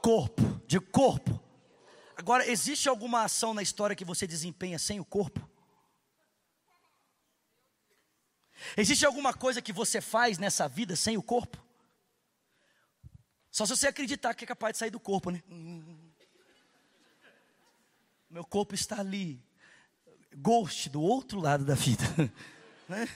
corpo, 0.04 0.62
de 0.68 0.80
corpo. 0.80 1.47
Agora, 2.18 2.50
existe 2.50 2.90
alguma 2.90 3.24
ação 3.24 3.54
na 3.54 3.62
história 3.62 3.96
que 3.96 4.04
você 4.04 4.26
desempenha 4.26 4.80
sem 4.80 5.00
o 5.00 5.06
corpo? 5.06 5.48
Existe 8.76 9.06
alguma 9.06 9.36
coisa 9.36 9.62
que 9.62 9.72
você 9.72 10.02
faz 10.02 10.40
nessa 10.40 10.68
vida 10.68 10.96
sem 10.96 11.16
o 11.16 11.22
corpo? 11.22 11.64
Só 13.52 13.68
se 13.68 13.76
você 13.76 13.88
acreditar 13.88 14.34
que 14.34 14.44
é 14.44 14.48
capaz 14.48 14.74
de 14.74 14.80
sair 14.80 14.90
do 14.90 15.00
corpo, 15.00 15.30
né? 15.30 15.44
Meu 18.28 18.44
corpo 18.44 18.74
está 18.74 19.00
ali, 19.00 19.40
ghost 20.36 20.90
do 20.90 21.00
outro 21.02 21.40
lado 21.40 21.64
da 21.64 21.76
vida, 21.76 22.04
né? 22.90 23.08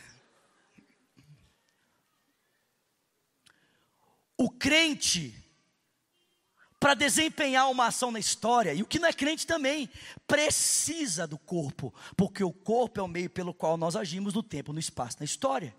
O 4.38 4.48
crente 4.50 5.36
para 6.82 6.96
desempenhar 6.96 7.70
uma 7.70 7.86
ação 7.86 8.12
na 8.12 8.18
história, 8.18 8.74
e 8.74 8.82
o 8.82 8.88
que 8.88 8.98
não 8.98 9.08
é 9.08 9.14
crente 9.14 9.46
também, 9.46 9.88
precisa 10.26 11.28
do 11.28 11.38
corpo, 11.38 11.94
porque 12.18 12.44
o 12.44 12.52
corpo 12.52 13.00
é 13.00 13.04
o 13.04 13.08
meio 13.08 13.30
pelo 13.30 13.54
qual 13.54 13.78
nós 13.78 13.96
agimos 13.96 14.34
no 14.34 14.42
tempo, 14.42 14.74
no 14.74 14.80
espaço, 14.80 15.18
na 15.20 15.26
história. 15.26 15.76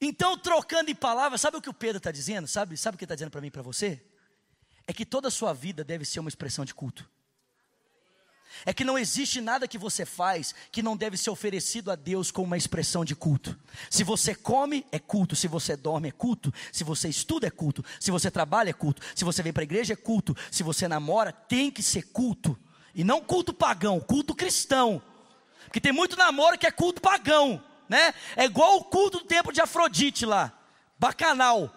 Então, 0.00 0.38
trocando 0.38 0.90
em 0.90 0.94
palavras, 0.94 1.42
sabe 1.42 1.58
o 1.58 1.60
que 1.60 1.68
o 1.68 1.74
Pedro 1.74 1.98
está 1.98 2.10
dizendo? 2.10 2.48
Sabe, 2.48 2.74
sabe 2.78 2.94
o 2.94 2.98
que 2.98 3.04
ele 3.04 3.06
está 3.06 3.16
dizendo 3.16 3.30
para 3.30 3.42
mim 3.42 3.48
e 3.48 3.50
para 3.50 3.60
você? 3.60 4.02
É 4.86 4.94
que 4.94 5.04
toda 5.04 5.28
a 5.28 5.30
sua 5.30 5.52
vida 5.52 5.84
deve 5.84 6.06
ser 6.06 6.20
uma 6.20 6.30
expressão 6.30 6.64
de 6.64 6.74
culto 6.74 7.06
é 8.64 8.72
que 8.72 8.84
não 8.84 8.98
existe 8.98 9.40
nada 9.40 9.68
que 9.68 9.78
você 9.78 10.04
faz 10.04 10.54
que 10.70 10.82
não 10.82 10.96
deve 10.96 11.16
ser 11.16 11.30
oferecido 11.30 11.90
a 11.90 11.94
Deus 11.94 12.30
como 12.30 12.46
uma 12.46 12.56
expressão 12.56 13.04
de 13.04 13.14
culto. 13.14 13.58
Se 13.90 14.02
você 14.02 14.34
come, 14.34 14.84
é 14.90 14.98
culto. 14.98 15.36
Se 15.36 15.48
você 15.48 15.76
dorme, 15.76 16.08
é 16.08 16.12
culto. 16.12 16.52
Se 16.72 16.84
você 16.84 17.08
estuda, 17.08 17.46
é 17.46 17.50
culto. 17.50 17.84
Se 18.00 18.10
você 18.10 18.30
trabalha, 18.30 18.70
é 18.70 18.72
culto. 18.72 19.02
Se 19.14 19.24
você 19.24 19.42
vem 19.42 19.52
para 19.52 19.62
a 19.62 19.64
igreja, 19.64 19.92
é 19.92 19.96
culto. 19.96 20.36
Se 20.50 20.62
você 20.62 20.88
namora, 20.88 21.32
tem 21.32 21.70
que 21.70 21.82
ser 21.82 22.02
culto. 22.12 22.58
E 22.94 23.04
não 23.04 23.20
culto 23.20 23.52
pagão, 23.52 24.00
culto 24.00 24.34
cristão. 24.34 25.00
Porque 25.64 25.80
tem 25.80 25.92
muito 25.92 26.16
namoro 26.16 26.58
que 26.58 26.66
é 26.66 26.70
culto 26.70 27.00
pagão, 27.00 27.62
né? 27.88 28.14
É 28.34 28.44
igual 28.44 28.76
o 28.76 28.84
culto 28.84 29.18
do 29.18 29.24
tempo 29.24 29.52
de 29.52 29.60
Afrodite 29.60 30.24
lá, 30.24 30.52
bacanal. 30.98 31.72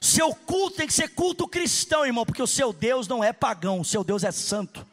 Seu 0.00 0.34
culto 0.34 0.78
tem 0.78 0.86
que 0.86 0.94
ser 0.94 1.08
culto 1.08 1.46
cristão, 1.46 2.06
irmão, 2.06 2.24
porque 2.24 2.42
o 2.42 2.46
seu 2.46 2.72
Deus 2.72 3.06
não 3.06 3.22
é 3.22 3.34
pagão, 3.34 3.80
o 3.80 3.84
seu 3.84 4.02
Deus 4.02 4.24
é 4.24 4.32
santo. 4.32 4.86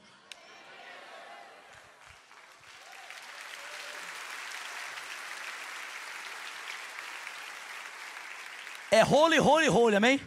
É 8.98 9.06
holy, 9.06 9.40
holy, 9.40 9.70
holy, 9.70 9.96
amém? 9.96 10.20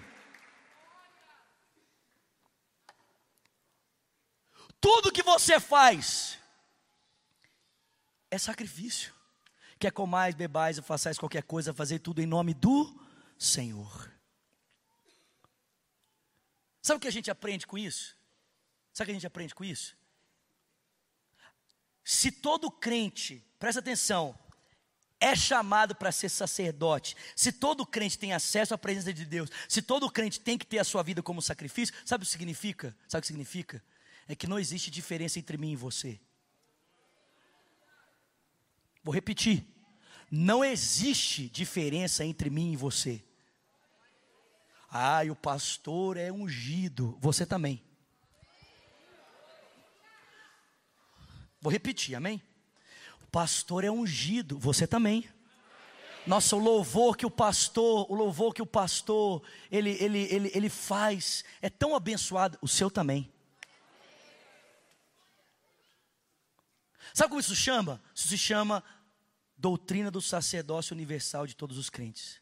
Tudo 4.80 5.10
que 5.10 5.24
você 5.24 5.58
faz 5.58 6.38
é 8.30 8.38
sacrifício. 8.38 9.12
Quer 9.76 9.90
comais, 9.90 10.36
bebais 10.36 10.78
ou 10.78 10.84
façais 10.84 11.18
qualquer 11.18 11.42
coisa, 11.42 11.74
fazer 11.74 11.98
tudo 11.98 12.22
em 12.22 12.26
nome 12.26 12.54
do 12.54 12.96
Senhor. 13.36 14.08
Sabe 16.80 16.98
o 16.98 17.00
que 17.00 17.08
a 17.08 17.12
gente 17.12 17.28
aprende 17.28 17.66
com 17.66 17.76
isso? 17.76 18.16
Sabe 18.92 19.02
o 19.02 19.06
que 19.06 19.10
a 19.10 19.14
gente 19.14 19.26
aprende 19.26 19.52
com 19.52 19.64
isso? 19.64 19.96
Se 22.04 22.30
todo 22.30 22.70
crente, 22.70 23.44
presta 23.58 23.80
atenção, 23.80 24.38
é 25.20 25.36
chamado 25.36 25.94
para 25.94 26.10
ser 26.10 26.30
sacerdote, 26.30 27.14
se 27.36 27.52
todo 27.52 27.86
crente 27.86 28.18
tem 28.18 28.32
acesso 28.32 28.72
à 28.72 28.78
presença 28.78 29.12
de 29.12 29.24
Deus, 29.26 29.50
se 29.68 29.82
todo 29.82 30.10
crente 30.10 30.40
tem 30.40 30.56
que 30.56 30.66
ter 30.66 30.78
a 30.78 30.84
sua 30.84 31.02
vida 31.02 31.22
como 31.22 31.42
sacrifício, 31.42 31.94
sabe 32.04 32.24
o 32.24 32.26
que 32.26 32.32
significa? 32.32 32.96
Sabe 33.06 33.20
o 33.20 33.22
que 33.22 33.26
significa? 33.26 33.84
É 34.26 34.34
que 34.34 34.46
não 34.46 34.58
existe 34.58 34.90
diferença 34.90 35.38
entre 35.38 35.58
mim 35.58 35.72
e 35.72 35.76
você. 35.76 36.18
Vou 39.04 39.14
repetir. 39.14 39.66
Não 40.30 40.64
existe 40.64 41.48
diferença 41.48 42.24
entre 42.24 42.48
mim 42.48 42.72
e 42.72 42.76
você. 42.76 43.22
Ah, 44.88 45.24
e 45.24 45.30
o 45.30 45.36
pastor 45.36 46.16
é 46.16 46.32
ungido. 46.32 47.18
Você 47.20 47.44
também. 47.44 47.82
Vou 51.60 51.70
repetir, 51.70 52.14
amém? 52.14 52.42
Pastor 53.30 53.84
é 53.84 53.90
ungido, 53.90 54.58
você 54.58 54.86
também. 54.86 55.28
Nossa, 56.26 56.54
o 56.54 56.58
louvor 56.58 57.16
que 57.16 57.24
o 57.24 57.30
pastor, 57.30 58.10
o 58.10 58.14
louvor 58.14 58.52
que 58.54 58.62
o 58.62 58.66
pastor, 58.66 59.42
ele, 59.70 59.96
ele, 60.00 60.18
ele, 60.30 60.50
ele 60.54 60.68
faz, 60.68 61.44
é 61.62 61.70
tão 61.70 61.94
abençoado, 61.94 62.58
o 62.60 62.68
seu 62.68 62.90
também. 62.90 63.32
Sabe 67.14 67.30
como 67.30 67.40
isso 67.40 67.56
chama? 67.56 68.00
Isso 68.14 68.28
se 68.28 68.38
chama 68.38 68.84
doutrina 69.56 70.10
do 70.10 70.20
sacerdócio 70.20 70.94
universal 70.94 71.46
de 71.46 71.56
todos 71.56 71.76
os 71.78 71.90
crentes. 71.90 72.40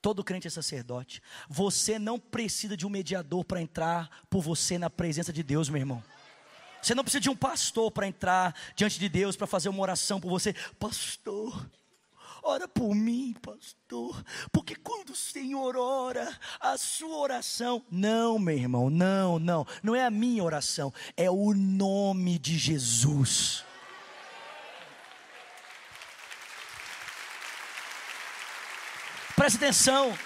Todo 0.00 0.24
crente 0.24 0.46
é 0.46 0.50
sacerdote. 0.50 1.22
Você 1.48 1.98
não 1.98 2.18
precisa 2.18 2.76
de 2.76 2.86
um 2.86 2.90
mediador 2.90 3.44
para 3.44 3.60
entrar 3.60 4.24
por 4.30 4.40
você 4.40 4.78
na 4.78 4.88
presença 4.88 5.32
de 5.32 5.42
Deus, 5.42 5.68
meu 5.68 5.80
irmão. 5.80 6.02
Você 6.82 6.94
não 6.94 7.04
precisa 7.04 7.20
de 7.20 7.30
um 7.30 7.36
pastor 7.36 7.90
para 7.90 8.06
entrar 8.06 8.54
diante 8.74 8.98
de 8.98 9.08
Deus, 9.08 9.36
para 9.36 9.46
fazer 9.46 9.68
uma 9.68 9.82
oração 9.82 10.20
por 10.20 10.30
você. 10.30 10.54
Pastor, 10.78 11.68
ora 12.42 12.66
por 12.66 12.94
mim, 12.94 13.34
pastor, 13.42 14.24
porque 14.50 14.74
quando 14.74 15.10
o 15.10 15.16
Senhor 15.16 15.76
ora, 15.76 16.38
a 16.58 16.78
sua 16.78 17.16
oração, 17.18 17.84
não, 17.90 18.38
meu 18.38 18.56
irmão, 18.56 18.88
não, 18.88 19.38
não, 19.38 19.66
não 19.82 19.94
é 19.94 20.04
a 20.04 20.10
minha 20.10 20.42
oração, 20.42 20.92
é 21.16 21.30
o 21.30 21.52
nome 21.54 22.38
de 22.38 22.56
Jesus. 22.56 23.64
Preste 29.36 29.56
atenção. 29.56 30.16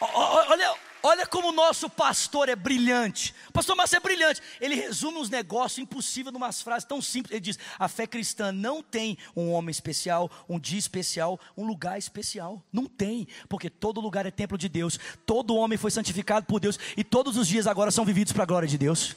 Olha, 0.00 0.74
olha 1.04 1.26
como 1.26 1.50
o 1.50 1.52
nosso 1.52 1.88
pastor 1.90 2.48
é 2.48 2.56
brilhante. 2.56 3.34
Pastor 3.52 3.76
Márcio 3.76 3.98
é 3.98 4.00
brilhante. 4.00 4.40
Ele 4.60 4.74
resume 4.74 5.18
uns 5.18 5.28
negócios 5.28 5.78
impossíveis 5.78 6.32
numa 6.32 6.50
frases 6.50 6.88
tão 6.88 7.00
simples. 7.02 7.32
Ele 7.32 7.40
diz: 7.40 7.58
a 7.78 7.86
fé 7.88 8.06
cristã 8.06 8.50
não 8.50 8.82
tem 8.82 9.18
um 9.36 9.52
homem 9.52 9.70
especial, 9.70 10.30
um 10.48 10.58
dia 10.58 10.78
especial, 10.78 11.38
um 11.56 11.66
lugar 11.66 11.98
especial. 11.98 12.62
Não 12.72 12.86
tem, 12.86 13.28
porque 13.48 13.68
todo 13.68 14.00
lugar 14.00 14.24
é 14.24 14.30
templo 14.30 14.56
de 14.56 14.68
Deus. 14.68 14.98
Todo 15.26 15.54
homem 15.54 15.76
foi 15.76 15.90
santificado 15.90 16.46
por 16.46 16.58
Deus 16.58 16.78
e 16.96 17.04
todos 17.04 17.36
os 17.36 17.46
dias 17.46 17.66
agora 17.66 17.90
são 17.90 18.04
vividos 18.04 18.32
para 18.32 18.44
a 18.44 18.46
glória 18.46 18.66
de 18.66 18.78
Deus. 18.78 19.14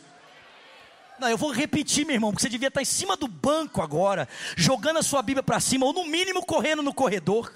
Não, 1.19 1.29
eu 1.29 1.37
vou 1.37 1.51
repetir, 1.51 2.05
meu 2.05 2.13
irmão, 2.13 2.31
porque 2.31 2.43
você 2.43 2.49
devia 2.49 2.67
estar 2.67 2.81
em 2.81 2.85
cima 2.85 3.17
do 3.17 3.27
banco 3.27 3.81
agora, 3.81 4.27
jogando 4.55 4.97
a 4.97 5.03
sua 5.03 5.21
Bíblia 5.21 5.41
para 5.41 5.59
cima, 5.59 5.85
ou 5.85 5.93
no 5.93 6.05
mínimo 6.05 6.45
correndo 6.45 6.83
no 6.83 6.93
corredor. 6.93 7.51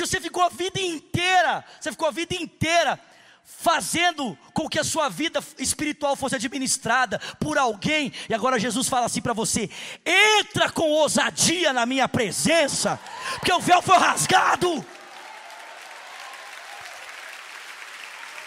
Porque 0.00 0.16
você 0.16 0.20
ficou 0.20 0.42
a 0.42 0.48
vida 0.48 0.80
inteira, 0.80 1.62
você 1.78 1.90
ficou 1.90 2.08
a 2.08 2.10
vida 2.10 2.34
inteira 2.34 2.98
fazendo 3.44 4.38
com 4.54 4.66
que 4.66 4.78
a 4.78 4.84
sua 4.84 5.10
vida 5.10 5.44
espiritual 5.58 6.16
fosse 6.16 6.36
administrada 6.36 7.18
por 7.38 7.58
alguém, 7.58 8.10
e 8.26 8.32
agora 8.32 8.58
Jesus 8.58 8.88
fala 8.88 9.04
assim 9.04 9.20
para 9.20 9.34
você: 9.34 9.68
entra 10.06 10.70
com 10.70 10.88
ousadia 10.90 11.74
na 11.74 11.84
minha 11.84 12.08
presença, 12.08 12.98
porque 13.34 13.52
o 13.52 13.60
véu 13.60 13.82
foi 13.82 13.98
rasgado. 13.98 14.86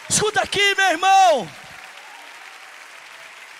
Escuta 0.09 0.41
aqui, 0.41 0.73
meu 0.73 0.89
irmão. 0.89 1.49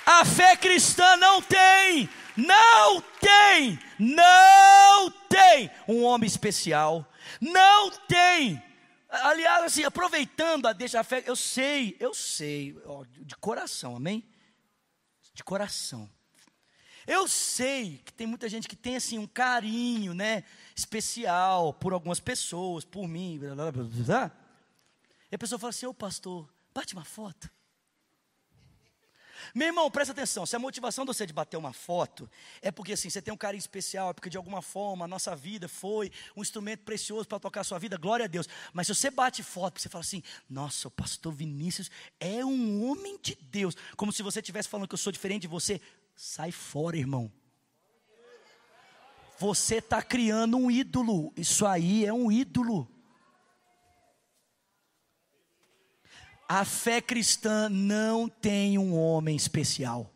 A 0.03 0.25
fé 0.25 0.55
cristã 0.55 1.15
não 1.17 1.43
tem, 1.43 2.09
não 2.35 3.01
tem, 3.21 3.79
não 3.99 5.11
tem 5.29 5.69
um 5.87 6.03
homem 6.03 6.27
especial 6.27 7.07
não 7.39 7.91
tem. 8.07 8.61
Aliás, 9.09 9.65
assim, 9.65 9.84
aproveitando 9.84 10.65
a 10.65 10.74
deixa 10.74 10.99
a 10.99 11.03
fé, 11.03 11.24
eu 11.26 11.36
sei, 11.36 11.95
eu 11.99 12.13
sei, 12.13 12.76
ó, 12.86 13.05
de 13.07 13.36
coração, 13.36 13.95
amém? 13.95 14.28
De 15.34 15.43
coração. 15.43 16.09
Eu 17.05 17.28
sei 17.28 18.01
que 18.05 18.13
tem 18.13 18.26
muita 18.26 18.47
gente 18.47 18.67
que 18.67 18.76
tem 18.76 18.95
assim 18.95 19.19
um 19.19 19.28
carinho, 19.28 20.13
né, 20.13 20.43
especial 20.76 21.74
por 21.74 21.93
algumas 21.93 22.19
pessoas, 22.19 22.86
por 22.86 23.07
mim, 23.07 23.38
blá, 23.39 23.55
blá, 23.55 23.71
blá, 23.71 23.84
blá. 23.84 24.32
E 25.32 25.36
a 25.36 25.38
pessoa 25.38 25.59
fala 25.59 25.71
assim: 25.71 25.86
"Ô 25.86 25.93
pastor, 25.93 26.51
bate 26.74 26.93
uma 26.93 27.03
foto". 27.03 27.51
Meu 29.53 29.67
irmão, 29.67 29.91
presta 29.91 30.13
atenção. 30.13 30.47
Se 30.47 30.55
a 30.55 30.59
motivação 30.59 31.05
de 31.05 31.13
você 31.13 31.27
de 31.27 31.33
bater 31.33 31.57
uma 31.57 31.71
foto 31.71 32.27
é 32.59 32.71
porque 32.71 32.93
assim, 32.93 33.09
você 33.09 33.21
tem 33.21 33.31
um 33.31 33.37
carinho 33.37 33.59
especial, 33.59 34.09
é 34.09 34.13
porque 34.13 34.29
de 34.29 34.35
alguma 34.35 34.63
forma 34.63 35.05
a 35.05 35.07
nossa 35.07 35.35
vida 35.35 35.67
foi 35.67 36.11
um 36.35 36.41
instrumento 36.41 36.83
precioso 36.83 37.27
para 37.27 37.39
tocar 37.39 37.61
a 37.61 37.63
sua 37.63 37.77
vida, 37.77 37.95
glória 37.95 38.25
a 38.25 38.27
Deus. 38.27 38.49
Mas 38.73 38.87
se 38.87 38.95
você 38.95 39.11
bate 39.11 39.43
foto, 39.43 39.79
você 39.79 39.89
fala 39.89 40.01
assim: 40.01 40.23
nossa, 40.49 40.87
o 40.87 40.91
pastor 40.91 41.31
Vinícius 41.31 41.91
é 42.19 42.43
um 42.43 42.89
homem 42.89 43.19
de 43.21 43.35
Deus. 43.35 43.75
Como 43.95 44.11
se 44.11 44.23
você 44.23 44.39
estivesse 44.39 44.67
falando 44.67 44.87
que 44.87 44.95
eu 44.95 44.97
sou 44.97 45.11
diferente 45.11 45.43
de 45.43 45.47
você. 45.47 45.79
Sai 46.15 46.51
fora, 46.51 46.97
irmão. 46.97 47.31
Você 49.37 49.75
está 49.75 50.01
criando 50.01 50.57
um 50.57 50.71
ídolo. 50.71 51.31
Isso 51.35 51.65
aí 51.65 52.05
é 52.05 52.13
um 52.13 52.31
ídolo. 52.31 52.89
A 56.47 56.65
fé 56.65 57.01
cristã 57.01 57.69
não 57.69 58.27
tem 58.27 58.77
um 58.77 58.97
homem 58.97 59.35
especial. 59.35 60.09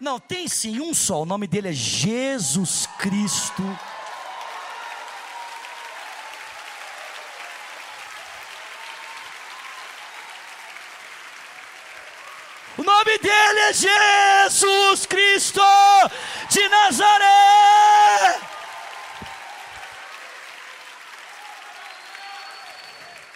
Não, 0.00 0.20
tem 0.20 0.46
sim 0.46 0.80
um 0.80 0.94
só, 0.94 1.22
o 1.22 1.26
nome 1.26 1.46
dele 1.46 1.68
é 1.68 1.72
Jesus 1.72 2.86
Cristo. 2.98 3.62
O 12.76 12.84
nome 12.84 13.18
dele 13.18 13.58
é 13.58 13.72
Jesus 13.72 15.04
Cristo 15.04 15.60
de 16.48 16.68
Nazaré. 16.68 18.17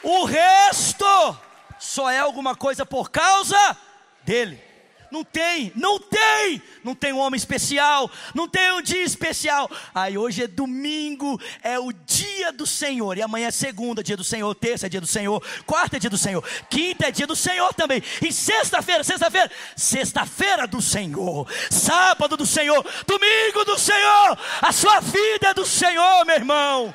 O 0.02 0.24
resto 0.24 1.36
só 1.78 2.10
é 2.10 2.18
alguma 2.18 2.54
coisa 2.54 2.84
por 2.86 3.10
causa 3.10 3.76
dele. 4.24 4.72
Não 5.12 5.22
tem, 5.22 5.70
não 5.76 5.98
tem, 5.98 6.62
não 6.82 6.94
tem 6.94 7.12
um 7.12 7.18
homem 7.18 7.36
especial, 7.36 8.10
não 8.34 8.48
tem 8.48 8.72
um 8.72 8.80
dia 8.80 9.04
especial. 9.04 9.70
Aí 9.94 10.16
hoje 10.16 10.44
é 10.44 10.46
domingo, 10.46 11.38
é 11.62 11.78
o 11.78 11.92
dia 11.92 12.50
do 12.50 12.66
Senhor, 12.66 13.18
e 13.18 13.20
amanhã 13.20 13.48
é 13.48 13.50
segunda, 13.50 14.02
dia 14.02 14.16
do 14.16 14.24
Senhor, 14.24 14.54
terça 14.54 14.86
é 14.86 14.88
dia 14.88 15.02
do 15.02 15.06
Senhor, 15.06 15.44
quarta 15.66 15.98
é 15.98 16.00
dia 16.00 16.08
do 16.08 16.16
Senhor, 16.16 16.42
quinta 16.70 17.08
é 17.08 17.10
dia 17.10 17.26
do 17.26 17.36
Senhor 17.36 17.74
também, 17.74 18.02
e 18.22 18.32
sexta-feira, 18.32 19.04
sexta-feira, 19.04 19.50
sexta-feira 19.76 20.66
do 20.66 20.80
Senhor, 20.80 21.46
sábado 21.70 22.34
do 22.34 22.46
Senhor, 22.46 22.82
domingo 23.06 23.66
do 23.66 23.78
Senhor, 23.78 24.38
a 24.62 24.72
sua 24.72 25.00
vida 25.00 25.48
é 25.48 25.54
do 25.54 25.66
Senhor, 25.66 26.24
meu 26.24 26.36
irmão. 26.36 26.94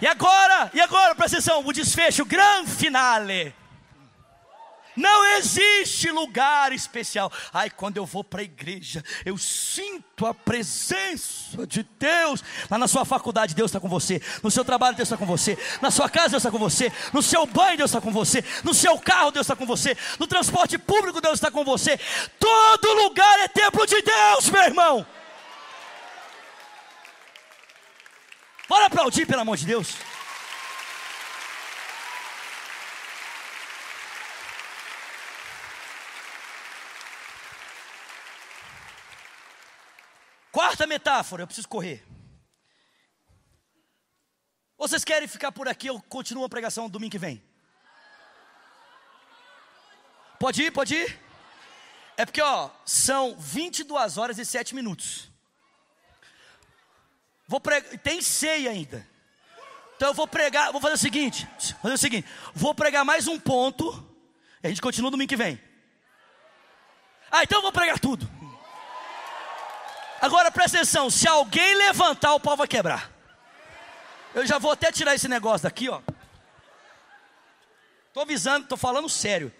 E 0.00 0.06
agora, 0.06 0.70
e 0.74 0.80
agora, 0.80 1.14
presta 1.14 1.38
atenção, 1.38 1.62
o 1.66 1.72
desfecho, 1.72 2.22
o 2.22 2.26
grande 2.26 2.70
finale. 2.70 3.54
Não 4.96 5.26
existe 5.36 6.10
lugar 6.10 6.72
especial. 6.72 7.30
Ai, 7.52 7.68
quando 7.68 7.98
eu 7.98 8.06
vou 8.06 8.24
para 8.24 8.40
a 8.40 8.44
igreja, 8.44 9.04
eu 9.26 9.36
sinto 9.36 10.24
a 10.24 10.32
presença 10.32 11.66
de 11.66 11.82
Deus. 11.98 12.42
Lá 12.70 12.78
na 12.78 12.88
sua 12.88 13.04
faculdade, 13.04 13.54
Deus 13.54 13.70
está 13.70 13.78
com 13.78 13.90
você. 13.90 14.22
No 14.42 14.50
seu 14.50 14.64
trabalho, 14.64 14.96
Deus 14.96 15.06
está 15.06 15.18
com 15.18 15.26
você. 15.26 15.58
Na 15.82 15.90
sua 15.90 16.08
casa, 16.08 16.30
Deus 16.30 16.42
está 16.42 16.50
com 16.50 16.58
você. 16.58 16.90
No 17.12 17.22
seu 17.22 17.44
banho, 17.44 17.76
Deus 17.76 17.90
está 17.90 18.00
com 18.00 18.10
você. 18.10 18.42
No 18.64 18.72
seu 18.72 18.98
carro, 18.98 19.30
Deus 19.30 19.44
está 19.44 19.54
com 19.54 19.66
você. 19.66 19.94
No 20.18 20.26
transporte 20.26 20.78
público, 20.78 21.20
Deus 21.20 21.34
está 21.34 21.50
com 21.50 21.62
você. 21.62 22.00
Todo 22.38 22.94
lugar 23.02 23.38
é 23.40 23.48
templo 23.48 23.86
de 23.86 24.00
Deus, 24.00 24.48
meu 24.48 24.62
irmão. 24.62 25.06
Bora 28.68 28.86
aplaudir, 28.86 29.26
pelo 29.26 29.42
amor 29.42 29.56
de 29.56 29.66
Deus. 29.66 29.94
Quarta 40.50 40.86
metáfora, 40.86 41.42
eu 41.42 41.46
preciso 41.46 41.68
correr. 41.68 42.04
Vocês 44.76 45.04
querem 45.04 45.28
ficar 45.28 45.52
por 45.52 45.68
aqui? 45.68 45.86
Eu 45.86 46.00
continuo 46.02 46.44
a 46.44 46.48
pregação 46.48 46.88
domingo 46.88 47.12
que 47.12 47.18
vem. 47.18 47.42
Pode 50.38 50.62
ir, 50.62 50.70
pode 50.70 50.94
ir? 50.94 51.20
É 52.16 52.24
porque, 52.24 52.42
ó, 52.42 52.70
são 52.84 53.36
22 53.38 54.16
horas 54.18 54.38
e 54.38 54.44
7 54.44 54.74
minutos. 54.74 55.30
Vou 57.48 57.60
pregar, 57.60 57.98
tem 57.98 58.20
ceia 58.20 58.70
ainda. 58.70 59.06
Então 59.96 60.08
eu 60.08 60.14
vou 60.14 60.26
pregar, 60.28 60.72
vou 60.72 60.80
fazer 60.80 60.94
o 60.94 60.98
seguinte, 60.98 61.48
fazer 61.80 61.94
o 61.94 61.98
seguinte, 61.98 62.28
vou 62.54 62.74
pregar 62.74 63.04
mais 63.04 63.26
um 63.26 63.40
ponto, 63.40 64.04
e 64.62 64.66
a 64.66 64.68
gente 64.68 64.82
continua 64.82 65.10
domingo 65.10 65.28
que 65.28 65.36
vem. 65.36 65.58
Ah, 67.30 67.42
então 67.42 67.58
eu 67.58 67.62
vou 67.62 67.72
pregar 67.72 67.98
tudo. 67.98 68.28
Agora 70.20 70.50
presta 70.50 70.78
atenção, 70.78 71.08
se 71.08 71.26
alguém 71.26 71.74
levantar, 71.76 72.34
o 72.34 72.40
pau 72.40 72.56
vai 72.56 72.68
quebrar. 72.68 73.10
Eu 74.34 74.46
já 74.46 74.58
vou 74.58 74.72
até 74.72 74.92
tirar 74.92 75.14
esse 75.14 75.28
negócio 75.28 75.62
daqui, 75.62 75.88
ó. 75.88 76.02
Tô 78.12 78.20
avisando, 78.20 78.66
tô 78.66 78.76
falando 78.76 79.08
sério. 79.08 79.52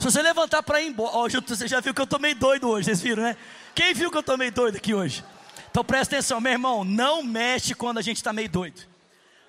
Se 0.00 0.04
você 0.04 0.22
levantar 0.22 0.62
para 0.62 0.80
ir 0.80 0.88
embora, 0.88 1.14
ó, 1.14 1.28
você 1.28 1.68
já 1.68 1.78
viu 1.78 1.92
que 1.92 2.00
eu 2.00 2.06
tô 2.06 2.18
meio 2.18 2.34
doido 2.34 2.66
hoje, 2.70 2.86
vocês 2.86 3.02
viram, 3.02 3.22
né? 3.22 3.36
Quem 3.74 3.92
viu 3.92 4.10
que 4.10 4.16
eu 4.16 4.20
estou 4.20 4.38
meio 4.38 4.50
doido 4.50 4.76
aqui 4.76 4.94
hoje? 4.94 5.22
Então 5.70 5.84
presta 5.84 6.16
atenção, 6.16 6.40
meu 6.40 6.52
irmão, 6.52 6.82
não 6.84 7.22
mexe 7.22 7.74
quando 7.74 7.98
a 7.98 8.02
gente 8.02 8.16
está 8.16 8.32
meio 8.32 8.48
doido. 8.48 8.80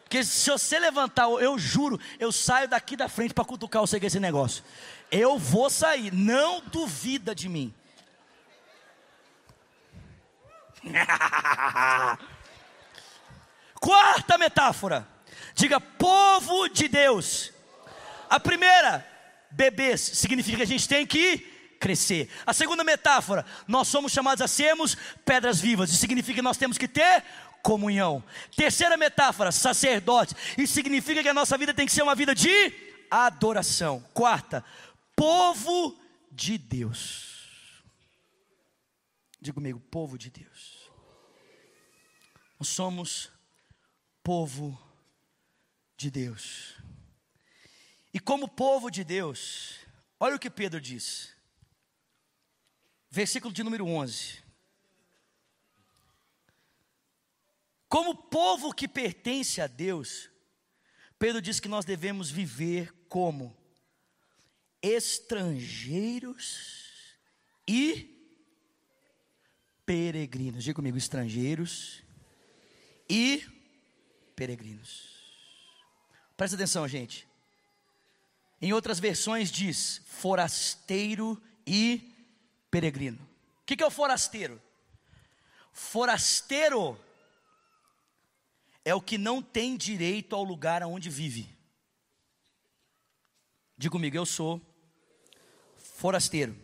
Porque 0.03 0.25
se 0.25 0.51
você 0.51 0.77
levantar, 0.77 1.29
eu 1.29 1.57
juro, 1.57 1.97
eu 2.19 2.33
saio 2.33 2.67
daqui 2.67 2.97
da 2.97 3.07
frente 3.07 3.33
para 3.33 3.45
cutucar 3.45 3.81
você 3.81 3.97
com 3.97 4.05
esse 4.05 4.19
negócio. 4.19 4.61
Eu 5.09 5.39
vou 5.39 5.69
sair, 5.69 6.13
não 6.13 6.59
duvida 6.59 7.33
de 7.33 7.47
mim. 7.47 7.73
Quarta 13.79 14.37
metáfora. 14.37 15.07
Diga 15.55 15.79
povo 15.79 16.67
de 16.67 16.89
Deus. 16.89 17.53
A 18.29 18.37
primeira, 18.37 19.09
bebês, 19.51 20.01
significa 20.01 20.57
que 20.57 20.63
a 20.63 20.67
gente 20.67 20.87
tem 20.87 21.05
que 21.05 21.37
crescer. 21.79 22.29
A 22.45 22.53
segunda 22.53 22.83
metáfora, 22.83 23.45
nós 23.67 23.87
somos 23.87 24.11
chamados 24.11 24.41
a 24.41 24.47
sermos 24.47 24.95
pedras 25.25 25.59
vivas, 25.59 25.89
isso 25.89 25.99
significa 25.99 26.35
que 26.35 26.41
nós 26.41 26.57
temos 26.57 26.77
que 26.77 26.87
ter 26.87 27.23
comunhão. 27.61 28.23
Terceira 28.55 28.97
metáfora, 28.97 29.51
sacerdote, 29.51 30.35
isso 30.57 30.73
significa 30.73 31.21
que 31.21 31.29
a 31.29 31.33
nossa 31.33 31.57
vida 31.57 31.73
tem 31.73 31.85
que 31.85 31.91
ser 31.91 32.03
uma 32.03 32.15
vida 32.15 32.33
de 32.35 32.73
adoração. 33.09 34.03
Quarta, 34.13 34.63
povo 35.15 35.99
de 36.31 36.57
Deus. 36.57 37.83
Diga 39.39 39.55
comigo, 39.55 39.79
povo 39.79 40.17
de 40.17 40.29
Deus. 40.29 40.89
Nós 42.59 42.67
somos 42.69 43.31
povo 44.23 44.79
de 45.97 46.11
Deus. 46.11 46.75
E 48.13 48.19
como 48.19 48.47
povo 48.47 48.89
de 48.89 49.03
Deus, 49.03 49.79
olha 50.19 50.35
o 50.35 50.39
que 50.39 50.49
Pedro 50.49 50.81
diz. 50.81 51.35
Versículo 53.09 53.53
de 53.53 53.63
número 53.63 53.85
11. 53.85 54.41
Como 57.87 58.15
povo 58.15 58.73
que 58.73 58.87
pertence 58.87 59.61
a 59.61 59.67
Deus, 59.67 60.29
Pedro 61.19 61.41
diz 61.41 61.59
que 61.59 61.67
nós 61.67 61.85
devemos 61.85 62.31
viver 62.31 62.93
como 63.09 63.55
estrangeiros 64.81 66.79
e 67.67 68.09
peregrinos. 69.85 70.63
Diga 70.63 70.75
comigo, 70.75 70.97
estrangeiros 70.97 72.01
e 73.09 73.45
peregrinos. 74.35 75.21
Presta 76.35 76.55
atenção, 76.55 76.87
gente. 76.87 77.27
Em 78.61 78.73
outras 78.73 78.99
versões 78.99 79.51
diz 79.51 80.01
forasteiro 80.05 81.41
e 81.65 82.13
peregrino. 82.69 83.17
O 83.61 83.65
que, 83.65 83.81
é 83.81 83.85
o 83.85 83.89
forasteiro? 83.89 84.61
Forasteiro 85.73 86.99
é 88.85 88.93
o 88.93 89.01
que 89.01 89.17
não 89.17 89.41
tem 89.41 89.75
direito 89.75 90.35
ao 90.35 90.43
lugar 90.43 90.83
onde 90.83 91.09
vive. 91.09 91.49
Diga 93.77 93.91
comigo, 93.91 94.15
eu 94.15 94.25
sou 94.25 94.61
forasteiro. 95.77 96.55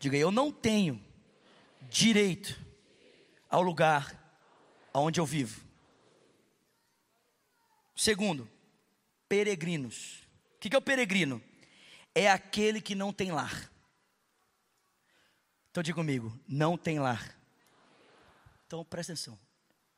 Diga, 0.00 0.16
eu 0.16 0.32
não 0.32 0.50
tenho 0.50 1.00
direito 1.82 2.58
ao 3.48 3.62
lugar 3.62 4.16
onde 4.92 5.20
eu 5.20 5.26
vivo. 5.26 5.62
Segundo, 7.94 8.48
peregrinos. 9.28 10.27
O 10.58 10.60
que 10.60 10.74
é 10.74 10.78
o 10.78 10.82
peregrino? 10.82 11.42
É 12.14 12.30
aquele 12.30 12.80
que 12.80 12.94
não 12.94 13.12
tem 13.12 13.30
lar. 13.30 13.72
Então 15.70 15.82
diga 15.82 15.94
comigo, 15.94 16.38
não 16.46 16.76
tem 16.76 16.98
lar. 16.98 17.38
Então 18.66 18.84
presta 18.84 19.12
atenção. 19.12 19.38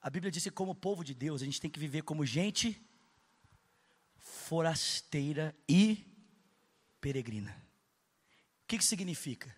A 0.00 0.08
Bíblia 0.08 0.30
diz 0.30 0.42
que 0.42 0.50
como 0.50 0.74
povo 0.74 1.02
de 1.02 1.14
Deus, 1.14 1.42
a 1.42 1.44
gente 1.44 1.60
tem 1.60 1.70
que 1.70 1.80
viver 1.80 2.02
como 2.02 2.24
gente 2.24 2.80
forasteira 4.18 5.54
e 5.68 6.06
peregrina. 7.00 7.50
O 8.62 8.66
que, 8.66 8.78
que 8.78 8.84
significa? 8.84 9.54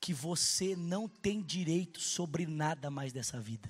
que 0.00 0.14
você 0.14 0.74
não 0.74 1.06
tem 1.06 1.42
direito 1.42 2.00
sobre 2.00 2.46
nada 2.46 2.90
mais 2.90 3.12
dessa 3.12 3.38
vida. 3.38 3.68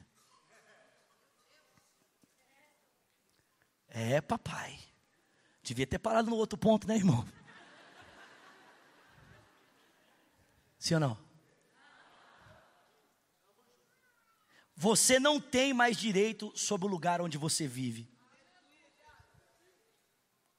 É, 3.88 4.20
papai. 4.20 4.78
Devia 5.62 5.86
ter 5.86 5.98
parado 5.98 6.30
no 6.30 6.36
outro 6.36 6.58
ponto, 6.58 6.86
né, 6.88 6.96
irmão? 6.96 7.26
Sim 10.78 10.94
ou 10.94 11.00
não? 11.00 11.30
Você 14.74 15.20
não 15.20 15.38
tem 15.38 15.74
mais 15.74 15.98
direito 15.98 16.50
sobre 16.56 16.86
o 16.86 16.90
lugar 16.90 17.20
onde 17.20 17.36
você 17.36 17.66
vive. 17.66 18.08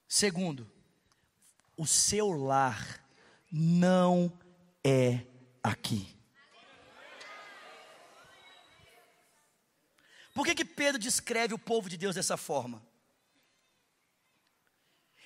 Segundo, 0.07 0.71
o 1.75 1.87
seu 1.87 2.29
lar 2.29 3.03
não 3.51 4.31
é 4.83 5.25
aqui. 5.63 6.15
Por 10.35 10.45
que, 10.45 10.53
que 10.53 10.65
Pedro 10.65 10.99
descreve 10.99 11.53
o 11.55 11.59
povo 11.59 11.89
de 11.89 11.97
Deus 11.97 12.13
dessa 12.13 12.37
forma? 12.37 12.90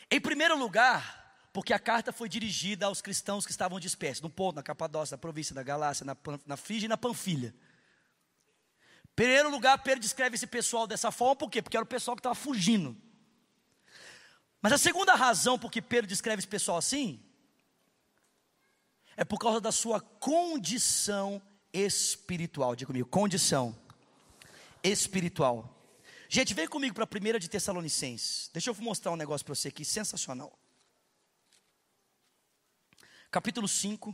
Em 0.09 0.19
primeiro 0.19 0.57
lugar, 0.57 1.25
porque 1.51 1.73
a 1.73 1.79
carta 1.79 2.11
foi 2.11 2.27
dirigida 2.27 2.85
aos 2.85 3.01
cristãos 3.01 3.45
que 3.45 3.51
estavam 3.51 3.79
dispersos, 3.79 4.21
no 4.21 4.29
ponto, 4.29 4.55
na 4.55 4.63
Capadócia, 4.63 5.15
na 5.15 5.17
província 5.17 5.55
da 5.55 5.63
Galácia, 5.63 6.05
na, 6.05 6.15
na 6.45 6.57
Frígia 6.57 6.85
e 6.85 6.89
na 6.89 6.97
Panfilha. 6.97 7.55
Em 9.03 9.15
primeiro 9.15 9.49
lugar, 9.49 9.77
Pedro 9.79 10.01
descreve 10.01 10.35
esse 10.35 10.47
pessoal 10.47 10.85
dessa 10.85 11.11
forma, 11.11 11.35
por 11.35 11.49
quê? 11.49 11.61
Porque 11.61 11.77
era 11.77 11.83
o 11.83 11.87
pessoal 11.87 12.15
que 12.15 12.19
estava 12.19 12.35
fugindo. 12.35 12.95
Mas 14.61 14.73
a 14.73 14.77
segunda 14.77 15.15
razão 15.15 15.57
por 15.57 15.71
que 15.71 15.81
Pedro 15.81 16.07
descreve 16.07 16.39
esse 16.39 16.47
pessoal 16.47 16.77
assim, 16.77 17.23
é 19.15 19.23
por 19.23 19.39
causa 19.39 19.61
da 19.61 19.71
sua 19.71 20.01
condição 20.01 21.41
espiritual. 21.71 22.75
Diga 22.75 22.87
comigo, 22.87 23.07
condição 23.07 23.75
espiritual. 24.83 25.74
Gente, 26.35 26.53
vem 26.53 26.67
comigo 26.67 26.93
para 26.93 27.05
a 27.05 27.07
primeira 27.07 27.39
de 27.39 27.49
Tessalonicenses. 27.49 28.49
Deixa 28.51 28.69
eu 28.69 28.75
mostrar 28.79 29.09
um 29.09 29.15
negócio 29.15 29.45
para 29.45 29.55
você 29.55 29.69
aqui, 29.69 29.85
sensacional. 29.85 30.59
Capítulo 33.31 33.69
5. 33.69 34.13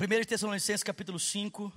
1 0.00 0.24
Tessalonicenses 0.26 0.84
capítulo 0.84 1.18
5. 1.18 1.72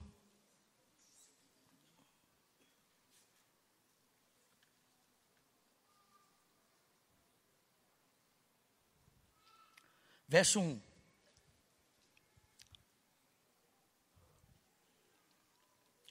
Verso 10.28 10.60
1. 10.60 10.80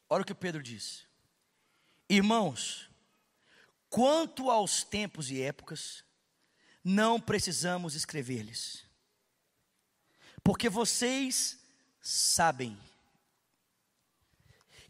Olha 0.09 0.23
o 0.23 0.27
que 0.27 0.35
Pedro 0.35 0.61
diz. 0.61 1.07
Irmãos, 2.09 2.91
quanto 3.89 4.51
aos 4.51 4.83
tempos 4.83 5.31
e 5.31 5.41
épocas, 5.41 6.05
não 6.83 7.21
precisamos 7.21 7.95
escrever-lhes, 7.95 8.85
porque 10.43 10.69
vocês 10.69 11.60
sabem 12.01 12.79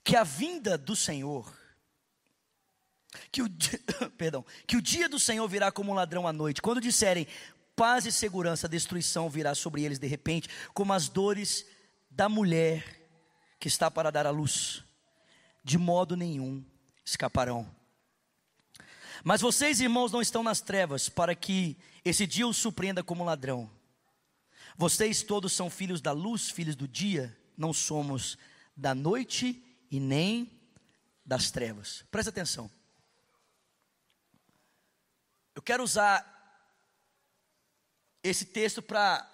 que 0.03 0.17
a 0.17 0.25
vinda 0.25 0.79
do 0.79 0.97
Senhor, 0.97 1.53
que 3.31 3.43
o, 3.43 3.49
perdão, 4.17 4.45
que 4.67 4.77
o 4.77 4.83
dia 4.83 5.09
do 5.09 5.19
Senhor 5.19 5.47
virá 5.49 5.71
como 5.71 5.93
um 5.93 5.95
ladrão 5.95 6.27
à 6.27 6.33
noite. 6.33 6.63
Quando 6.63 6.81
disserem 6.81 7.27
paz 7.77 8.07
e 8.07 8.13
segurança, 8.13 8.69
destruição 8.69 9.29
virá 9.29 9.55
sobre 9.55 9.83
eles 9.83 9.99
de 9.99 10.07
repente, 10.07 10.49
como 10.75 10.93
as 10.93 11.09
dores 11.09 11.67
da 12.11 12.29
mulher 12.29 13.01
que 13.59 13.69
está 13.69 13.91
para 13.91 14.11
dar 14.11 14.27
à 14.27 14.31
luz. 14.31 14.83
De 15.63 15.77
modo 15.77 16.17
nenhum 16.17 16.65
escaparão. 17.05 17.71
Mas 19.23 19.41
vocês, 19.41 19.81
irmãos, 19.81 20.11
não 20.11 20.23
estão 20.23 20.43
nas 20.43 20.61
trevas 20.61 21.09
para 21.09 21.35
que 21.35 21.77
esse 22.05 22.27
dia 22.27 22.47
os 22.47 22.57
surpreenda 22.57 23.03
como 23.03 23.23
um 23.23 23.27
ladrão. 23.27 23.71
Vocês 24.81 25.23
todos 25.23 25.53
são 25.53 25.69
filhos 25.69 26.01
da 26.01 26.11
luz, 26.11 26.49
filhos 26.49 26.75
do 26.75 26.89
dia, 26.89 27.37
não 27.55 27.71
somos 27.71 28.39
da 28.75 28.95
noite 28.95 29.63
e 29.91 30.01
nem 30.01 30.59
das 31.23 31.51
trevas. 31.51 32.03
Presta 32.11 32.31
atenção. 32.31 32.71
Eu 35.55 35.61
quero 35.61 35.83
usar 35.83 36.25
esse 38.23 38.47
texto 38.47 38.81
para 38.81 39.31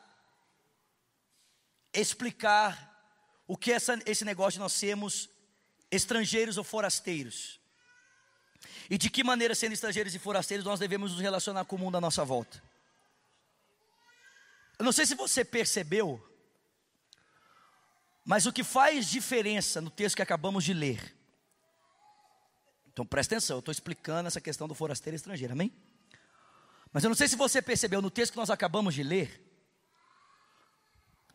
explicar 1.94 3.40
o 3.46 3.56
que 3.56 3.70
é 3.70 3.76
esse 4.04 4.24
negócio 4.24 4.54
de 4.54 4.58
nós 4.58 4.72
sermos 4.72 5.30
estrangeiros 5.92 6.58
ou 6.58 6.64
forasteiros. 6.64 7.60
E 8.90 8.98
de 8.98 9.08
que 9.08 9.22
maneira, 9.22 9.54
sendo 9.54 9.74
estrangeiros 9.74 10.12
e 10.12 10.18
forasteiros, 10.18 10.66
nós 10.66 10.80
devemos 10.80 11.12
nos 11.12 11.20
relacionar 11.20 11.64
com 11.66 11.76
o 11.76 11.78
mundo 11.78 11.98
à 11.98 12.00
nossa 12.00 12.24
volta. 12.24 12.60
Eu 14.78 14.84
não 14.84 14.92
sei 14.92 15.06
se 15.06 15.14
você 15.14 15.44
percebeu, 15.44 16.22
mas 18.24 18.44
o 18.44 18.52
que 18.52 18.64
faz 18.64 19.06
diferença 19.06 19.80
no 19.80 19.90
texto 19.90 20.16
que 20.16 20.22
acabamos 20.22 20.64
de 20.64 20.74
ler 20.74 21.16
Então 22.92 23.06
presta 23.06 23.34
atenção, 23.34 23.56
eu 23.56 23.60
estou 23.60 23.72
explicando 23.72 24.26
essa 24.26 24.40
questão 24.40 24.66
do 24.66 24.74
forasteiro 24.74 25.14
estrangeiro, 25.14 25.52
amém? 25.52 25.72
Mas 26.92 27.04
eu 27.04 27.08
não 27.08 27.14
sei 27.14 27.28
se 27.28 27.36
você 27.36 27.60
percebeu 27.62 28.02
no 28.02 28.10
texto 28.10 28.32
que 28.32 28.38
nós 28.38 28.50
acabamos 28.50 28.94
de 28.94 29.02
ler. 29.02 29.42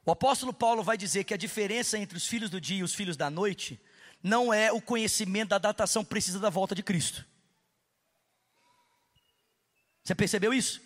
O 0.03 0.11
apóstolo 0.11 0.51
Paulo 0.51 0.83
vai 0.83 0.97
dizer 0.97 1.23
que 1.23 1.33
a 1.33 1.37
diferença 1.37 1.97
entre 1.97 2.17
os 2.17 2.25
filhos 2.25 2.49
do 2.49 2.59
dia 2.59 2.79
e 2.79 2.83
os 2.83 2.95
filhos 2.95 3.15
da 3.15 3.29
noite 3.29 3.79
não 4.23 4.53
é 4.53 4.71
o 4.71 4.81
conhecimento 4.81 5.49
da 5.49 5.57
datação 5.57 6.03
precisa 6.03 6.39
da 6.39 6.49
volta 6.49 6.73
de 6.73 6.83
Cristo. 6.83 7.25
Você 10.03 10.15
percebeu 10.15 10.53
isso? 10.53 10.81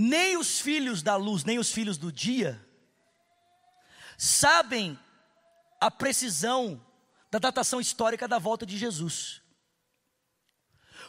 Nem 0.00 0.36
os 0.36 0.60
filhos 0.60 1.02
da 1.02 1.16
luz, 1.16 1.42
nem 1.42 1.58
os 1.58 1.72
filhos 1.72 1.98
do 1.98 2.12
dia 2.12 2.64
sabem 4.16 4.96
a 5.80 5.90
precisão 5.90 6.80
da 7.28 7.40
datação 7.40 7.80
histórica 7.80 8.28
da 8.28 8.38
volta 8.38 8.64
de 8.64 8.78
Jesus. 8.78 9.42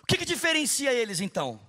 O 0.02 0.08
que, 0.08 0.18
que 0.18 0.26
diferencia 0.26 0.92
eles 0.92 1.20
então? 1.20 1.62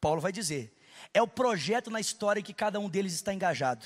Paulo 0.00 0.22
vai 0.22 0.32
dizer: 0.32 0.74
é 1.12 1.20
o 1.20 1.28
projeto 1.28 1.90
na 1.90 2.00
história 2.00 2.40
em 2.40 2.42
que 2.42 2.54
cada 2.54 2.80
um 2.80 2.88
deles 2.88 3.12
está 3.12 3.34
engajado. 3.34 3.84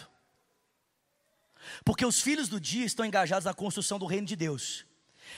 Porque 1.85 2.07
os 2.07 2.21
filhos 2.21 2.49
do 2.49 2.61
dia 2.61 2.87
estão 2.87 3.05
engajados 3.05 3.47
na 3.47 3.55
construção 3.55 3.99
do 3.99 4.07
reino 4.07 4.29
de 4.29 4.37
Deus, 4.37 4.87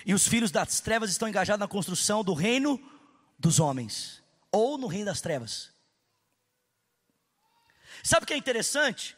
e 0.04 0.12
os 0.12 0.28
filhos 0.28 0.50
das 0.50 0.80
trevas 0.80 1.08
estão 1.08 1.26
engajados 1.26 1.60
na 1.60 1.68
construção 1.68 2.22
do 2.22 2.34
reino 2.34 2.78
dos 3.38 3.58
homens, 3.58 4.22
ou 4.52 4.76
no 4.76 4.86
reino 4.86 5.06
das 5.06 5.22
trevas. 5.22 5.75
Sabe 8.07 8.22
o 8.22 8.26
que 8.28 8.34
é 8.34 8.36
interessante? 8.36 9.16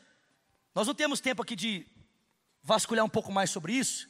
Nós 0.75 0.87
não 0.87 0.95
temos 0.95 1.21
tempo 1.21 1.43
aqui 1.43 1.55
de 1.55 1.87
vasculhar 2.63 3.05
um 3.05 3.09
pouco 3.09 3.31
mais 3.31 3.51
sobre 3.51 3.75
isso, 3.75 4.09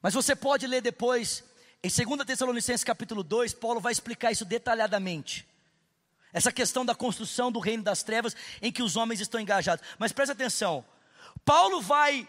mas 0.00 0.14
você 0.14 0.36
pode 0.36 0.64
ler 0.64 0.80
depois, 0.80 1.42
em 1.82 1.88
2 1.90 2.24
Tessalonicenses 2.24 2.84
capítulo 2.84 3.24
2, 3.24 3.52
Paulo 3.54 3.80
vai 3.80 3.90
explicar 3.90 4.30
isso 4.30 4.44
detalhadamente. 4.44 5.44
Essa 6.32 6.52
questão 6.52 6.86
da 6.86 6.94
construção 6.94 7.50
do 7.50 7.58
reino 7.58 7.82
das 7.82 8.04
trevas 8.04 8.36
em 8.60 8.70
que 8.70 8.80
os 8.80 8.94
homens 8.94 9.18
estão 9.18 9.40
engajados. 9.40 9.84
Mas 9.98 10.12
preste 10.12 10.30
atenção, 10.30 10.84
Paulo 11.44 11.82
vai, 11.82 12.28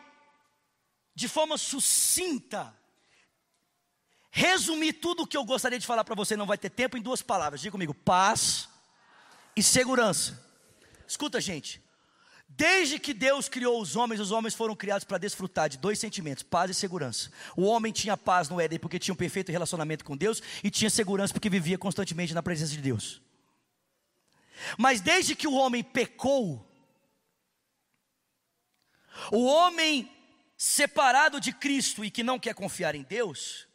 de 1.13 1.27
forma 1.27 1.59
sucinta, 1.59 2.75
resumir 4.31 4.93
tudo 4.93 5.21
o 5.21 5.27
que 5.27 5.37
eu 5.37 5.45
gostaria 5.45 5.77
de 5.77 5.85
falar 5.85 6.03
para 6.03 6.15
você, 6.15 6.35
não 6.35 6.47
vai 6.47 6.57
ter 6.57 6.71
tempo, 6.71 6.97
em 6.97 7.03
duas 7.03 7.21
palavras. 7.21 7.61
Diga 7.61 7.73
comigo: 7.73 7.93
paz 7.93 8.67
e 9.55 9.61
segurança. 9.61 10.42
Escuta, 11.13 11.39
gente. 11.39 11.79
Desde 12.49 12.97
que 12.97 13.13
Deus 13.13 13.47
criou 13.47 13.79
os 13.79 13.95
homens, 13.95 14.19
os 14.19 14.31
homens 14.31 14.55
foram 14.55 14.75
criados 14.75 15.03
para 15.03 15.19
desfrutar 15.19 15.69
de 15.69 15.77
dois 15.77 15.99
sentimentos: 15.99 16.41
paz 16.41 16.71
e 16.71 16.73
segurança. 16.73 17.31
O 17.55 17.65
homem 17.65 17.93
tinha 17.93 18.17
paz 18.17 18.49
no 18.49 18.59
Éden 18.59 18.79
porque 18.79 18.97
tinha 18.97 19.13
um 19.13 19.17
perfeito 19.17 19.51
relacionamento 19.51 20.03
com 20.03 20.17
Deus, 20.17 20.41
e 20.63 20.71
tinha 20.71 20.89
segurança 20.89 21.31
porque 21.31 21.51
vivia 21.51 21.77
constantemente 21.77 22.33
na 22.33 22.41
presença 22.41 22.71
de 22.71 22.81
Deus. 22.81 23.21
Mas 24.75 25.01
desde 25.01 25.35
que 25.35 25.47
o 25.47 25.53
homem 25.53 25.83
pecou, 25.83 26.67
o 29.31 29.45
homem 29.45 30.11
separado 30.57 31.39
de 31.39 31.53
Cristo 31.53 32.03
e 32.03 32.09
que 32.09 32.23
não 32.23 32.39
quer 32.39 32.55
confiar 32.55 32.95
em 32.95 33.03
Deus, 33.03 33.67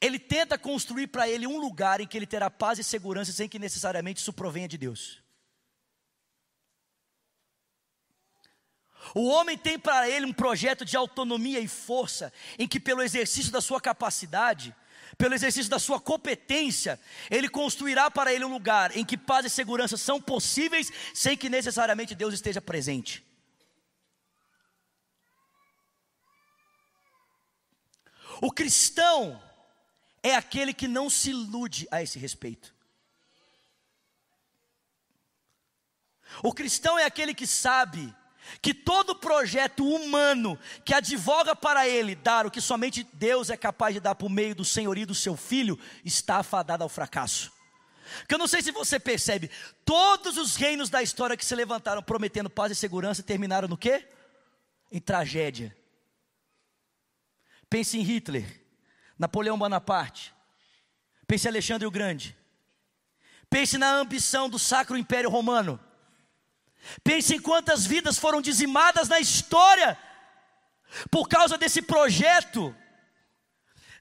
ele 0.00 0.18
tenta 0.18 0.56
construir 0.56 1.08
para 1.08 1.28
ele 1.28 1.46
um 1.46 1.58
lugar 1.58 2.00
em 2.00 2.06
que 2.06 2.16
ele 2.16 2.26
terá 2.26 2.48
paz 2.48 2.78
e 2.78 2.84
segurança 2.84 3.30
sem 3.30 3.46
que 3.46 3.58
necessariamente 3.58 4.20
isso 4.20 4.32
provenha 4.32 4.68
de 4.68 4.78
Deus. 4.78 5.25
O 9.14 9.28
homem 9.28 9.56
tem 9.56 9.78
para 9.78 10.08
ele 10.08 10.26
um 10.26 10.32
projeto 10.32 10.84
de 10.84 10.96
autonomia 10.96 11.60
e 11.60 11.68
força, 11.68 12.32
em 12.58 12.66
que, 12.66 12.80
pelo 12.80 13.02
exercício 13.02 13.52
da 13.52 13.60
sua 13.60 13.80
capacidade, 13.80 14.74
pelo 15.16 15.34
exercício 15.34 15.70
da 15.70 15.78
sua 15.78 16.00
competência, 16.00 17.00
ele 17.30 17.48
construirá 17.48 18.10
para 18.10 18.32
ele 18.32 18.44
um 18.44 18.52
lugar 18.52 18.96
em 18.96 19.04
que 19.04 19.16
paz 19.16 19.46
e 19.46 19.50
segurança 19.50 19.96
são 19.96 20.20
possíveis, 20.20 20.92
sem 21.14 21.36
que 21.36 21.48
necessariamente 21.48 22.14
Deus 22.14 22.34
esteja 22.34 22.60
presente. 22.60 23.24
O 28.40 28.52
cristão 28.52 29.42
é 30.22 30.34
aquele 30.34 30.74
que 30.74 30.86
não 30.86 31.08
se 31.08 31.30
ilude 31.30 31.86
a 31.90 32.02
esse 32.02 32.18
respeito. 32.18 32.74
O 36.42 36.52
cristão 36.52 36.98
é 36.98 37.04
aquele 37.04 37.32
que 37.32 37.46
sabe 37.46 38.14
que 38.60 38.72
todo 38.72 39.14
projeto 39.14 39.86
humano 39.86 40.58
que 40.84 40.94
advoga 40.94 41.54
para 41.54 41.88
ele 41.88 42.14
dar 42.14 42.46
o 42.46 42.50
que 42.50 42.60
somente 42.60 43.06
Deus 43.12 43.50
é 43.50 43.56
capaz 43.56 43.94
de 43.94 44.00
dar 44.00 44.14
por 44.14 44.28
meio 44.28 44.54
do 44.54 44.64
senhorio 44.64 45.06
do 45.06 45.14
seu 45.14 45.36
filho, 45.36 45.78
está 46.04 46.36
afadado 46.36 46.82
ao 46.82 46.88
fracasso. 46.88 47.52
Que 48.28 48.34
eu 48.34 48.38
não 48.38 48.46
sei 48.46 48.62
se 48.62 48.70
você 48.70 49.00
percebe, 49.00 49.50
todos 49.84 50.36
os 50.36 50.56
reinos 50.56 50.88
da 50.88 51.02
história 51.02 51.36
que 51.36 51.44
se 51.44 51.54
levantaram 51.54 52.02
prometendo 52.02 52.48
paz 52.48 52.70
e 52.70 52.74
segurança 52.74 53.22
terminaram 53.22 53.68
no 53.68 53.76
quê? 53.76 54.06
Em 54.90 55.00
tragédia. 55.00 55.76
Pense 57.68 57.98
em 57.98 58.02
Hitler, 58.02 58.64
Napoleão 59.18 59.58
Bonaparte, 59.58 60.32
pense 61.26 61.46
em 61.46 61.50
Alexandre 61.50 61.86
o 61.86 61.90
Grande, 61.90 62.36
pense 63.50 63.76
na 63.76 63.92
ambição 63.92 64.48
do 64.48 64.58
Sacro 64.58 64.96
Império 64.96 65.28
Romano. 65.28 65.80
Pense 67.02 67.34
em 67.34 67.40
quantas 67.40 67.86
vidas 67.86 68.18
foram 68.18 68.40
dizimadas 68.40 69.08
na 69.08 69.20
história 69.20 69.98
por 71.10 71.28
causa 71.28 71.58
desse 71.58 71.82
projeto, 71.82 72.74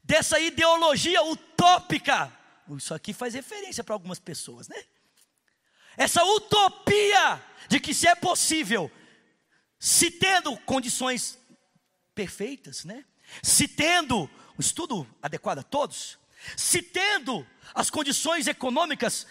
dessa 0.04 0.40
ideologia 0.40 1.22
utópica. 1.24 2.32
Isso 2.76 2.94
aqui 2.94 3.14
faz 3.14 3.34
referência 3.34 3.84
para 3.84 3.96
algumas 3.96 4.20
pessoas, 4.20 4.68
né? 4.68 4.84
Essa 5.98 6.24
utopia 6.24 7.42
de 7.70 7.80
que 7.80 7.94
se 7.94 8.08
é 8.08 8.16
possível, 8.16 8.92
se 9.80 10.12
tendo 10.12 10.56
condições 10.58 11.40
perfeitas, 12.14 12.84
né? 12.84 13.06
Se 13.42 13.68
tendo 13.68 14.30
um 14.58 14.60
estudo 14.60 15.08
adequado 15.22 15.60
a 15.60 15.64
todos, 15.64 16.18
se 16.56 16.82
tendo 16.82 17.46
as 17.74 17.90
condições 17.90 18.48
econômicas 18.48 19.26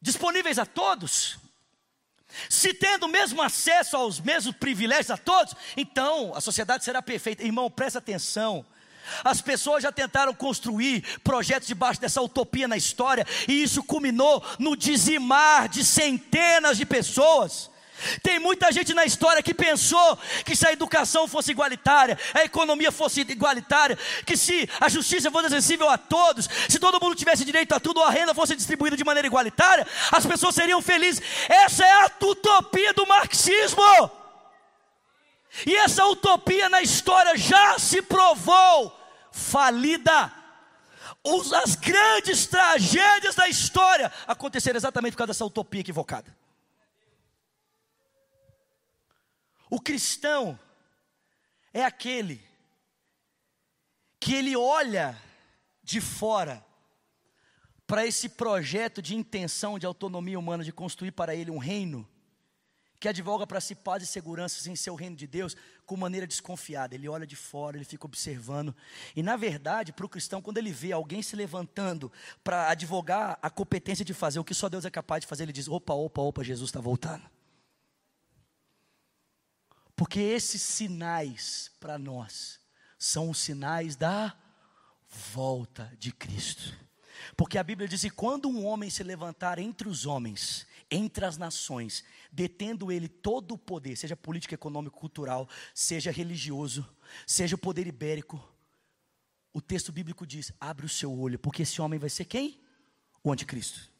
disponíveis 0.00 0.58
a 0.58 0.66
todos, 0.66 1.38
se 2.48 2.74
tendo 2.74 3.06
o 3.06 3.08
mesmo 3.08 3.42
acesso 3.42 3.96
aos 3.96 4.20
mesmos 4.20 4.54
privilégios 4.56 5.10
a 5.10 5.16
todos, 5.16 5.54
então 5.76 6.32
a 6.34 6.40
sociedade 6.40 6.84
será 6.84 7.00
perfeita. 7.00 7.42
Irmão, 7.42 7.70
presta 7.70 7.98
atenção. 7.98 8.64
As 9.24 9.40
pessoas 9.40 9.82
já 9.82 9.90
tentaram 9.90 10.34
construir 10.34 11.02
projetos 11.20 11.66
debaixo 11.66 12.00
dessa 12.00 12.20
utopia 12.20 12.68
na 12.68 12.76
história, 12.76 13.26
e 13.46 13.62
isso 13.62 13.82
culminou 13.82 14.44
no 14.58 14.76
dizimar 14.76 15.68
de 15.68 15.84
centenas 15.84 16.76
de 16.76 16.84
pessoas. 16.84 17.70
Tem 18.22 18.38
muita 18.38 18.70
gente 18.70 18.94
na 18.94 19.04
história 19.04 19.42
que 19.42 19.54
pensou 19.54 20.18
que 20.44 20.54
se 20.54 20.66
a 20.66 20.72
educação 20.72 21.26
fosse 21.26 21.50
igualitária, 21.50 22.18
a 22.34 22.44
economia 22.44 22.92
fosse 22.92 23.20
igualitária, 23.20 23.98
que 24.24 24.36
se 24.36 24.68
a 24.80 24.88
justiça 24.88 25.30
fosse 25.30 25.46
acessível 25.46 25.88
a 25.88 25.98
todos, 25.98 26.48
se 26.68 26.78
todo 26.78 27.00
mundo 27.00 27.16
tivesse 27.16 27.44
direito 27.44 27.74
a 27.74 27.80
tudo, 27.80 28.02
a 28.02 28.10
renda 28.10 28.34
fosse 28.34 28.54
distribuída 28.54 28.96
de 28.96 29.04
maneira 29.04 29.26
igualitária, 29.26 29.86
as 30.12 30.24
pessoas 30.24 30.54
seriam 30.54 30.80
felizes. 30.80 31.22
Essa 31.48 31.84
é 31.84 31.92
a 32.02 32.10
utopia 32.22 32.92
do 32.92 33.06
marxismo. 33.06 33.82
E 35.66 35.74
essa 35.76 36.04
utopia 36.06 36.68
na 36.68 36.82
história 36.82 37.36
já 37.36 37.78
se 37.78 38.02
provou 38.02 38.96
falida. 39.32 40.32
As 41.62 41.74
grandes 41.74 42.46
tragédias 42.46 43.34
da 43.34 43.48
história 43.48 44.10
aconteceram 44.26 44.76
exatamente 44.76 45.12
por 45.12 45.18
causa 45.18 45.32
dessa 45.32 45.44
utopia 45.44 45.80
equivocada. 45.80 46.34
O 49.70 49.80
cristão 49.80 50.58
é 51.72 51.84
aquele 51.84 52.40
que 54.20 54.34
ele 54.34 54.56
olha 54.56 55.20
de 55.82 56.00
fora 56.00 56.64
para 57.86 58.06
esse 58.06 58.28
projeto 58.28 59.00
de 59.00 59.16
intenção 59.16 59.78
de 59.78 59.86
autonomia 59.86 60.38
humana, 60.38 60.62
de 60.62 60.72
construir 60.72 61.12
para 61.12 61.34
ele 61.34 61.50
um 61.50 61.56
reino, 61.56 62.06
que 63.00 63.08
advoga 63.08 63.46
para 63.46 63.60
si 63.60 63.74
paz 63.74 64.02
e 64.02 64.06
segurança 64.06 64.68
em 64.68 64.76
seu 64.76 64.94
reino 64.94 65.16
de 65.16 65.26
Deus, 65.26 65.56
com 65.86 65.96
maneira 65.96 66.26
desconfiada. 66.26 66.94
Ele 66.94 67.08
olha 67.08 67.26
de 67.26 67.36
fora, 67.36 67.76
ele 67.76 67.84
fica 67.84 68.04
observando. 68.04 68.74
E 69.14 69.22
na 69.22 69.36
verdade, 69.36 69.92
para 69.92 70.04
o 70.04 70.08
cristão, 70.08 70.42
quando 70.42 70.58
ele 70.58 70.72
vê 70.72 70.92
alguém 70.92 71.22
se 71.22 71.36
levantando 71.36 72.12
para 72.42 72.68
advogar 72.68 73.38
a 73.40 73.48
competência 73.48 74.04
de 74.04 74.12
fazer 74.12 74.40
o 74.40 74.44
que 74.44 74.52
só 74.52 74.68
Deus 74.68 74.84
é 74.84 74.90
capaz 74.90 75.22
de 75.22 75.26
fazer, 75.26 75.44
ele 75.44 75.52
diz: 75.52 75.68
opa, 75.68 75.94
opa, 75.94 76.20
opa, 76.20 76.44
Jesus 76.44 76.68
está 76.68 76.80
voltando. 76.80 77.37
Porque 79.98 80.20
esses 80.20 80.62
sinais 80.62 81.72
para 81.80 81.98
nós 81.98 82.60
são 82.96 83.30
os 83.30 83.38
sinais 83.38 83.96
da 83.96 84.32
volta 85.32 85.92
de 85.98 86.12
Cristo. 86.12 86.72
Porque 87.36 87.58
a 87.58 87.64
Bíblia 87.64 87.88
diz 87.88 88.02
que 88.02 88.10
quando 88.10 88.48
um 88.48 88.64
homem 88.64 88.88
se 88.90 89.02
levantar 89.02 89.58
entre 89.58 89.88
os 89.88 90.06
homens, 90.06 90.68
entre 90.88 91.24
as 91.24 91.36
nações, 91.36 92.04
detendo 92.30 92.92
ele 92.92 93.08
todo 93.08 93.54
o 93.54 93.58
poder, 93.58 93.96
seja 93.96 94.14
político, 94.14 94.54
econômico, 94.54 95.00
cultural, 95.00 95.48
seja 95.74 96.12
religioso, 96.12 96.88
seja 97.26 97.56
o 97.56 97.58
poder 97.58 97.88
ibérico, 97.88 98.40
o 99.52 99.60
texto 99.60 99.90
bíblico 99.90 100.24
diz: 100.24 100.52
abre 100.60 100.86
o 100.86 100.88
seu 100.88 101.12
olho, 101.12 101.40
porque 101.40 101.62
esse 101.62 101.82
homem 101.82 101.98
vai 101.98 102.08
ser 102.08 102.24
quem? 102.24 102.62
O 103.20 103.32
anticristo. 103.32 103.90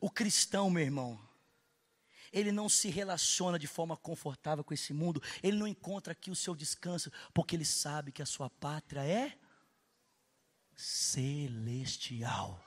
O 0.00 0.08
cristão, 0.08 0.70
meu 0.70 0.82
irmão, 0.82 1.25
ele 2.36 2.52
não 2.52 2.68
se 2.68 2.90
relaciona 2.90 3.58
de 3.58 3.66
forma 3.66 3.96
confortável 3.96 4.62
com 4.62 4.74
esse 4.74 4.92
mundo, 4.92 5.22
ele 5.42 5.56
não 5.56 5.66
encontra 5.66 6.12
aqui 6.12 6.30
o 6.30 6.36
seu 6.36 6.54
descanso, 6.54 7.10
porque 7.32 7.56
ele 7.56 7.64
sabe 7.64 8.12
que 8.12 8.20
a 8.20 8.26
sua 8.26 8.50
pátria 8.50 9.02
é 9.02 9.32
celestial. 10.76 12.62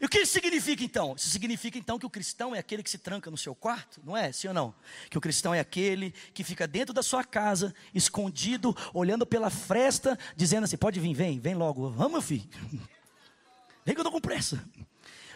E 0.00 0.04
o 0.04 0.08
que 0.08 0.18
isso 0.18 0.32
significa 0.32 0.82
então? 0.82 1.14
Isso 1.14 1.28
significa 1.28 1.78
então 1.78 1.98
que 1.98 2.06
o 2.06 2.10
cristão 2.10 2.54
é 2.54 2.58
aquele 2.58 2.82
que 2.82 2.90
se 2.90 2.98
tranca 2.98 3.30
no 3.30 3.36
seu 3.36 3.54
quarto, 3.54 4.00
não 4.02 4.16
é? 4.16 4.32
Sim 4.32 4.48
ou 4.48 4.54
não? 4.54 4.74
Que 5.10 5.18
o 5.18 5.20
cristão 5.20 5.54
é 5.54 5.60
aquele 5.60 6.12
que 6.32 6.42
fica 6.42 6.66
dentro 6.66 6.94
da 6.94 7.02
sua 7.02 7.24
casa, 7.24 7.74
escondido, 7.94 8.74
olhando 8.94 9.26
pela 9.26 9.50
fresta, 9.50 10.18
dizendo 10.36 10.64
assim: 10.64 10.76
pode 10.76 11.00
vir, 11.00 11.14
vem, 11.14 11.38
vem 11.38 11.54
logo, 11.54 11.90
vamos, 11.90 12.12
meu 12.12 12.22
filho. 12.22 12.48
Vem 13.84 13.94
que 13.94 14.00
eu 14.00 14.02
estou 14.02 14.12
com 14.12 14.20
pressa. 14.20 14.62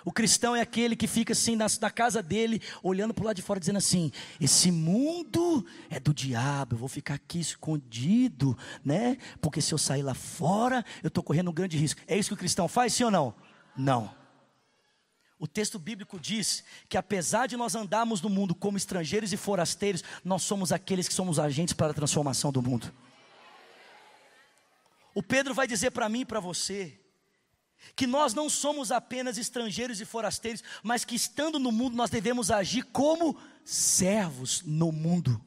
O 0.05 0.13
cristão 0.13 0.55
é 0.55 0.61
aquele 0.61 0.95
que 0.95 1.07
fica 1.07 1.33
assim 1.33 1.57
na, 1.57 1.67
na 1.81 1.91
casa 1.91 2.23
dele, 2.23 2.61
olhando 2.83 3.15
para 3.15 3.23
o 3.23 3.27
lado 3.27 3.37
de 3.37 3.43
fora, 3.43 3.59
dizendo 3.59 3.79
assim: 3.79 4.13
esse 4.39 4.71
mundo 4.71 5.65
é 5.89 5.99
do 5.99 6.13
diabo, 6.13 6.75
eu 6.75 6.79
vou 6.79 6.89
ficar 6.89 7.15
aqui 7.15 7.41
escondido, 7.41 8.57
né? 8.85 9.17
Porque 9.41 9.63
se 9.63 9.73
eu 9.73 9.79
sair 9.79 10.03
lá 10.03 10.15
fora, 10.15 10.85
eu 11.03 11.09
estou 11.09 11.25
correndo 11.25 11.51
um 11.51 11.55
grande 11.55 11.79
risco. 11.79 12.03
É 12.07 12.19
isso 12.19 12.29
que 12.29 12.35
o 12.35 12.39
cristão 12.39 12.69
faz, 12.69 12.93
sim 12.93 13.05
ou 13.05 13.11
não? 13.11 13.35
Não. 13.75 14.15
O 15.39 15.49
texto 15.49 15.79
bíblico 15.79 16.21
diz 16.21 16.63
que 16.89 16.97
apesar 16.97 17.47
de 17.47 17.57
nós 17.57 17.75
andarmos 17.75 18.21
no 18.21 18.29
mundo 18.29 18.55
como 18.55 18.77
estrangeiros 18.77 19.33
e 19.33 19.37
forasteiros, 19.37 20.05
nós 20.25 20.43
somos 20.43 20.71
aqueles 20.71 21.09
que 21.09 21.15
somos 21.15 21.39
agentes 21.39 21.75
para 21.75 21.91
a 21.91 21.95
transformação 21.95 22.53
do 22.53 22.63
mundo. 22.63 22.93
O 25.15 25.23
Pedro 25.23 25.55
vai 25.55 25.67
dizer 25.67 25.93
para 25.93 26.09
mim 26.09 26.21
e 26.21 26.25
para 26.25 26.41
você 26.41 26.99
que 27.95 28.07
nós 28.07 28.35
não 28.35 28.49
somos 28.49 28.91
apenas 28.91 29.39
estrangeiros 29.39 30.01
e 30.01 30.05
forasteiros, 30.05 30.63
mas 30.83 31.05
que 31.05 31.15
estando 31.15 31.59
no 31.59 31.71
mundo 31.71 31.97
nós 31.97 32.11
devemos 32.11 32.51
agir 32.51 32.83
como 32.85 33.37
servos 33.65 34.63
no 34.63 34.93
mundo. 34.93 35.41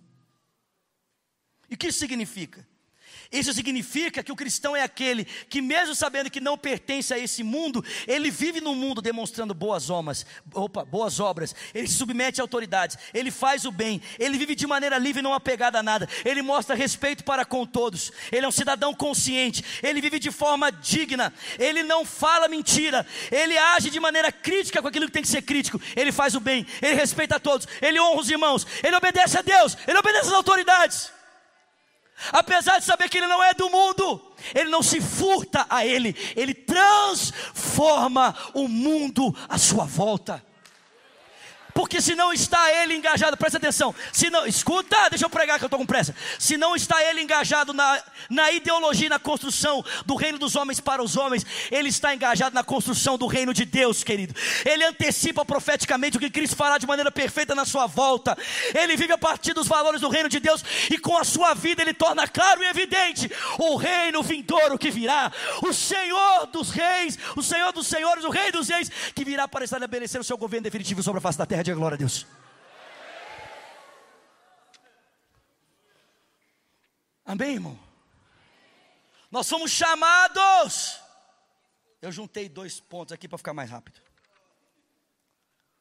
E 1.69 1.75
o 1.75 1.77
que 1.77 1.87
isso 1.87 1.99
significa? 1.99 2.67
Isso 3.31 3.53
significa 3.53 4.23
que 4.23 4.31
o 4.31 4.35
cristão 4.35 4.75
é 4.75 4.83
aquele 4.83 5.25
que, 5.25 5.61
mesmo 5.61 5.95
sabendo 5.95 6.29
que 6.29 6.39
não 6.39 6.57
pertence 6.57 7.13
a 7.13 7.19
esse 7.19 7.43
mundo, 7.43 7.83
ele 8.07 8.31
vive 8.31 8.61
no 8.61 8.73
mundo 8.75 9.01
demonstrando 9.01 9.53
boas 9.53 9.89
obras, 9.89 10.25
opa, 10.53 10.85
boas 10.85 11.19
obras. 11.19 11.55
Ele 11.73 11.87
se 11.87 11.95
submete 11.95 12.39
a 12.39 12.43
autoridades, 12.43 12.97
ele 13.13 13.31
faz 13.31 13.65
o 13.65 13.71
bem, 13.71 14.01
ele 14.17 14.37
vive 14.37 14.55
de 14.55 14.67
maneira 14.67 14.97
livre, 14.97 15.21
não 15.21 15.33
apegado 15.33 15.75
a 15.75 15.83
nada. 15.83 16.07
Ele 16.23 16.41
mostra 16.41 16.75
respeito 16.75 17.23
para 17.23 17.45
com 17.45 17.65
todos. 17.65 18.11
Ele 18.31 18.45
é 18.45 18.49
um 18.49 18.51
cidadão 18.51 18.93
consciente. 18.93 19.63
Ele 19.83 20.01
vive 20.01 20.19
de 20.19 20.31
forma 20.31 20.71
digna. 20.71 21.33
Ele 21.57 21.83
não 21.83 22.05
fala 22.05 22.47
mentira. 22.47 23.05
Ele 23.31 23.57
age 23.57 23.89
de 23.89 23.99
maneira 23.99 24.31
crítica 24.31 24.81
com 24.81 24.87
aquilo 24.87 25.05
que 25.05 25.11
tem 25.11 25.21
que 25.21 25.27
ser 25.27 25.41
crítico. 25.41 25.81
Ele 25.95 26.11
faz 26.11 26.35
o 26.35 26.39
bem. 26.39 26.65
Ele 26.81 26.95
respeita 26.95 27.35
a 27.35 27.39
todos. 27.39 27.67
Ele 27.81 27.99
honra 27.99 28.21
os 28.21 28.29
irmãos. 28.29 28.67
Ele 28.83 28.95
obedece 28.95 29.37
a 29.37 29.41
Deus. 29.41 29.77
Ele 29.87 29.97
obedece 29.97 30.27
às 30.27 30.33
autoridades. 30.33 31.16
Apesar 32.31 32.79
de 32.79 32.85
saber 32.85 33.09
que 33.09 33.17
ele 33.17 33.27
não 33.27 33.43
é 33.43 33.53
do 33.53 33.69
mundo, 33.69 34.21
ele 34.55 34.69
não 34.69 34.81
se 34.81 34.99
furta 34.99 35.65
a 35.69 35.85
ele, 35.85 36.15
ele 36.35 36.53
transforma 36.53 38.35
o 38.53 38.67
mundo 38.67 39.35
à 39.47 39.57
sua 39.57 39.85
volta 39.85 40.46
porque 41.77 42.01
se 42.01 42.15
não 42.15 42.33
está 42.33 42.73
ele 42.81 42.95
engajado, 42.95 43.37
presta 43.37 43.59
atenção, 43.59 43.93
se 44.11 44.31
não, 44.31 44.47
escuta, 44.47 44.97
deixa 45.11 45.25
eu 45.25 45.29
pregar 45.29 45.59
que 45.59 45.63
eu 45.63 45.67
estou 45.67 45.77
com 45.77 45.85
pressa. 45.85 46.15
Se 46.39 46.57
não 46.57 46.75
está 46.75 47.03
ele 47.03 47.21
engajado 47.21 47.71
na, 47.71 48.01
na 48.31 48.51
ideologia, 48.51 49.07
na 49.07 49.19
construção 49.19 49.85
do 50.03 50.15
reino 50.15 50.39
dos 50.39 50.55
homens 50.55 50.79
para 50.79 51.03
os 51.03 51.15
homens, 51.15 51.45
ele 51.69 51.89
está 51.89 52.15
engajado 52.15 52.55
na 52.55 52.63
construção 52.63 53.15
do 53.15 53.27
reino 53.27 53.53
de 53.53 53.63
Deus, 53.63 54.03
querido. 54.03 54.33
Ele 54.65 54.83
antecipa 54.85 55.45
profeticamente 55.45 56.17
o 56.17 56.19
que 56.19 56.31
Cristo 56.31 56.55
fará 56.55 56.79
de 56.79 56.87
maneira 56.87 57.11
perfeita 57.11 57.53
na 57.53 57.63
sua 57.63 57.85
volta. 57.85 58.35
Ele 58.73 58.97
vive 58.97 59.13
a 59.13 59.17
partir 59.19 59.53
dos 59.53 59.67
valores 59.67 60.01
do 60.01 60.09
reino 60.09 60.29
de 60.29 60.39
Deus 60.39 60.65
e 60.89 60.97
com 60.97 61.15
a 61.15 61.23
sua 61.23 61.53
vida 61.53 61.83
ele 61.83 61.93
torna 61.93 62.27
claro 62.27 62.63
e 62.63 62.65
evidente 62.65 63.31
o 63.59 63.75
reino 63.75 64.23
vindouro 64.23 64.79
que 64.79 64.89
virá, 64.89 65.31
o 65.61 65.71
Senhor 65.71 66.47
dos 66.47 66.71
reis, 66.71 67.19
o 67.35 67.43
Senhor 67.43 67.71
dos 67.71 67.85
senhores, 67.85 68.23
o 68.23 68.31
Rei 68.31 68.51
dos 68.51 68.67
reis 68.67 68.89
que 69.13 69.23
virá 69.23 69.47
para 69.47 69.63
estabelecer 69.63 70.19
o 70.19 70.23
seu 70.23 70.39
governo 70.39 70.63
definitivo 70.63 71.03
sobre 71.03 71.19
a 71.19 71.21
face 71.21 71.37
da 71.37 71.45
terra 71.45 71.66
Diga 71.67 71.75
glória 71.75 71.95
a 71.95 71.97
Deus. 71.97 72.25
Amém, 77.25 77.55
irmão? 77.55 77.77
Nós 79.29 79.47
somos 79.47 79.69
chamados. 79.69 80.97
Eu 82.01 82.09
juntei 82.09 82.47
dois 82.47 82.79
pontos 82.79 83.11
aqui 83.11 83.27
para 83.27 83.37
ficar 83.37 83.53
mais 83.53 83.69
rápido. 83.69 83.99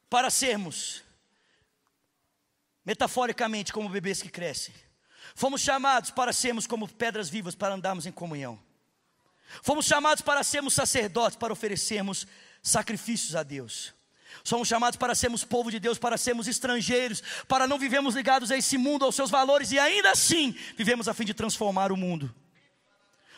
Para 0.09 0.29
sermos, 0.29 1.05
metaforicamente, 2.83 3.71
como 3.71 3.87
bebês 3.87 4.21
que 4.21 4.27
crescem. 4.27 4.75
Fomos 5.35 5.61
chamados 5.61 6.11
para 6.11 6.33
sermos 6.33 6.67
como 6.67 6.85
pedras 6.85 7.29
vivas, 7.29 7.55
para 7.55 7.75
andarmos 7.75 8.05
em 8.05 8.11
comunhão. 8.11 8.61
Fomos 9.63 9.85
chamados 9.85 10.21
para 10.21 10.43
sermos 10.43 10.73
sacerdotes, 10.73 11.37
para 11.37 11.53
oferecermos 11.53 12.27
sacrifícios 12.61 13.37
a 13.37 13.43
Deus. 13.43 13.95
Somos 14.43 14.67
chamados 14.67 14.97
para 14.97 15.15
sermos 15.15 15.43
povo 15.43 15.69
de 15.69 15.79
Deus, 15.79 15.97
para 15.97 16.17
sermos 16.17 16.47
estrangeiros, 16.47 17.21
para 17.47 17.67
não 17.67 17.77
vivemos 17.77 18.15
ligados 18.15 18.51
a 18.51 18.57
esse 18.57 18.77
mundo, 18.77 19.05
aos 19.05 19.15
seus 19.15 19.29
valores 19.29 19.71
e 19.71 19.79
ainda 19.79 20.11
assim 20.11 20.55
vivemos 20.77 21.07
a 21.07 21.13
fim 21.13 21.25
de 21.25 21.33
transformar 21.33 21.91
o 21.91 21.97
mundo. 21.97 22.33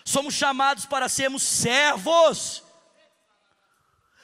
Somos 0.06 0.34
chamados 0.34 0.86
para 0.86 1.08
sermos 1.08 1.44
servos, 1.44 2.64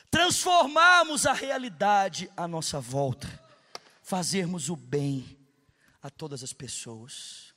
transformarmos 0.10 1.26
a 1.26 1.34
realidade 1.34 2.32
à 2.36 2.48
nossa 2.48 2.80
volta, 2.80 3.28
fazermos 4.02 4.70
o 4.70 4.76
bem 4.76 5.38
a 6.02 6.10
todas 6.10 6.44
as 6.44 6.54
pessoas. 6.54 7.54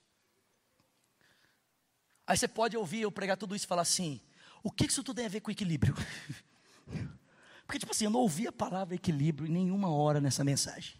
Aí 2.26 2.36
você 2.36 2.46
pode 2.46 2.76
ouvir 2.76 3.00
eu 3.00 3.12
pregar 3.12 3.36
tudo 3.36 3.56
isso 3.56 3.64
e 3.64 3.68
falar 3.68 3.82
assim: 3.82 4.20
o 4.62 4.70
que 4.70 4.86
isso 4.86 5.02
tudo 5.02 5.16
tem 5.16 5.26
a 5.26 5.30
ver 5.30 5.40
com 5.40 5.50
equilíbrio? 5.50 5.94
Porque, 7.68 7.80
tipo 7.80 7.92
assim, 7.92 8.06
eu 8.06 8.10
não 8.10 8.20
ouvi 8.20 8.46
a 8.46 8.52
palavra 8.52 8.94
equilíbrio 8.94 9.46
em 9.46 9.52
nenhuma 9.52 9.90
hora 9.90 10.22
nessa 10.22 10.42
mensagem. 10.42 10.98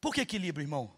Por 0.00 0.14
que 0.14 0.22
equilíbrio, 0.22 0.64
irmão? 0.64 0.96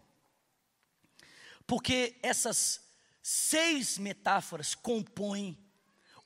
Porque 1.67 2.17
essas 2.23 2.81
seis 3.21 3.97
metáforas 3.97 4.73
compõem 4.73 5.61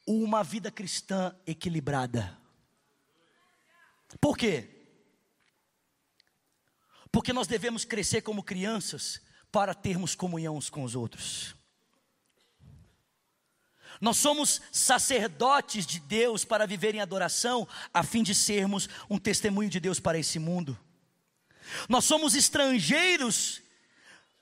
uma 0.06 0.44
vida 0.44 0.70
cristã 0.70 1.36
equilibrada. 1.48 2.40
Por 4.22 4.38
quê? 4.38 4.86
Porque 7.12 7.34
nós 7.34 7.48
devemos 7.48 7.84
crescer 7.84 8.22
como 8.22 8.44
crianças 8.44 9.20
para 9.52 9.74
termos 9.74 10.14
comunhão 10.14 10.58
uns 10.58 10.70
com 10.70 10.84
os 10.84 10.94
outros. 10.94 11.56
Nós 14.00 14.18
somos 14.18 14.62
sacerdotes 14.72 15.86
de 15.86 16.00
Deus 16.00 16.46
para 16.46 16.68
viver 16.68 16.94
em 16.96 17.02
adoração, 17.02 17.68
a 17.94 18.04
fim 18.04 18.24
de 18.24 18.36
sermos 18.36 18.88
um 19.10 19.18
testemunho 19.18 19.70
de 19.70 19.80
Deus 19.80 20.00
para 20.00 20.18
esse 20.18 20.40
mundo. 20.40 20.78
Nós 21.90 22.06
somos 22.06 22.36
estrangeiros 22.36 23.62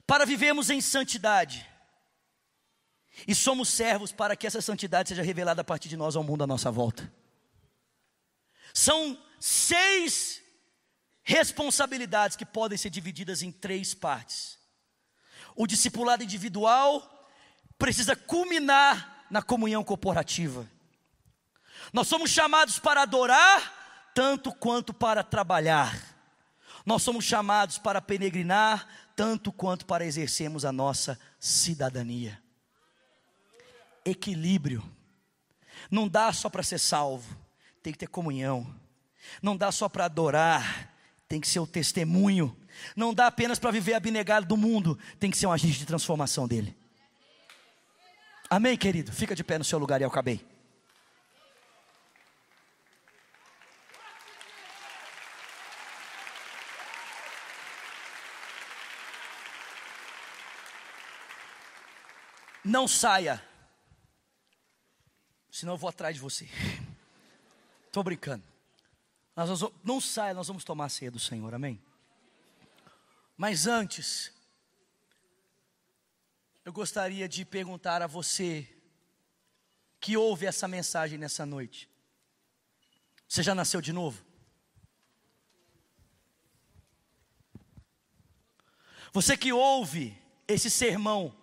para 0.06 0.26
vivermos 0.26 0.70
em 0.70 0.82
santidade. 0.82 1.66
E 3.28 3.34
somos 3.34 3.70
servos 3.70 4.12
para 4.12 4.36
que 4.36 4.46
essa 4.46 4.62
santidade 4.62 5.10
seja 5.10 5.24
revelada 5.24 5.62
a 5.62 5.64
partir 5.64 5.88
de 5.88 5.96
nós 5.96 6.16
ao 6.16 6.24
mundo 6.24 6.44
à 6.44 6.48
nossa 6.48 6.70
volta. 6.70 7.12
São 8.74 9.18
seis 9.40 10.42
responsabilidades 11.24 12.36
que 12.36 12.46
podem 12.46 12.78
ser 12.78 12.90
divididas 12.90 13.42
em 13.42 13.52
três 13.52 13.94
partes. 13.94 14.60
O 15.56 15.66
discipulado 15.66 16.24
individual 16.24 17.12
precisa 17.78 18.16
culminar 18.16 19.15
na 19.30 19.42
comunhão 19.42 19.84
corporativa. 19.84 20.70
Nós 21.92 22.08
somos 22.08 22.30
chamados 22.30 22.80
para 22.80 23.02
adorar 23.02 24.12
tanto 24.14 24.52
quanto 24.54 24.94
para 24.94 25.24
trabalhar. 25.24 26.16
Nós 26.86 27.02
somos 27.04 27.26
chamados 27.26 27.78
para 27.78 28.02
peregrinar 28.02 28.88
tanto 29.16 29.52
quanto 29.52 29.86
para 29.86 30.06
exercermos 30.06 30.66
a 30.66 30.72
nossa 30.72 31.20
cidadania. 31.40 32.42
Equilíbrio. 34.04 34.84
Não 35.90 36.08
dá 36.08 36.32
só 36.32 36.50
para 36.50 36.64
ser 36.64 36.80
salvo, 36.80 37.36
tem 37.82 37.92
que 37.92 38.00
ter 38.00 38.08
comunhão. 38.08 38.74
Não 39.42 39.58
dá 39.58 39.72
só 39.72 39.90
para 39.90 40.06
adorar, 40.06 40.94
tem 41.28 41.42
que 41.42 41.48
ser 41.48 41.60
o 41.60 41.68
testemunho. 41.68 42.56
Não 42.96 43.14
dá 43.14 43.28
apenas 43.28 43.58
para 43.58 43.72
viver 43.72 43.94
abnegado 43.94 44.46
do 44.46 44.58
mundo, 44.58 44.98
tem 45.20 45.32
que 45.32 45.38
ser 45.38 45.48
um 45.48 45.52
agente 45.52 45.80
de 45.80 45.86
transformação 45.86 46.48
dele. 46.48 46.78
Amém, 48.50 48.78
querido? 48.78 49.12
Fica 49.12 49.36
de 49.36 49.44
pé 49.44 49.58
no 49.58 49.64
seu 49.64 49.80
lugar 49.80 50.00
e 50.00 50.04
eu 50.04 50.10
acabei. 50.10 50.46
Não 62.64 62.88
saia. 62.88 63.44
Senão 65.52 65.74
eu 65.74 65.78
vou 65.78 65.90
atrás 65.90 66.16
de 66.16 66.22
você. 66.22 66.50
Estou 67.86 68.04
brincando. 68.04 68.44
Nós 69.36 69.50
não 69.84 70.02
saia, 70.02 70.34
nós 70.34 70.48
vamos 70.48 70.64
tomar 70.64 70.86
a 70.86 70.90
ceia 70.90 71.12
do 71.12 71.20
Senhor, 71.20 71.54
amém? 71.54 71.82
Mas 73.38 73.68
antes, 73.68 74.32
eu 76.66 76.74
gostaria 76.74 77.30
de 77.30 77.46
perguntar 77.46 78.02
a 78.02 78.08
você 78.08 78.68
que 80.00 80.18
ouve 80.18 80.48
essa 80.48 80.68
mensagem 80.68 81.18
nessa 81.18 81.46
noite: 81.46 81.88
Você 83.28 83.44
já 83.44 83.54
nasceu 83.54 83.80
de 83.80 83.94
novo? 83.94 84.26
Você 89.14 89.38
que 89.38 89.54
ouve 89.54 90.20
esse 90.48 90.70
sermão, 90.70 91.34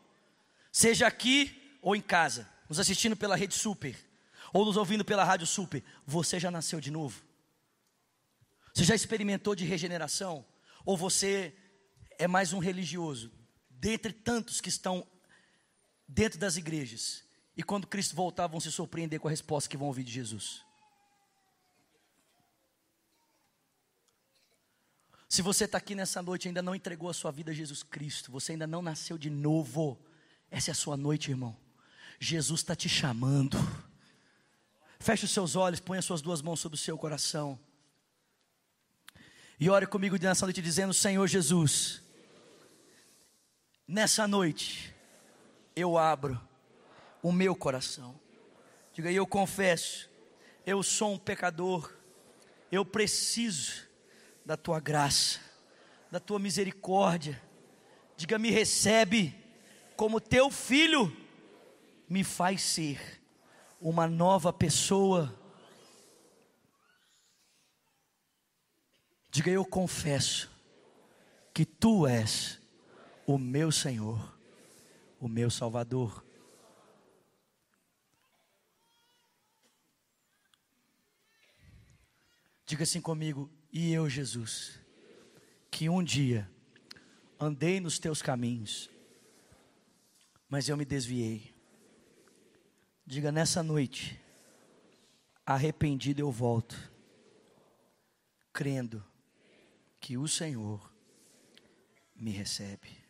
seja 0.73 1.07
aqui 1.07 1.79
ou 1.81 1.95
em 1.95 2.03
casa, 2.03 2.47
nos 2.68 2.81
assistindo 2.81 3.16
pela 3.16 3.37
Rede 3.37 3.55
Super, 3.55 3.97
ou 4.53 4.66
nos 4.66 4.77
ouvindo 4.77 5.05
pela 5.05 5.25
Rádio 5.25 5.47
Super, 5.47 5.85
você 6.05 6.39
já 6.39 6.51
nasceu 6.51 6.81
de 6.81 6.91
novo? 6.91 7.25
Você 8.75 8.85
já 8.85 8.95
experimentou 8.95 9.55
de 9.55 9.64
regeneração? 9.64 10.45
Ou 10.85 10.97
você 10.97 11.57
é 12.18 12.27
mais 12.27 12.53
um 12.53 12.59
religioso, 12.59 13.33
dentre 13.70 14.12
tantos 14.12 14.61
que 14.61 14.68
estão 14.68 15.07
dentro 16.13 16.39
das 16.39 16.57
igrejas, 16.57 17.25
e 17.57 17.63
quando 17.63 17.87
Cristo 17.87 18.15
voltar 18.15 18.47
vão 18.47 18.61
se 18.61 18.71
surpreender 18.71 19.19
com 19.19 19.29
a 19.29 19.31
resposta 19.31 19.69
que 19.69 19.77
vão 19.77 19.87
ouvir 19.87 20.05
de 20.05 20.13
Jesus? 20.13 20.63
Se 25.29 25.41
você 25.41 25.65
está 25.65 25.79
aqui 25.79 25.95
nessa 25.95 26.21
noite 26.21 26.45
e 26.45 26.49
ainda 26.49 26.61
não 26.61 26.75
entregou 26.75 27.09
a 27.09 27.15
sua 27.15 27.31
vida 27.31 27.51
a 27.51 27.55
Jesus 27.55 27.83
Cristo, 27.83 28.31
você 28.31 28.53
ainda 28.53 28.67
não 28.67 28.83
nasceu 28.83 29.17
de 29.17 29.31
novo, 29.31 29.99
essa 30.51 30.71
é 30.71 30.73
a 30.73 30.75
sua 30.75 30.97
noite, 30.97 31.31
irmão. 31.31 31.57
Jesus 32.21 32.61
está 32.61 32.77
te 32.77 32.89
chamando. 32.89 33.57
Feche 35.01 35.25
os 35.25 35.31
seus 35.31 35.57
olhos, 35.57 35.81
ponha 35.81 36.01
as 36.01 36.05
suas 36.05 36.21
duas 36.21 36.43
mãos 36.43 36.61
sobre 36.61 36.77
o 36.77 36.79
seu 36.79 36.99
coração. 36.99 37.59
E 39.59 39.71
ore 39.71 39.87
comigo 39.87 40.19
nessa 40.21 40.45
noite 40.45 40.61
dizendo: 40.61 40.93
Senhor 40.93 41.27
Jesus, 41.27 42.03
nessa 43.89 44.29
noite 44.29 44.93
eu 45.75 45.97
abro 45.99 46.41
o 47.23 47.33
meu 47.33 47.55
coração. 47.55 48.18
Diga, 48.93 49.11
eu 49.11 49.27
confesso, 49.27 50.11
eu 50.66 50.83
sou 50.83 51.14
um 51.14 51.18
pecador, 51.18 51.93
eu 52.70 52.85
preciso 52.85 53.89
da 54.45 54.57
tua 54.57 54.81
graça, 54.81 55.41
da 56.11 56.20
tua 56.20 56.39
misericórdia. 56.39 57.41
Diga, 58.16 58.39
me 58.39 58.51
recebe 58.51 59.35
como 59.97 60.20
teu 60.20 60.51
filho, 60.51 61.16
me 62.09 62.23
faz 62.23 62.62
ser 62.62 63.23
uma 63.81 64.07
nova 64.07 64.53
pessoa 64.53 65.39
Diga, 69.33 69.51
eu 69.51 69.64
confesso 69.64 70.51
que 71.55 71.64
tu 71.64 72.07
és 72.07 72.61
o 73.27 73.39
meu 73.39 73.73
Senhor, 73.73 74.39
o 75.23 75.29
meu 75.29 75.49
Salvador. 75.49 76.27
Diga 82.66 82.83
assim 82.83 83.01
comigo, 83.01 83.49
e 83.73 83.93
eu, 83.93 84.11
Jesus, 84.11 84.81
que 85.70 85.89
um 85.89 86.03
dia 86.03 86.51
andei 87.39 87.79
nos 87.79 88.01
teus 88.01 88.20
caminhos, 88.20 88.91
mas 90.49 90.68
eu 90.68 90.77
me 90.77 90.85
desviei. 90.85 91.55
Diga 93.07 93.31
nessa 93.31 93.62
noite, 93.62 94.20
arrependido 95.47 96.20
eu 96.20 96.33
volto, 96.33 96.93
crendo 98.53 99.05
que 100.01 100.18
o 100.18 100.27
Senhor 100.27 100.93
me 102.16 102.33
recebe. 102.33 103.02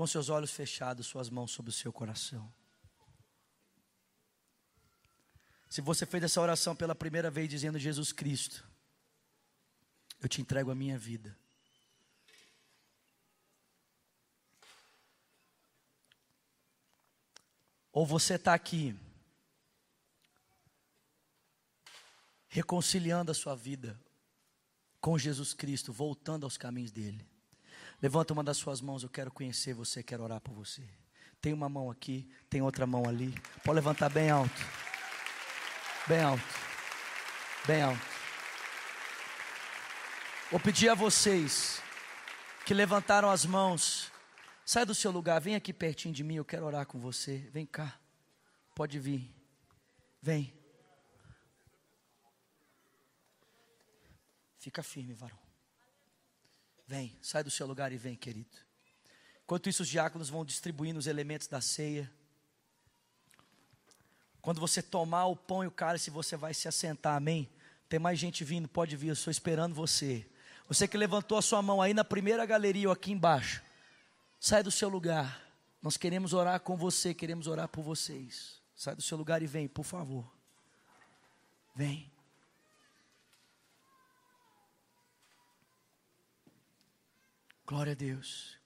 Com 0.00 0.06
seus 0.06 0.30
olhos 0.30 0.50
fechados, 0.50 1.06
suas 1.06 1.28
mãos 1.28 1.50
sobre 1.50 1.68
o 1.68 1.74
seu 1.74 1.92
coração. 1.92 2.50
Se 5.68 5.82
você 5.82 6.06
fez 6.06 6.24
essa 6.24 6.40
oração 6.40 6.74
pela 6.74 6.94
primeira 6.94 7.30
vez 7.30 7.50
dizendo 7.50 7.78
Jesus 7.78 8.10
Cristo, 8.10 8.66
eu 10.18 10.26
te 10.26 10.40
entrego 10.40 10.70
a 10.70 10.74
minha 10.74 10.98
vida. 10.98 11.36
Ou 17.92 18.06
você 18.06 18.36
está 18.36 18.54
aqui 18.54 18.98
reconciliando 22.48 23.30
a 23.30 23.34
sua 23.34 23.54
vida, 23.54 24.00
com 24.98 25.18
Jesus 25.18 25.52
Cristo, 25.52 25.92
voltando 25.92 26.44
aos 26.44 26.56
caminhos 26.56 26.90
dele. 26.90 27.29
Levanta 28.02 28.32
uma 28.32 28.42
das 28.42 28.56
suas 28.56 28.80
mãos, 28.80 29.02
eu 29.02 29.08
quero 29.08 29.30
conhecer 29.30 29.74
você, 29.74 30.02
quero 30.02 30.22
orar 30.22 30.40
por 30.40 30.54
você. 30.54 30.82
Tem 31.40 31.52
uma 31.52 31.68
mão 31.68 31.90
aqui, 31.90 32.28
tem 32.48 32.62
outra 32.62 32.86
mão 32.86 33.08
ali. 33.08 33.34
Pode 33.64 33.76
levantar 33.76 34.08
bem 34.08 34.30
alto. 34.30 34.66
Bem 36.06 36.20
alto. 36.20 36.42
Bem 37.66 37.82
alto. 37.82 38.00
Vou 40.50 40.58
pedir 40.58 40.88
a 40.88 40.94
vocês 40.94 41.80
que 42.64 42.74
levantaram 42.74 43.30
as 43.30 43.44
mãos, 43.44 44.10
sai 44.64 44.84
do 44.84 44.94
seu 44.94 45.10
lugar, 45.10 45.40
vem 45.40 45.54
aqui 45.54 45.72
pertinho 45.72 46.14
de 46.14 46.22
mim, 46.22 46.36
eu 46.36 46.44
quero 46.44 46.66
orar 46.66 46.86
com 46.86 46.98
você. 46.98 47.38
Vem 47.52 47.66
cá. 47.66 47.98
Pode 48.74 48.98
vir. 48.98 49.34
Vem. 50.22 50.52
Fica 54.58 54.82
firme, 54.82 55.14
varão. 55.14 55.39
Vem, 56.90 57.16
sai 57.22 57.44
do 57.44 57.52
seu 57.52 57.68
lugar 57.68 57.92
e 57.92 57.96
vem, 57.96 58.16
querido. 58.16 58.50
Enquanto 59.44 59.68
isso, 59.68 59.84
os 59.84 59.88
diáconos 59.88 60.28
vão 60.28 60.44
distribuindo 60.44 60.98
os 60.98 61.06
elementos 61.06 61.46
da 61.46 61.60
ceia. 61.60 62.10
Quando 64.42 64.60
você 64.60 64.82
tomar 64.82 65.26
o 65.26 65.36
pão 65.36 65.62
e 65.62 65.68
o 65.68 65.70
cálice, 65.70 66.10
você 66.10 66.36
vai 66.36 66.52
se 66.52 66.66
assentar, 66.66 67.14
amém? 67.14 67.48
Tem 67.88 68.00
mais 68.00 68.18
gente 68.18 68.42
vindo, 68.42 68.66
pode 68.66 68.96
vir, 68.96 69.06
eu 69.06 69.12
estou 69.12 69.30
esperando 69.30 69.72
você. 69.72 70.26
Você 70.66 70.88
que 70.88 70.98
levantou 70.98 71.38
a 71.38 71.42
sua 71.42 71.62
mão 71.62 71.80
aí 71.80 71.94
na 71.94 72.02
primeira 72.02 72.44
galeria 72.44 72.88
ou 72.88 72.92
aqui 72.92 73.12
embaixo, 73.12 73.62
sai 74.40 74.64
do 74.64 74.70
seu 74.72 74.88
lugar. 74.88 75.40
Nós 75.80 75.96
queremos 75.96 76.32
orar 76.32 76.58
com 76.58 76.76
você, 76.76 77.14
queremos 77.14 77.46
orar 77.46 77.68
por 77.68 77.84
vocês. 77.84 78.60
Sai 78.74 78.96
do 78.96 79.02
seu 79.02 79.16
lugar 79.16 79.42
e 79.42 79.46
vem, 79.46 79.68
por 79.68 79.84
favor. 79.84 80.28
Vem. 81.72 82.10
Glória 87.70 87.92
a 87.92 87.94
Deus. 87.94 88.58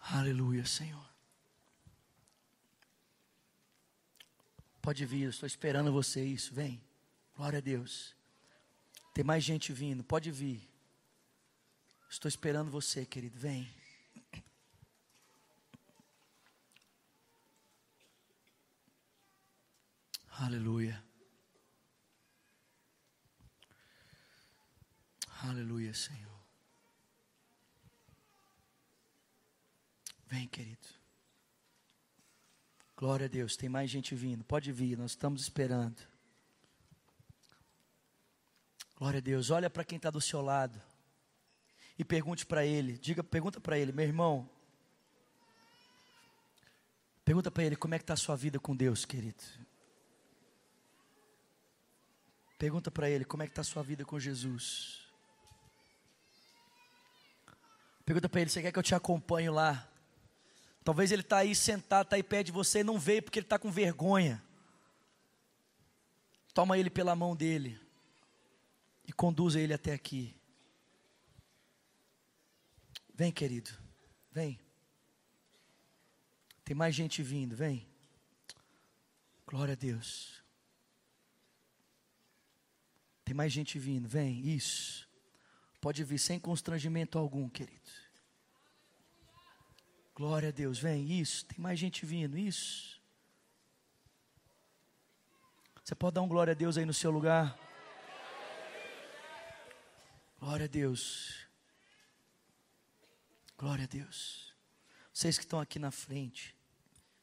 Aleluia, 0.00 0.66
Senhor. 0.66 1.08
Pode 4.82 5.06
vir, 5.06 5.28
estou 5.28 5.46
esperando 5.46 5.92
você 5.92 6.24
isso. 6.24 6.52
Vem. 6.52 6.82
Glória 7.36 7.58
a 7.58 7.62
Deus. 7.62 8.16
Tem 9.14 9.22
mais 9.22 9.44
gente 9.44 9.72
vindo, 9.72 10.02
pode 10.02 10.32
vir. 10.32 10.68
Estou 12.10 12.28
esperando 12.28 12.68
você, 12.68 13.06
querido. 13.06 13.38
Vem. 13.38 13.72
Aleluia. 20.30 21.06
Aleluia, 25.40 25.86
Senhor. 25.98 26.38
Vem, 30.26 30.46
querido. 30.46 30.86
Glória 32.96 33.26
a 33.26 33.28
Deus. 33.28 33.56
Tem 33.56 33.68
mais 33.68 33.90
gente 33.90 34.14
vindo. 34.14 34.44
Pode 34.44 34.72
vir, 34.72 34.96
nós 34.96 35.12
estamos 35.12 35.42
esperando. 35.42 36.00
Glória 38.96 39.18
a 39.18 39.20
Deus. 39.20 39.50
Olha 39.50 39.70
para 39.70 39.84
quem 39.84 39.96
está 39.96 40.10
do 40.10 40.20
seu 40.20 40.40
lado 40.40 40.80
e 41.98 42.04
pergunte 42.04 42.46
para 42.46 42.64
ele. 42.64 42.98
Diga, 42.98 43.24
pergunta 43.24 43.60
para 43.60 43.78
ele, 43.78 43.92
meu 43.92 44.04
irmão. 44.04 44.48
Pergunta 47.24 47.50
para 47.50 47.64
ele 47.64 47.76
como 47.76 47.94
é 47.94 47.98
que 47.98 48.04
está 48.04 48.14
a 48.14 48.16
sua 48.16 48.36
vida 48.36 48.58
com 48.58 48.74
Deus, 48.74 49.04
querido. 49.04 49.42
Pergunta 52.58 52.90
para 52.90 53.08
ele 53.08 53.24
como 53.24 53.42
é 53.42 53.46
que 53.46 53.52
está 53.52 53.60
a 53.60 53.64
sua 53.64 53.82
vida 53.82 54.04
com 54.04 54.18
Jesus. 54.18 55.07
Pergunta 58.08 58.26
para 58.26 58.40
ele: 58.40 58.48
Você 58.48 58.62
quer 58.62 58.72
que 58.72 58.78
eu 58.78 58.82
te 58.82 58.94
acompanhe 58.94 59.50
lá? 59.50 59.86
Talvez 60.82 61.12
ele 61.12 61.20
está 61.20 61.36
aí 61.36 61.54
sentado, 61.54 62.06
está 62.06 62.16
aí 62.16 62.22
perto 62.22 62.46
de 62.46 62.52
você 62.52 62.78
e 62.78 62.82
não 62.82 62.98
veio 62.98 63.22
porque 63.22 63.38
ele 63.38 63.44
está 63.44 63.58
com 63.58 63.70
vergonha. 63.70 64.42
Toma 66.54 66.78
ele 66.78 66.88
pela 66.88 67.14
mão 67.14 67.36
dele 67.36 67.78
e 69.06 69.12
conduza 69.12 69.60
ele 69.60 69.74
até 69.74 69.92
aqui. 69.92 70.34
Vem, 73.12 73.30
querido. 73.30 73.70
Vem. 74.32 74.58
Tem 76.64 76.74
mais 76.74 76.94
gente 76.94 77.22
vindo, 77.22 77.54
vem. 77.54 77.86
Glória 79.46 79.72
a 79.72 79.76
Deus. 79.76 80.42
Tem 83.22 83.34
mais 83.34 83.52
gente 83.52 83.78
vindo, 83.78 84.08
vem. 84.08 84.48
Isso. 84.48 85.07
Pode 85.80 86.02
vir 86.04 86.18
sem 86.18 86.38
constrangimento 86.40 87.18
algum, 87.18 87.48
querido. 87.48 87.90
Glória 90.14 90.48
a 90.48 90.52
Deus, 90.52 90.78
vem. 90.78 91.20
Isso. 91.20 91.44
Tem 91.46 91.58
mais 91.60 91.78
gente 91.78 92.04
vindo, 92.04 92.36
isso. 92.36 93.00
Você 95.84 95.94
pode 95.94 96.14
dar 96.14 96.22
um 96.22 96.28
glória 96.28 96.50
a 96.50 96.54
Deus 96.54 96.76
aí 96.76 96.84
no 96.84 96.92
seu 96.92 97.10
lugar? 97.10 97.56
Glória 100.40 100.64
a 100.64 100.68
Deus. 100.68 101.46
Glória 103.56 103.84
a 103.84 103.86
Deus. 103.86 104.54
Vocês 105.12 105.38
que 105.38 105.44
estão 105.44 105.60
aqui 105.60 105.78
na 105.78 105.90
frente, 105.90 106.54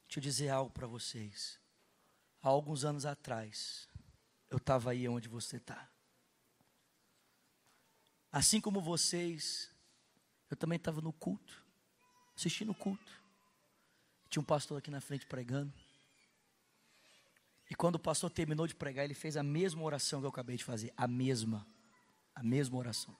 deixa 0.07 0.19
eu 0.19 0.23
dizer 0.23 0.49
algo 0.49 0.71
para 0.71 0.87
vocês. 0.87 1.59
Há 2.41 2.49
alguns 2.49 2.83
anos 2.83 3.05
atrás, 3.05 3.87
eu 4.49 4.57
estava 4.57 4.91
aí 4.91 5.07
onde 5.07 5.27
você 5.27 5.57
está. 5.57 5.89
Assim 8.35 8.59
como 8.59 8.81
vocês, 8.81 9.71
eu 10.51 10.57
também 10.57 10.75
estava 10.75 10.99
no 10.99 11.13
culto, 11.13 11.63
assistindo 12.35 12.73
o 12.73 12.75
culto. 12.75 13.09
Tinha 14.29 14.41
um 14.41 14.45
pastor 14.45 14.77
aqui 14.77 14.91
na 14.91 14.99
frente 14.99 15.25
pregando. 15.25 15.71
E 17.71 17.75
quando 17.75 17.95
o 17.95 17.99
pastor 17.99 18.29
terminou 18.29 18.67
de 18.67 18.75
pregar, 18.75 19.05
ele 19.05 19.13
fez 19.13 19.37
a 19.37 19.41
mesma 19.41 19.81
oração 19.83 20.19
que 20.19 20.25
eu 20.25 20.29
acabei 20.29 20.57
de 20.57 20.65
fazer, 20.65 20.93
a 20.97 21.07
mesma, 21.07 21.65
a 22.35 22.43
mesma 22.43 22.77
oração. 22.77 23.15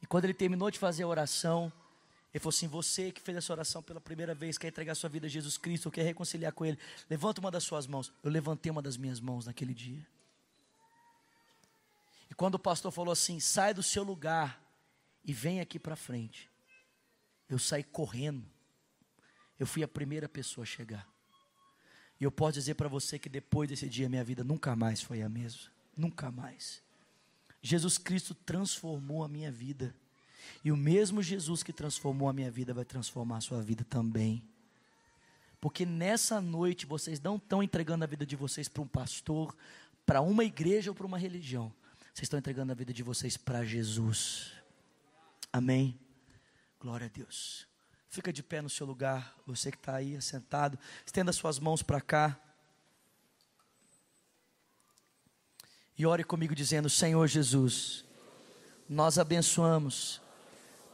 E 0.00 0.06
quando 0.06 0.24
ele 0.24 0.32
terminou 0.32 0.70
de 0.70 0.78
fazer 0.78 1.02
a 1.02 1.06
oração, 1.06 1.70
ele 2.32 2.40
falou 2.40 2.56
assim: 2.56 2.68
Você 2.68 3.12
que 3.12 3.20
fez 3.20 3.36
essa 3.36 3.52
oração 3.52 3.82
pela 3.82 4.00
primeira 4.00 4.34
vez, 4.34 4.56
quer 4.56 4.68
entregar 4.68 4.94
sua 4.94 5.10
vida 5.10 5.26
a 5.26 5.28
Jesus 5.28 5.58
Cristo, 5.58 5.90
quer 5.90 6.04
reconciliar 6.04 6.54
com 6.54 6.64
Ele, 6.64 6.78
levanta 7.10 7.38
uma 7.38 7.50
das 7.50 7.64
suas 7.64 7.86
mãos. 7.86 8.10
Eu 8.22 8.30
levantei 8.30 8.72
uma 8.72 8.80
das 8.80 8.96
minhas 8.96 9.20
mãos 9.20 9.44
naquele 9.44 9.74
dia. 9.74 10.06
E 12.34 12.36
quando 12.36 12.56
o 12.56 12.58
pastor 12.58 12.90
falou 12.90 13.12
assim: 13.12 13.38
Sai 13.38 13.72
do 13.72 13.80
seu 13.80 14.02
lugar 14.02 14.60
e 15.24 15.32
vem 15.32 15.60
aqui 15.60 15.78
para 15.78 15.94
frente. 15.94 16.50
Eu 17.48 17.60
saí 17.60 17.84
correndo. 17.84 18.44
Eu 19.56 19.68
fui 19.68 19.84
a 19.84 19.88
primeira 19.88 20.28
pessoa 20.28 20.64
a 20.64 20.66
chegar. 20.66 21.08
E 22.20 22.24
eu 22.24 22.32
posso 22.32 22.54
dizer 22.54 22.74
para 22.74 22.88
você 22.88 23.20
que 23.20 23.28
depois 23.28 23.68
desse 23.68 23.88
dia 23.88 24.08
minha 24.08 24.24
vida 24.24 24.42
nunca 24.42 24.74
mais 24.74 25.00
foi 25.00 25.22
a 25.22 25.28
mesma. 25.28 25.70
Nunca 25.96 26.28
mais. 26.28 26.82
Jesus 27.62 27.98
Cristo 27.98 28.34
transformou 28.34 29.22
a 29.22 29.28
minha 29.28 29.52
vida. 29.52 29.94
E 30.64 30.72
o 30.72 30.76
mesmo 30.76 31.22
Jesus 31.22 31.62
que 31.62 31.72
transformou 31.72 32.28
a 32.28 32.32
minha 32.32 32.50
vida 32.50 32.74
vai 32.74 32.84
transformar 32.84 33.36
a 33.36 33.42
sua 33.42 33.62
vida 33.62 33.84
também. 33.84 34.42
Porque 35.60 35.86
nessa 35.86 36.40
noite 36.40 36.84
vocês 36.84 37.20
não 37.20 37.36
estão 37.36 37.62
entregando 37.62 38.02
a 38.02 38.08
vida 38.08 38.26
de 38.26 38.34
vocês 38.34 38.68
para 38.68 38.82
um 38.82 38.88
pastor, 38.88 39.56
para 40.04 40.20
uma 40.20 40.44
igreja 40.44 40.90
ou 40.90 40.96
para 40.96 41.06
uma 41.06 41.16
religião. 41.16 41.72
Vocês 42.14 42.26
estão 42.26 42.38
entregando 42.38 42.70
a 42.70 42.76
vida 42.76 42.94
de 42.94 43.02
vocês 43.02 43.36
para 43.36 43.64
Jesus. 43.64 44.52
Amém? 45.52 45.98
Glória 46.78 47.06
a 47.06 47.10
Deus. 47.10 47.66
Fica 48.08 48.32
de 48.32 48.40
pé 48.40 48.62
no 48.62 48.70
seu 48.70 48.86
lugar, 48.86 49.34
você 49.44 49.72
que 49.72 49.76
está 49.76 49.96
aí 49.96 50.22
sentado. 50.22 50.78
Estenda 51.04 51.32
suas 51.32 51.58
mãos 51.58 51.82
para 51.82 52.00
cá. 52.00 52.38
E 55.98 56.06
ore 56.06 56.22
comigo 56.22 56.54
dizendo: 56.54 56.88
Senhor 56.88 57.26
Jesus, 57.26 58.04
nós 58.88 59.18
abençoamos 59.18 60.22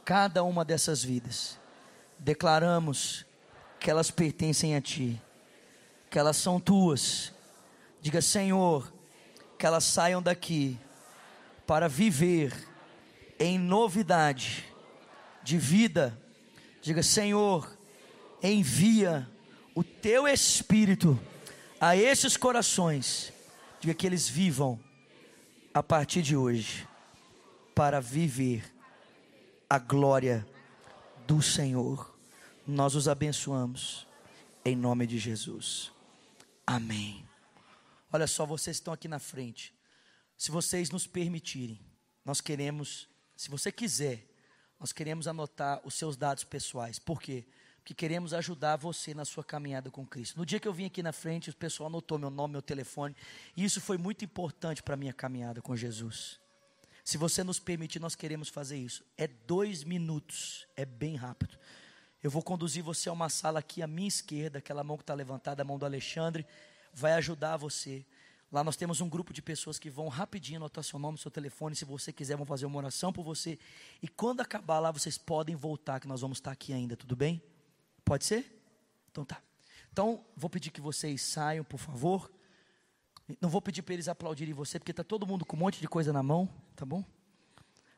cada 0.03 0.43
uma 0.43 0.65
dessas 0.65 1.03
vidas. 1.03 1.59
Declaramos 2.17 3.27
que 3.79 3.91
elas 3.91 4.09
pertencem 4.09 4.75
a 4.75 4.81
Ti, 4.81 5.21
que 6.09 6.17
elas 6.17 6.37
são 6.37 6.59
Tuas. 6.59 7.31
Diga, 8.01 8.23
Senhor, 8.23 8.91
que 9.59 9.67
elas 9.67 9.83
saiam 9.83 10.19
daqui 10.19 10.79
para 11.71 11.87
viver 11.87 12.67
em 13.39 13.57
novidade 13.57 14.65
de 15.41 15.57
vida. 15.57 16.21
Diga, 16.81 17.01
Senhor, 17.01 17.77
envia 18.43 19.25
o 19.73 19.81
Teu 19.81 20.27
Espírito 20.27 21.17
a 21.79 21.95
esses 21.95 22.35
corações. 22.35 23.31
Diga 23.79 23.93
que 23.93 24.05
eles 24.05 24.27
vivam 24.27 24.77
a 25.73 25.81
partir 25.81 26.21
de 26.21 26.35
hoje 26.35 26.85
para 27.73 28.01
viver 28.01 28.69
a 29.69 29.79
glória 29.79 30.45
do 31.25 31.41
Senhor. 31.41 32.13
Nós 32.67 32.95
os 32.95 33.07
abençoamos 33.07 34.05
em 34.65 34.75
nome 34.75 35.07
de 35.07 35.17
Jesus. 35.17 35.89
Amém. 36.67 37.25
Olha 38.11 38.27
só, 38.27 38.45
vocês 38.45 38.75
estão 38.75 38.93
aqui 38.93 39.07
na 39.07 39.19
frente. 39.19 39.73
Se 40.41 40.49
vocês 40.49 40.89
nos 40.89 41.05
permitirem, 41.05 41.79
nós 42.25 42.41
queremos, 42.41 43.07
se 43.37 43.47
você 43.47 43.71
quiser, 43.71 44.27
nós 44.79 44.91
queremos 44.91 45.27
anotar 45.27 45.79
os 45.85 45.93
seus 45.93 46.17
dados 46.17 46.43
pessoais. 46.43 46.97
Por 46.97 47.21
quê? 47.21 47.45
Porque 47.75 47.93
queremos 47.93 48.33
ajudar 48.33 48.75
você 48.75 49.13
na 49.13 49.23
sua 49.23 49.43
caminhada 49.43 49.91
com 49.91 50.03
Cristo. 50.03 50.39
No 50.39 50.43
dia 50.43 50.59
que 50.59 50.67
eu 50.67 50.73
vim 50.73 50.85
aqui 50.85 51.03
na 51.03 51.13
frente, 51.13 51.51
o 51.51 51.55
pessoal 51.55 51.89
anotou 51.89 52.17
meu 52.17 52.31
nome, 52.31 52.53
meu 52.53 52.61
telefone, 52.63 53.15
e 53.55 53.63
isso 53.63 53.79
foi 53.79 53.99
muito 53.99 54.25
importante 54.25 54.81
para 54.81 54.95
a 54.95 54.97
minha 54.97 55.13
caminhada 55.13 55.61
com 55.61 55.75
Jesus. 55.75 56.39
Se 57.05 57.19
você 57.19 57.43
nos 57.43 57.59
permitir, 57.59 57.99
nós 57.99 58.15
queremos 58.15 58.49
fazer 58.49 58.77
isso. 58.77 59.05
É 59.19 59.27
dois 59.27 59.83
minutos, 59.83 60.65
é 60.75 60.85
bem 60.85 61.15
rápido. 61.15 61.55
Eu 62.23 62.31
vou 62.31 62.41
conduzir 62.41 62.81
você 62.81 63.09
a 63.09 63.13
uma 63.13 63.29
sala 63.29 63.59
aqui 63.59 63.83
à 63.83 63.85
minha 63.85 64.07
esquerda, 64.07 64.57
aquela 64.57 64.83
mão 64.83 64.97
que 64.97 65.03
está 65.03 65.13
levantada, 65.13 65.61
a 65.61 65.65
mão 65.65 65.77
do 65.77 65.85
Alexandre, 65.85 66.47
vai 66.91 67.13
ajudar 67.13 67.57
você. 67.57 68.03
Lá 68.51 68.63
nós 68.65 68.75
temos 68.75 68.99
um 68.99 69.07
grupo 69.07 69.31
de 69.31 69.41
pessoas 69.41 69.79
que 69.79 69.89
vão 69.89 70.09
rapidinho 70.09 70.57
anotar 70.57 70.83
seu 70.83 70.99
nome, 70.99 71.17
seu 71.17 71.31
telefone, 71.31 71.73
se 71.73 71.85
você 71.85 72.11
quiser, 72.11 72.35
vão 72.35 72.45
fazer 72.45 72.65
uma 72.65 72.77
oração 72.77 73.13
por 73.13 73.23
você. 73.23 73.57
E 74.01 74.09
quando 74.09 74.41
acabar 74.41 74.79
lá, 74.79 74.91
vocês 74.91 75.17
podem 75.17 75.55
voltar, 75.55 76.01
que 76.01 76.07
nós 76.07 76.19
vamos 76.19 76.37
estar 76.37 76.51
aqui 76.51 76.73
ainda, 76.73 76.97
tudo 76.97 77.15
bem? 77.15 77.41
Pode 78.03 78.25
ser? 78.25 78.61
Então 79.09 79.23
tá. 79.23 79.41
Então, 79.89 80.25
vou 80.35 80.49
pedir 80.49 80.69
que 80.69 80.81
vocês 80.81 81.21
saiam, 81.21 81.63
por 81.63 81.79
favor. 81.79 82.29
Não 83.39 83.49
vou 83.49 83.61
pedir 83.61 83.81
para 83.83 83.93
eles 83.93 84.09
aplaudirem 84.09 84.53
você, 84.53 84.77
porque 84.77 84.91
está 84.91 85.03
todo 85.03 85.25
mundo 85.25 85.45
com 85.45 85.55
um 85.55 85.59
monte 85.59 85.79
de 85.79 85.87
coisa 85.87 86.11
na 86.11 86.21
mão, 86.21 86.49
tá 86.75 86.85
bom? 86.85 87.05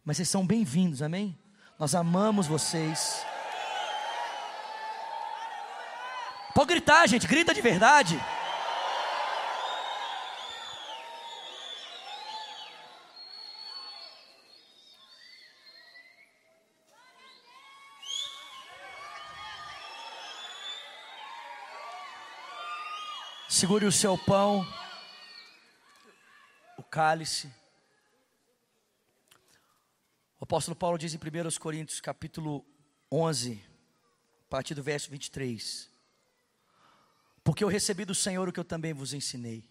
Mas 0.05 0.17
vocês 0.17 0.29
são 0.29 0.45
bem-vindos, 0.45 1.01
amém? 1.01 1.37
Nós 1.79 1.95
amamos 1.95 2.45
vocês. 2.45 3.25
Pode 6.53 6.67
gritar, 6.67 7.07
gente, 7.07 7.25
grita 7.25 7.53
de 7.53 7.61
verdade. 7.61 8.19
Segure 23.53 23.85
o 23.85 23.91
seu 23.91 24.17
pão, 24.17 24.65
o 26.75 26.81
cálice. 26.81 27.53
O 30.39 30.43
apóstolo 30.43 30.75
Paulo 30.75 30.97
diz 30.97 31.13
em 31.13 31.17
1 31.17 31.59
Coríntios, 31.59 32.01
capítulo 32.01 32.65
11, 33.11 33.63
a 34.47 34.49
partir 34.49 34.73
do 34.73 34.81
verso 34.81 35.07
23. 35.11 35.87
Porque 37.43 37.63
eu 37.63 37.67
recebi 37.67 38.05
do 38.05 38.15
Senhor 38.15 38.49
o 38.49 38.51
que 38.51 38.59
eu 38.59 38.65
também 38.65 38.91
vos 38.91 39.13
ensinei. 39.13 39.63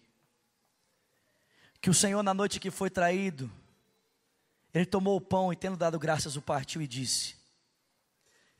Que 1.81 1.89
o 1.89 1.93
Senhor, 1.93 2.23
na 2.23 2.33
noite 2.33 2.61
que 2.61 2.71
foi 2.71 2.89
traído, 2.89 3.51
ele 4.73 4.85
tomou 4.85 5.17
o 5.17 5.21
pão 5.21 5.51
e, 5.51 5.57
tendo 5.57 5.75
dado 5.75 5.99
graças, 5.99 6.37
o 6.37 6.41
partiu 6.41 6.81
e 6.81 6.87
disse: 6.87 7.35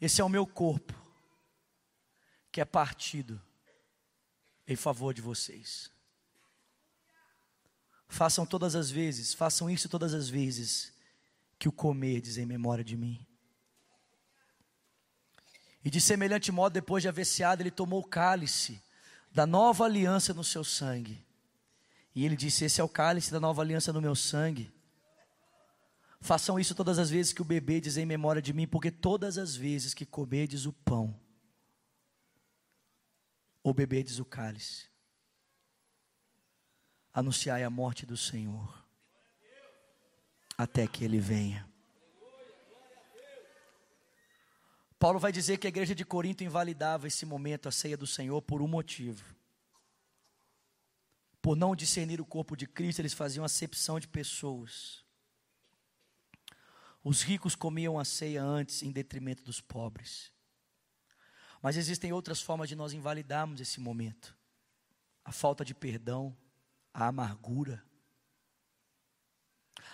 Esse 0.02 0.20
é 0.20 0.24
o 0.26 0.28
meu 0.28 0.46
corpo, 0.46 0.94
que 2.52 2.60
é 2.60 2.66
partido 2.66 3.42
em 4.68 4.76
favor 4.76 5.14
de 5.14 5.22
vocês. 5.22 5.92
Façam 8.08 8.46
todas 8.46 8.76
as 8.76 8.90
vezes, 8.92 9.34
façam 9.34 9.70
isso 9.70 9.90
todas 9.90 10.14
as 10.14 10.30
vezes 10.30 10.94
que 11.58 11.68
o 11.68 11.72
comerdes 11.72 12.38
em 12.38 12.46
memória 12.46 12.84
de 12.84 12.96
mim. 12.96 13.26
E 15.84 15.90
de 15.90 16.00
semelhante 16.00 16.52
modo, 16.52 16.74
depois 16.74 17.02
de 17.02 17.10
haver 17.10 17.26
ceado, 17.26 17.62
ele 17.62 17.72
tomou 17.72 18.02
o 18.02 18.08
cálice 18.08 18.82
da 19.32 19.46
nova 19.46 19.86
aliança 19.86 20.34
no 20.34 20.44
seu 20.44 20.64
sangue. 20.64 21.26
E 22.16 22.24
ele 22.26 22.38
disse: 22.38 22.64
Esse 22.66 22.80
é 22.80 22.84
o 22.84 22.90
cálice 22.90 23.32
da 23.32 23.40
nova 23.40 23.62
aliança 23.62 23.92
no 23.92 24.02
meu 24.02 24.16
sangue. 24.16 24.72
Façam 26.22 26.58
isso 26.58 26.74
todas 26.74 27.00
as 27.00 27.10
vezes 27.10 27.34
que 27.34 27.42
o 27.42 27.46
bebedes 27.46 27.98
em 27.98 28.06
memória 28.06 28.42
de 28.42 28.54
mim, 28.54 28.66
porque 28.66 28.90
todas 28.90 29.38
as 29.38 29.56
vezes 29.56 29.94
que 29.94 30.06
comerdes 30.06 30.66
o 30.66 30.72
pão 30.72 31.20
ou 33.64 33.74
bebedes 33.74 34.20
o 34.20 34.26
cálice, 34.26 34.88
anunciai 37.14 37.64
a 37.64 37.70
morte 37.70 38.06
do 38.06 38.18
Senhor, 38.18 38.86
até 40.58 40.86
que 40.86 41.06
Ele 41.06 41.20
venha. 41.20 41.68
Paulo 45.00 45.20
vai 45.20 45.32
dizer 45.32 45.58
que 45.58 45.68
a 45.68 45.70
igreja 45.70 45.94
de 45.94 46.06
Corinto 46.06 46.44
invalidava 46.44 47.08
esse 47.08 47.26
momento, 47.26 47.68
a 47.68 47.72
ceia 47.72 47.98
do 47.98 48.08
Senhor, 48.08 48.42
por 48.42 48.62
um 48.62 48.68
motivo. 48.68 49.36
Por 51.42 51.58
não 51.58 51.76
discernir 51.76 52.22
o 52.22 52.26
corpo 52.26 52.56
de 52.56 52.66
Cristo, 52.66 53.00
eles 53.00 53.14
faziam 53.14 53.44
acepção 53.44 54.00
de 54.00 54.08
pessoas. 54.08 55.04
Os 57.04 57.22
ricos 57.22 57.54
comiam 57.54 58.00
a 58.00 58.06
ceia 58.06 58.42
antes, 58.42 58.82
em 58.82 58.94
detrimento 58.94 59.44
dos 59.44 59.60
pobres. 59.60 60.32
Mas 61.64 61.78
existem 61.78 62.12
outras 62.12 62.42
formas 62.42 62.68
de 62.68 62.76
nós 62.76 62.92
invalidarmos 62.92 63.62
esse 63.62 63.80
momento: 63.80 64.36
a 65.24 65.32
falta 65.32 65.64
de 65.64 65.74
perdão, 65.74 66.36
a 66.94 67.08
amargura, 67.08 67.82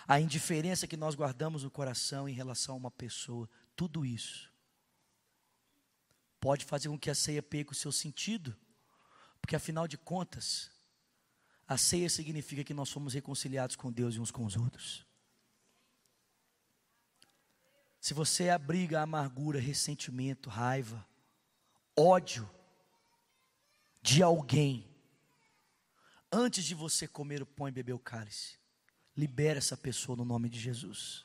a 0.06 0.20
indiferença 0.20 0.88
que 0.88 0.96
nós 0.96 1.14
guardamos 1.14 1.62
no 1.62 1.70
coração 1.70 2.28
em 2.28 2.32
relação 2.32 2.74
a 2.74 2.78
uma 2.78 2.90
pessoa, 2.90 3.48
tudo 3.76 4.04
isso 4.04 4.50
pode 6.40 6.64
fazer 6.64 6.88
com 6.88 6.98
que 6.98 7.10
a 7.10 7.14
ceia 7.14 7.42
perca 7.42 7.72
o 7.72 7.74
seu 7.74 7.92
sentido, 7.92 8.56
porque 9.40 9.54
afinal 9.54 9.86
de 9.86 9.96
contas, 9.96 10.72
a 11.68 11.76
ceia 11.76 12.08
significa 12.10 12.64
que 12.64 12.74
nós 12.74 12.88
somos 12.88 13.14
reconciliados 13.14 13.76
com 13.76 13.92
Deus 13.92 14.16
e 14.16 14.20
uns 14.20 14.30
com 14.30 14.44
os 14.44 14.56
outros. 14.56 15.06
Se 18.00 18.14
você 18.14 18.48
abriga 18.48 19.02
amargura, 19.02 19.60
ressentimento, 19.60 20.48
raiva, 20.48 21.06
ódio 21.96 22.48
de 24.02 24.22
alguém, 24.22 24.88
antes 26.32 26.64
de 26.64 26.74
você 26.74 27.06
comer 27.06 27.42
o 27.42 27.46
pão 27.46 27.68
e 27.68 27.72
beber 27.72 27.92
o 27.92 27.98
cálice, 27.98 28.58
libera 29.16 29.58
essa 29.58 29.76
pessoa 29.76 30.16
no 30.16 30.24
nome 30.24 30.48
de 30.48 30.58
Jesus. 30.58 31.24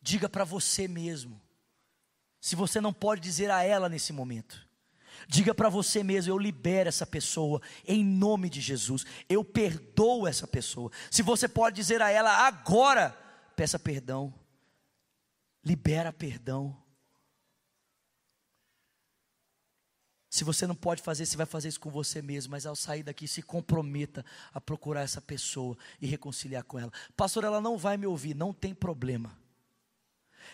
Diga 0.00 0.28
para 0.28 0.44
você 0.44 0.88
mesmo, 0.88 1.40
se 2.40 2.56
você 2.56 2.80
não 2.80 2.92
pode 2.92 3.20
dizer 3.20 3.50
a 3.50 3.62
ela 3.62 3.88
nesse 3.88 4.12
momento, 4.12 4.68
diga 5.28 5.54
para 5.54 5.68
você 5.68 6.02
mesmo: 6.02 6.32
eu 6.32 6.38
libero 6.38 6.88
essa 6.88 7.06
pessoa 7.06 7.62
em 7.86 8.04
nome 8.04 8.50
de 8.50 8.60
Jesus, 8.60 9.04
eu 9.28 9.44
perdoo 9.44 10.26
essa 10.26 10.46
pessoa. 10.46 10.90
Se 11.08 11.22
você 11.22 11.46
pode 11.46 11.76
dizer 11.76 12.02
a 12.02 12.10
ela 12.10 12.46
agora, 12.46 13.10
peça 13.54 13.78
perdão, 13.78 14.34
libera 15.64 16.12
perdão. 16.12 16.76
Se 20.32 20.44
você 20.44 20.66
não 20.66 20.74
pode 20.74 21.02
fazer, 21.02 21.26
você 21.26 21.36
vai 21.36 21.44
fazer 21.44 21.68
isso 21.68 21.78
com 21.78 21.90
você 21.90 22.22
mesmo, 22.22 22.52
mas 22.52 22.64
ao 22.64 22.74
sair 22.74 23.02
daqui, 23.02 23.28
se 23.28 23.42
comprometa 23.42 24.24
a 24.50 24.58
procurar 24.58 25.02
essa 25.02 25.20
pessoa 25.20 25.76
e 26.00 26.06
reconciliar 26.06 26.64
com 26.64 26.78
ela. 26.78 26.90
Pastor, 27.14 27.44
ela 27.44 27.60
não 27.60 27.76
vai 27.76 27.98
me 27.98 28.06
ouvir, 28.06 28.34
não 28.34 28.50
tem 28.50 28.74
problema. 28.74 29.38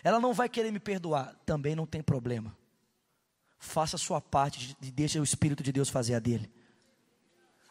Ela 0.03 0.19
não 0.19 0.33
vai 0.33 0.49
querer 0.49 0.69
me 0.69 0.81
perdoar, 0.81 1.33
também 1.45 1.77
não 1.77 1.85
tem 1.85 2.03
problema. 2.03 2.53
Faça 3.57 3.95
a 3.95 3.99
sua 3.99 4.19
parte 4.19 4.75
e 4.81 4.91
deixe 4.91 5.17
o 5.17 5.23
Espírito 5.23 5.63
de 5.63 5.71
Deus 5.71 5.87
fazer 5.87 6.13
a 6.13 6.19
dele. 6.19 6.51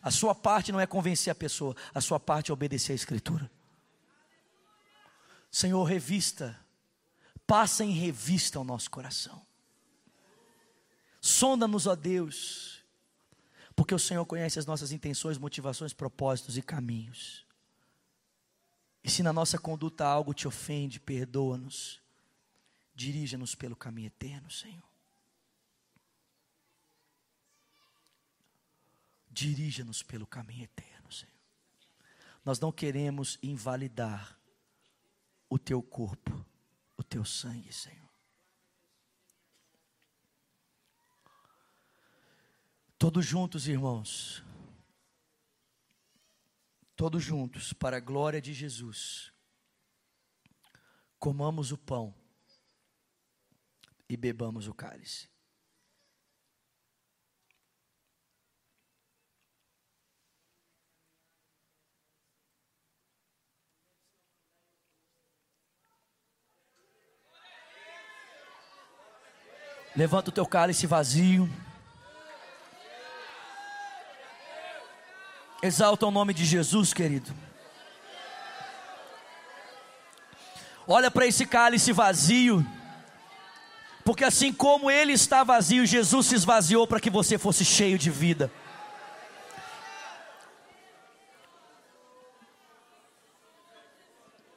A 0.00 0.10
sua 0.10 0.34
parte 0.34 0.72
não 0.72 0.80
é 0.80 0.86
convencer 0.86 1.30
a 1.30 1.34
pessoa, 1.34 1.76
a 1.92 2.00
sua 2.00 2.18
parte 2.18 2.50
é 2.50 2.54
obedecer 2.54 2.92
a 2.92 2.96
Escritura. 2.96 3.50
Senhor, 5.50 5.84
revista 5.84 6.58
passa 7.46 7.84
em 7.84 7.90
revista 7.90 8.58
o 8.58 8.64
nosso 8.64 8.90
coração. 8.90 9.46
Sonda-nos, 11.28 11.86
ó 11.86 11.94
Deus, 11.94 12.82
porque 13.76 13.94
o 13.94 13.98
Senhor 13.98 14.24
conhece 14.24 14.58
as 14.58 14.66
nossas 14.66 14.92
intenções, 14.92 15.36
motivações, 15.36 15.92
propósitos 15.92 16.56
e 16.56 16.62
caminhos. 16.62 17.46
E 19.04 19.10
se 19.10 19.22
na 19.22 19.32
nossa 19.32 19.58
conduta 19.58 20.06
algo 20.06 20.32
te 20.32 20.48
ofende, 20.48 20.98
perdoa-nos. 20.98 22.00
Dirija-nos 22.94 23.54
pelo 23.54 23.76
caminho 23.76 24.06
eterno, 24.06 24.50
Senhor. 24.50 24.88
Dirija-nos 29.30 30.02
pelo 30.02 30.26
caminho 30.26 30.64
eterno, 30.64 31.12
Senhor. 31.12 31.34
Nós 32.44 32.58
não 32.58 32.72
queremos 32.72 33.38
invalidar 33.42 34.38
o 35.48 35.58
teu 35.58 35.82
corpo 35.82 36.44
o 36.98 37.04
teu 37.04 37.24
sangue, 37.24 37.72
Senhor. 37.72 38.07
Todos 42.98 43.24
juntos, 43.24 43.68
irmãos. 43.68 44.42
Todos 46.96 47.22
juntos, 47.22 47.72
para 47.72 47.98
a 47.98 48.00
glória 48.00 48.42
de 48.42 48.52
Jesus. 48.52 49.32
Comamos 51.16 51.70
o 51.70 51.78
pão 51.78 52.12
e 54.08 54.16
bebamos 54.16 54.66
o 54.66 54.74
cálice. 54.74 55.28
Levanta 69.94 70.30
o 70.30 70.32
teu 70.32 70.46
cálice 70.46 70.84
vazio. 70.84 71.48
Exalta 75.62 76.06
o 76.06 76.10
nome 76.10 76.32
de 76.32 76.44
Jesus, 76.44 76.92
querido. 76.92 77.34
Olha 80.86 81.10
para 81.10 81.26
esse 81.26 81.44
cálice 81.44 81.92
vazio. 81.92 82.64
Porque 84.04 84.24
assim 84.24 84.52
como 84.52 84.90
ele 84.90 85.12
está 85.12 85.44
vazio, 85.44 85.84
Jesus 85.84 86.26
se 86.26 86.34
esvaziou 86.34 86.86
para 86.86 87.00
que 87.00 87.10
você 87.10 87.36
fosse 87.36 87.64
cheio 87.64 87.98
de 87.98 88.10
vida. 88.10 88.50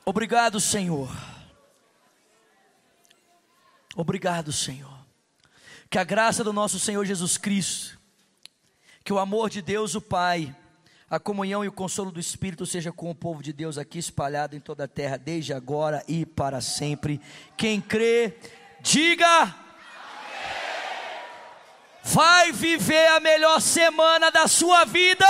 Obrigado, 0.06 0.60
Senhor. 0.60 1.10
Obrigado, 3.96 4.54
Senhor. 4.54 5.06
Que 5.90 5.98
a 5.98 6.04
graça 6.04 6.44
do 6.44 6.54
nosso 6.54 6.80
Senhor 6.80 7.06
Jesus 7.06 7.38
Cristo, 7.38 8.00
que 9.04 9.12
o 9.12 9.20
amor 9.20 9.50
de 9.50 9.62
Deus, 9.62 9.96
o 9.96 10.02
Pai, 10.02 10.56
a 11.12 11.20
comunhão 11.20 11.62
e 11.62 11.68
o 11.68 11.74
consolo 11.74 12.10
do 12.10 12.22
Espírito 12.22 12.66
seja 12.66 12.90
com 12.90 13.12
o 13.12 13.16
povo 13.16 13.44
de 13.44 13.52
Deus 13.52 13.78
aqui 13.78 14.00
espalhado 14.00 14.56
em 14.56 14.62
toda 14.62 14.86
a 14.86 14.88
terra, 14.88 15.18
desde 15.18 15.52
agora 15.52 16.02
e 16.08 16.26
para 16.26 16.62
sempre. 16.62 17.20
Quem 17.58 17.82
crê, 17.82 18.38
diga. 18.80 19.54
Vai 22.02 22.54
viver 22.54 23.08
a 23.08 23.20
melhor 23.20 23.60
semana 23.60 24.32
da 24.32 24.48
sua 24.48 24.86
vida. 24.86 25.28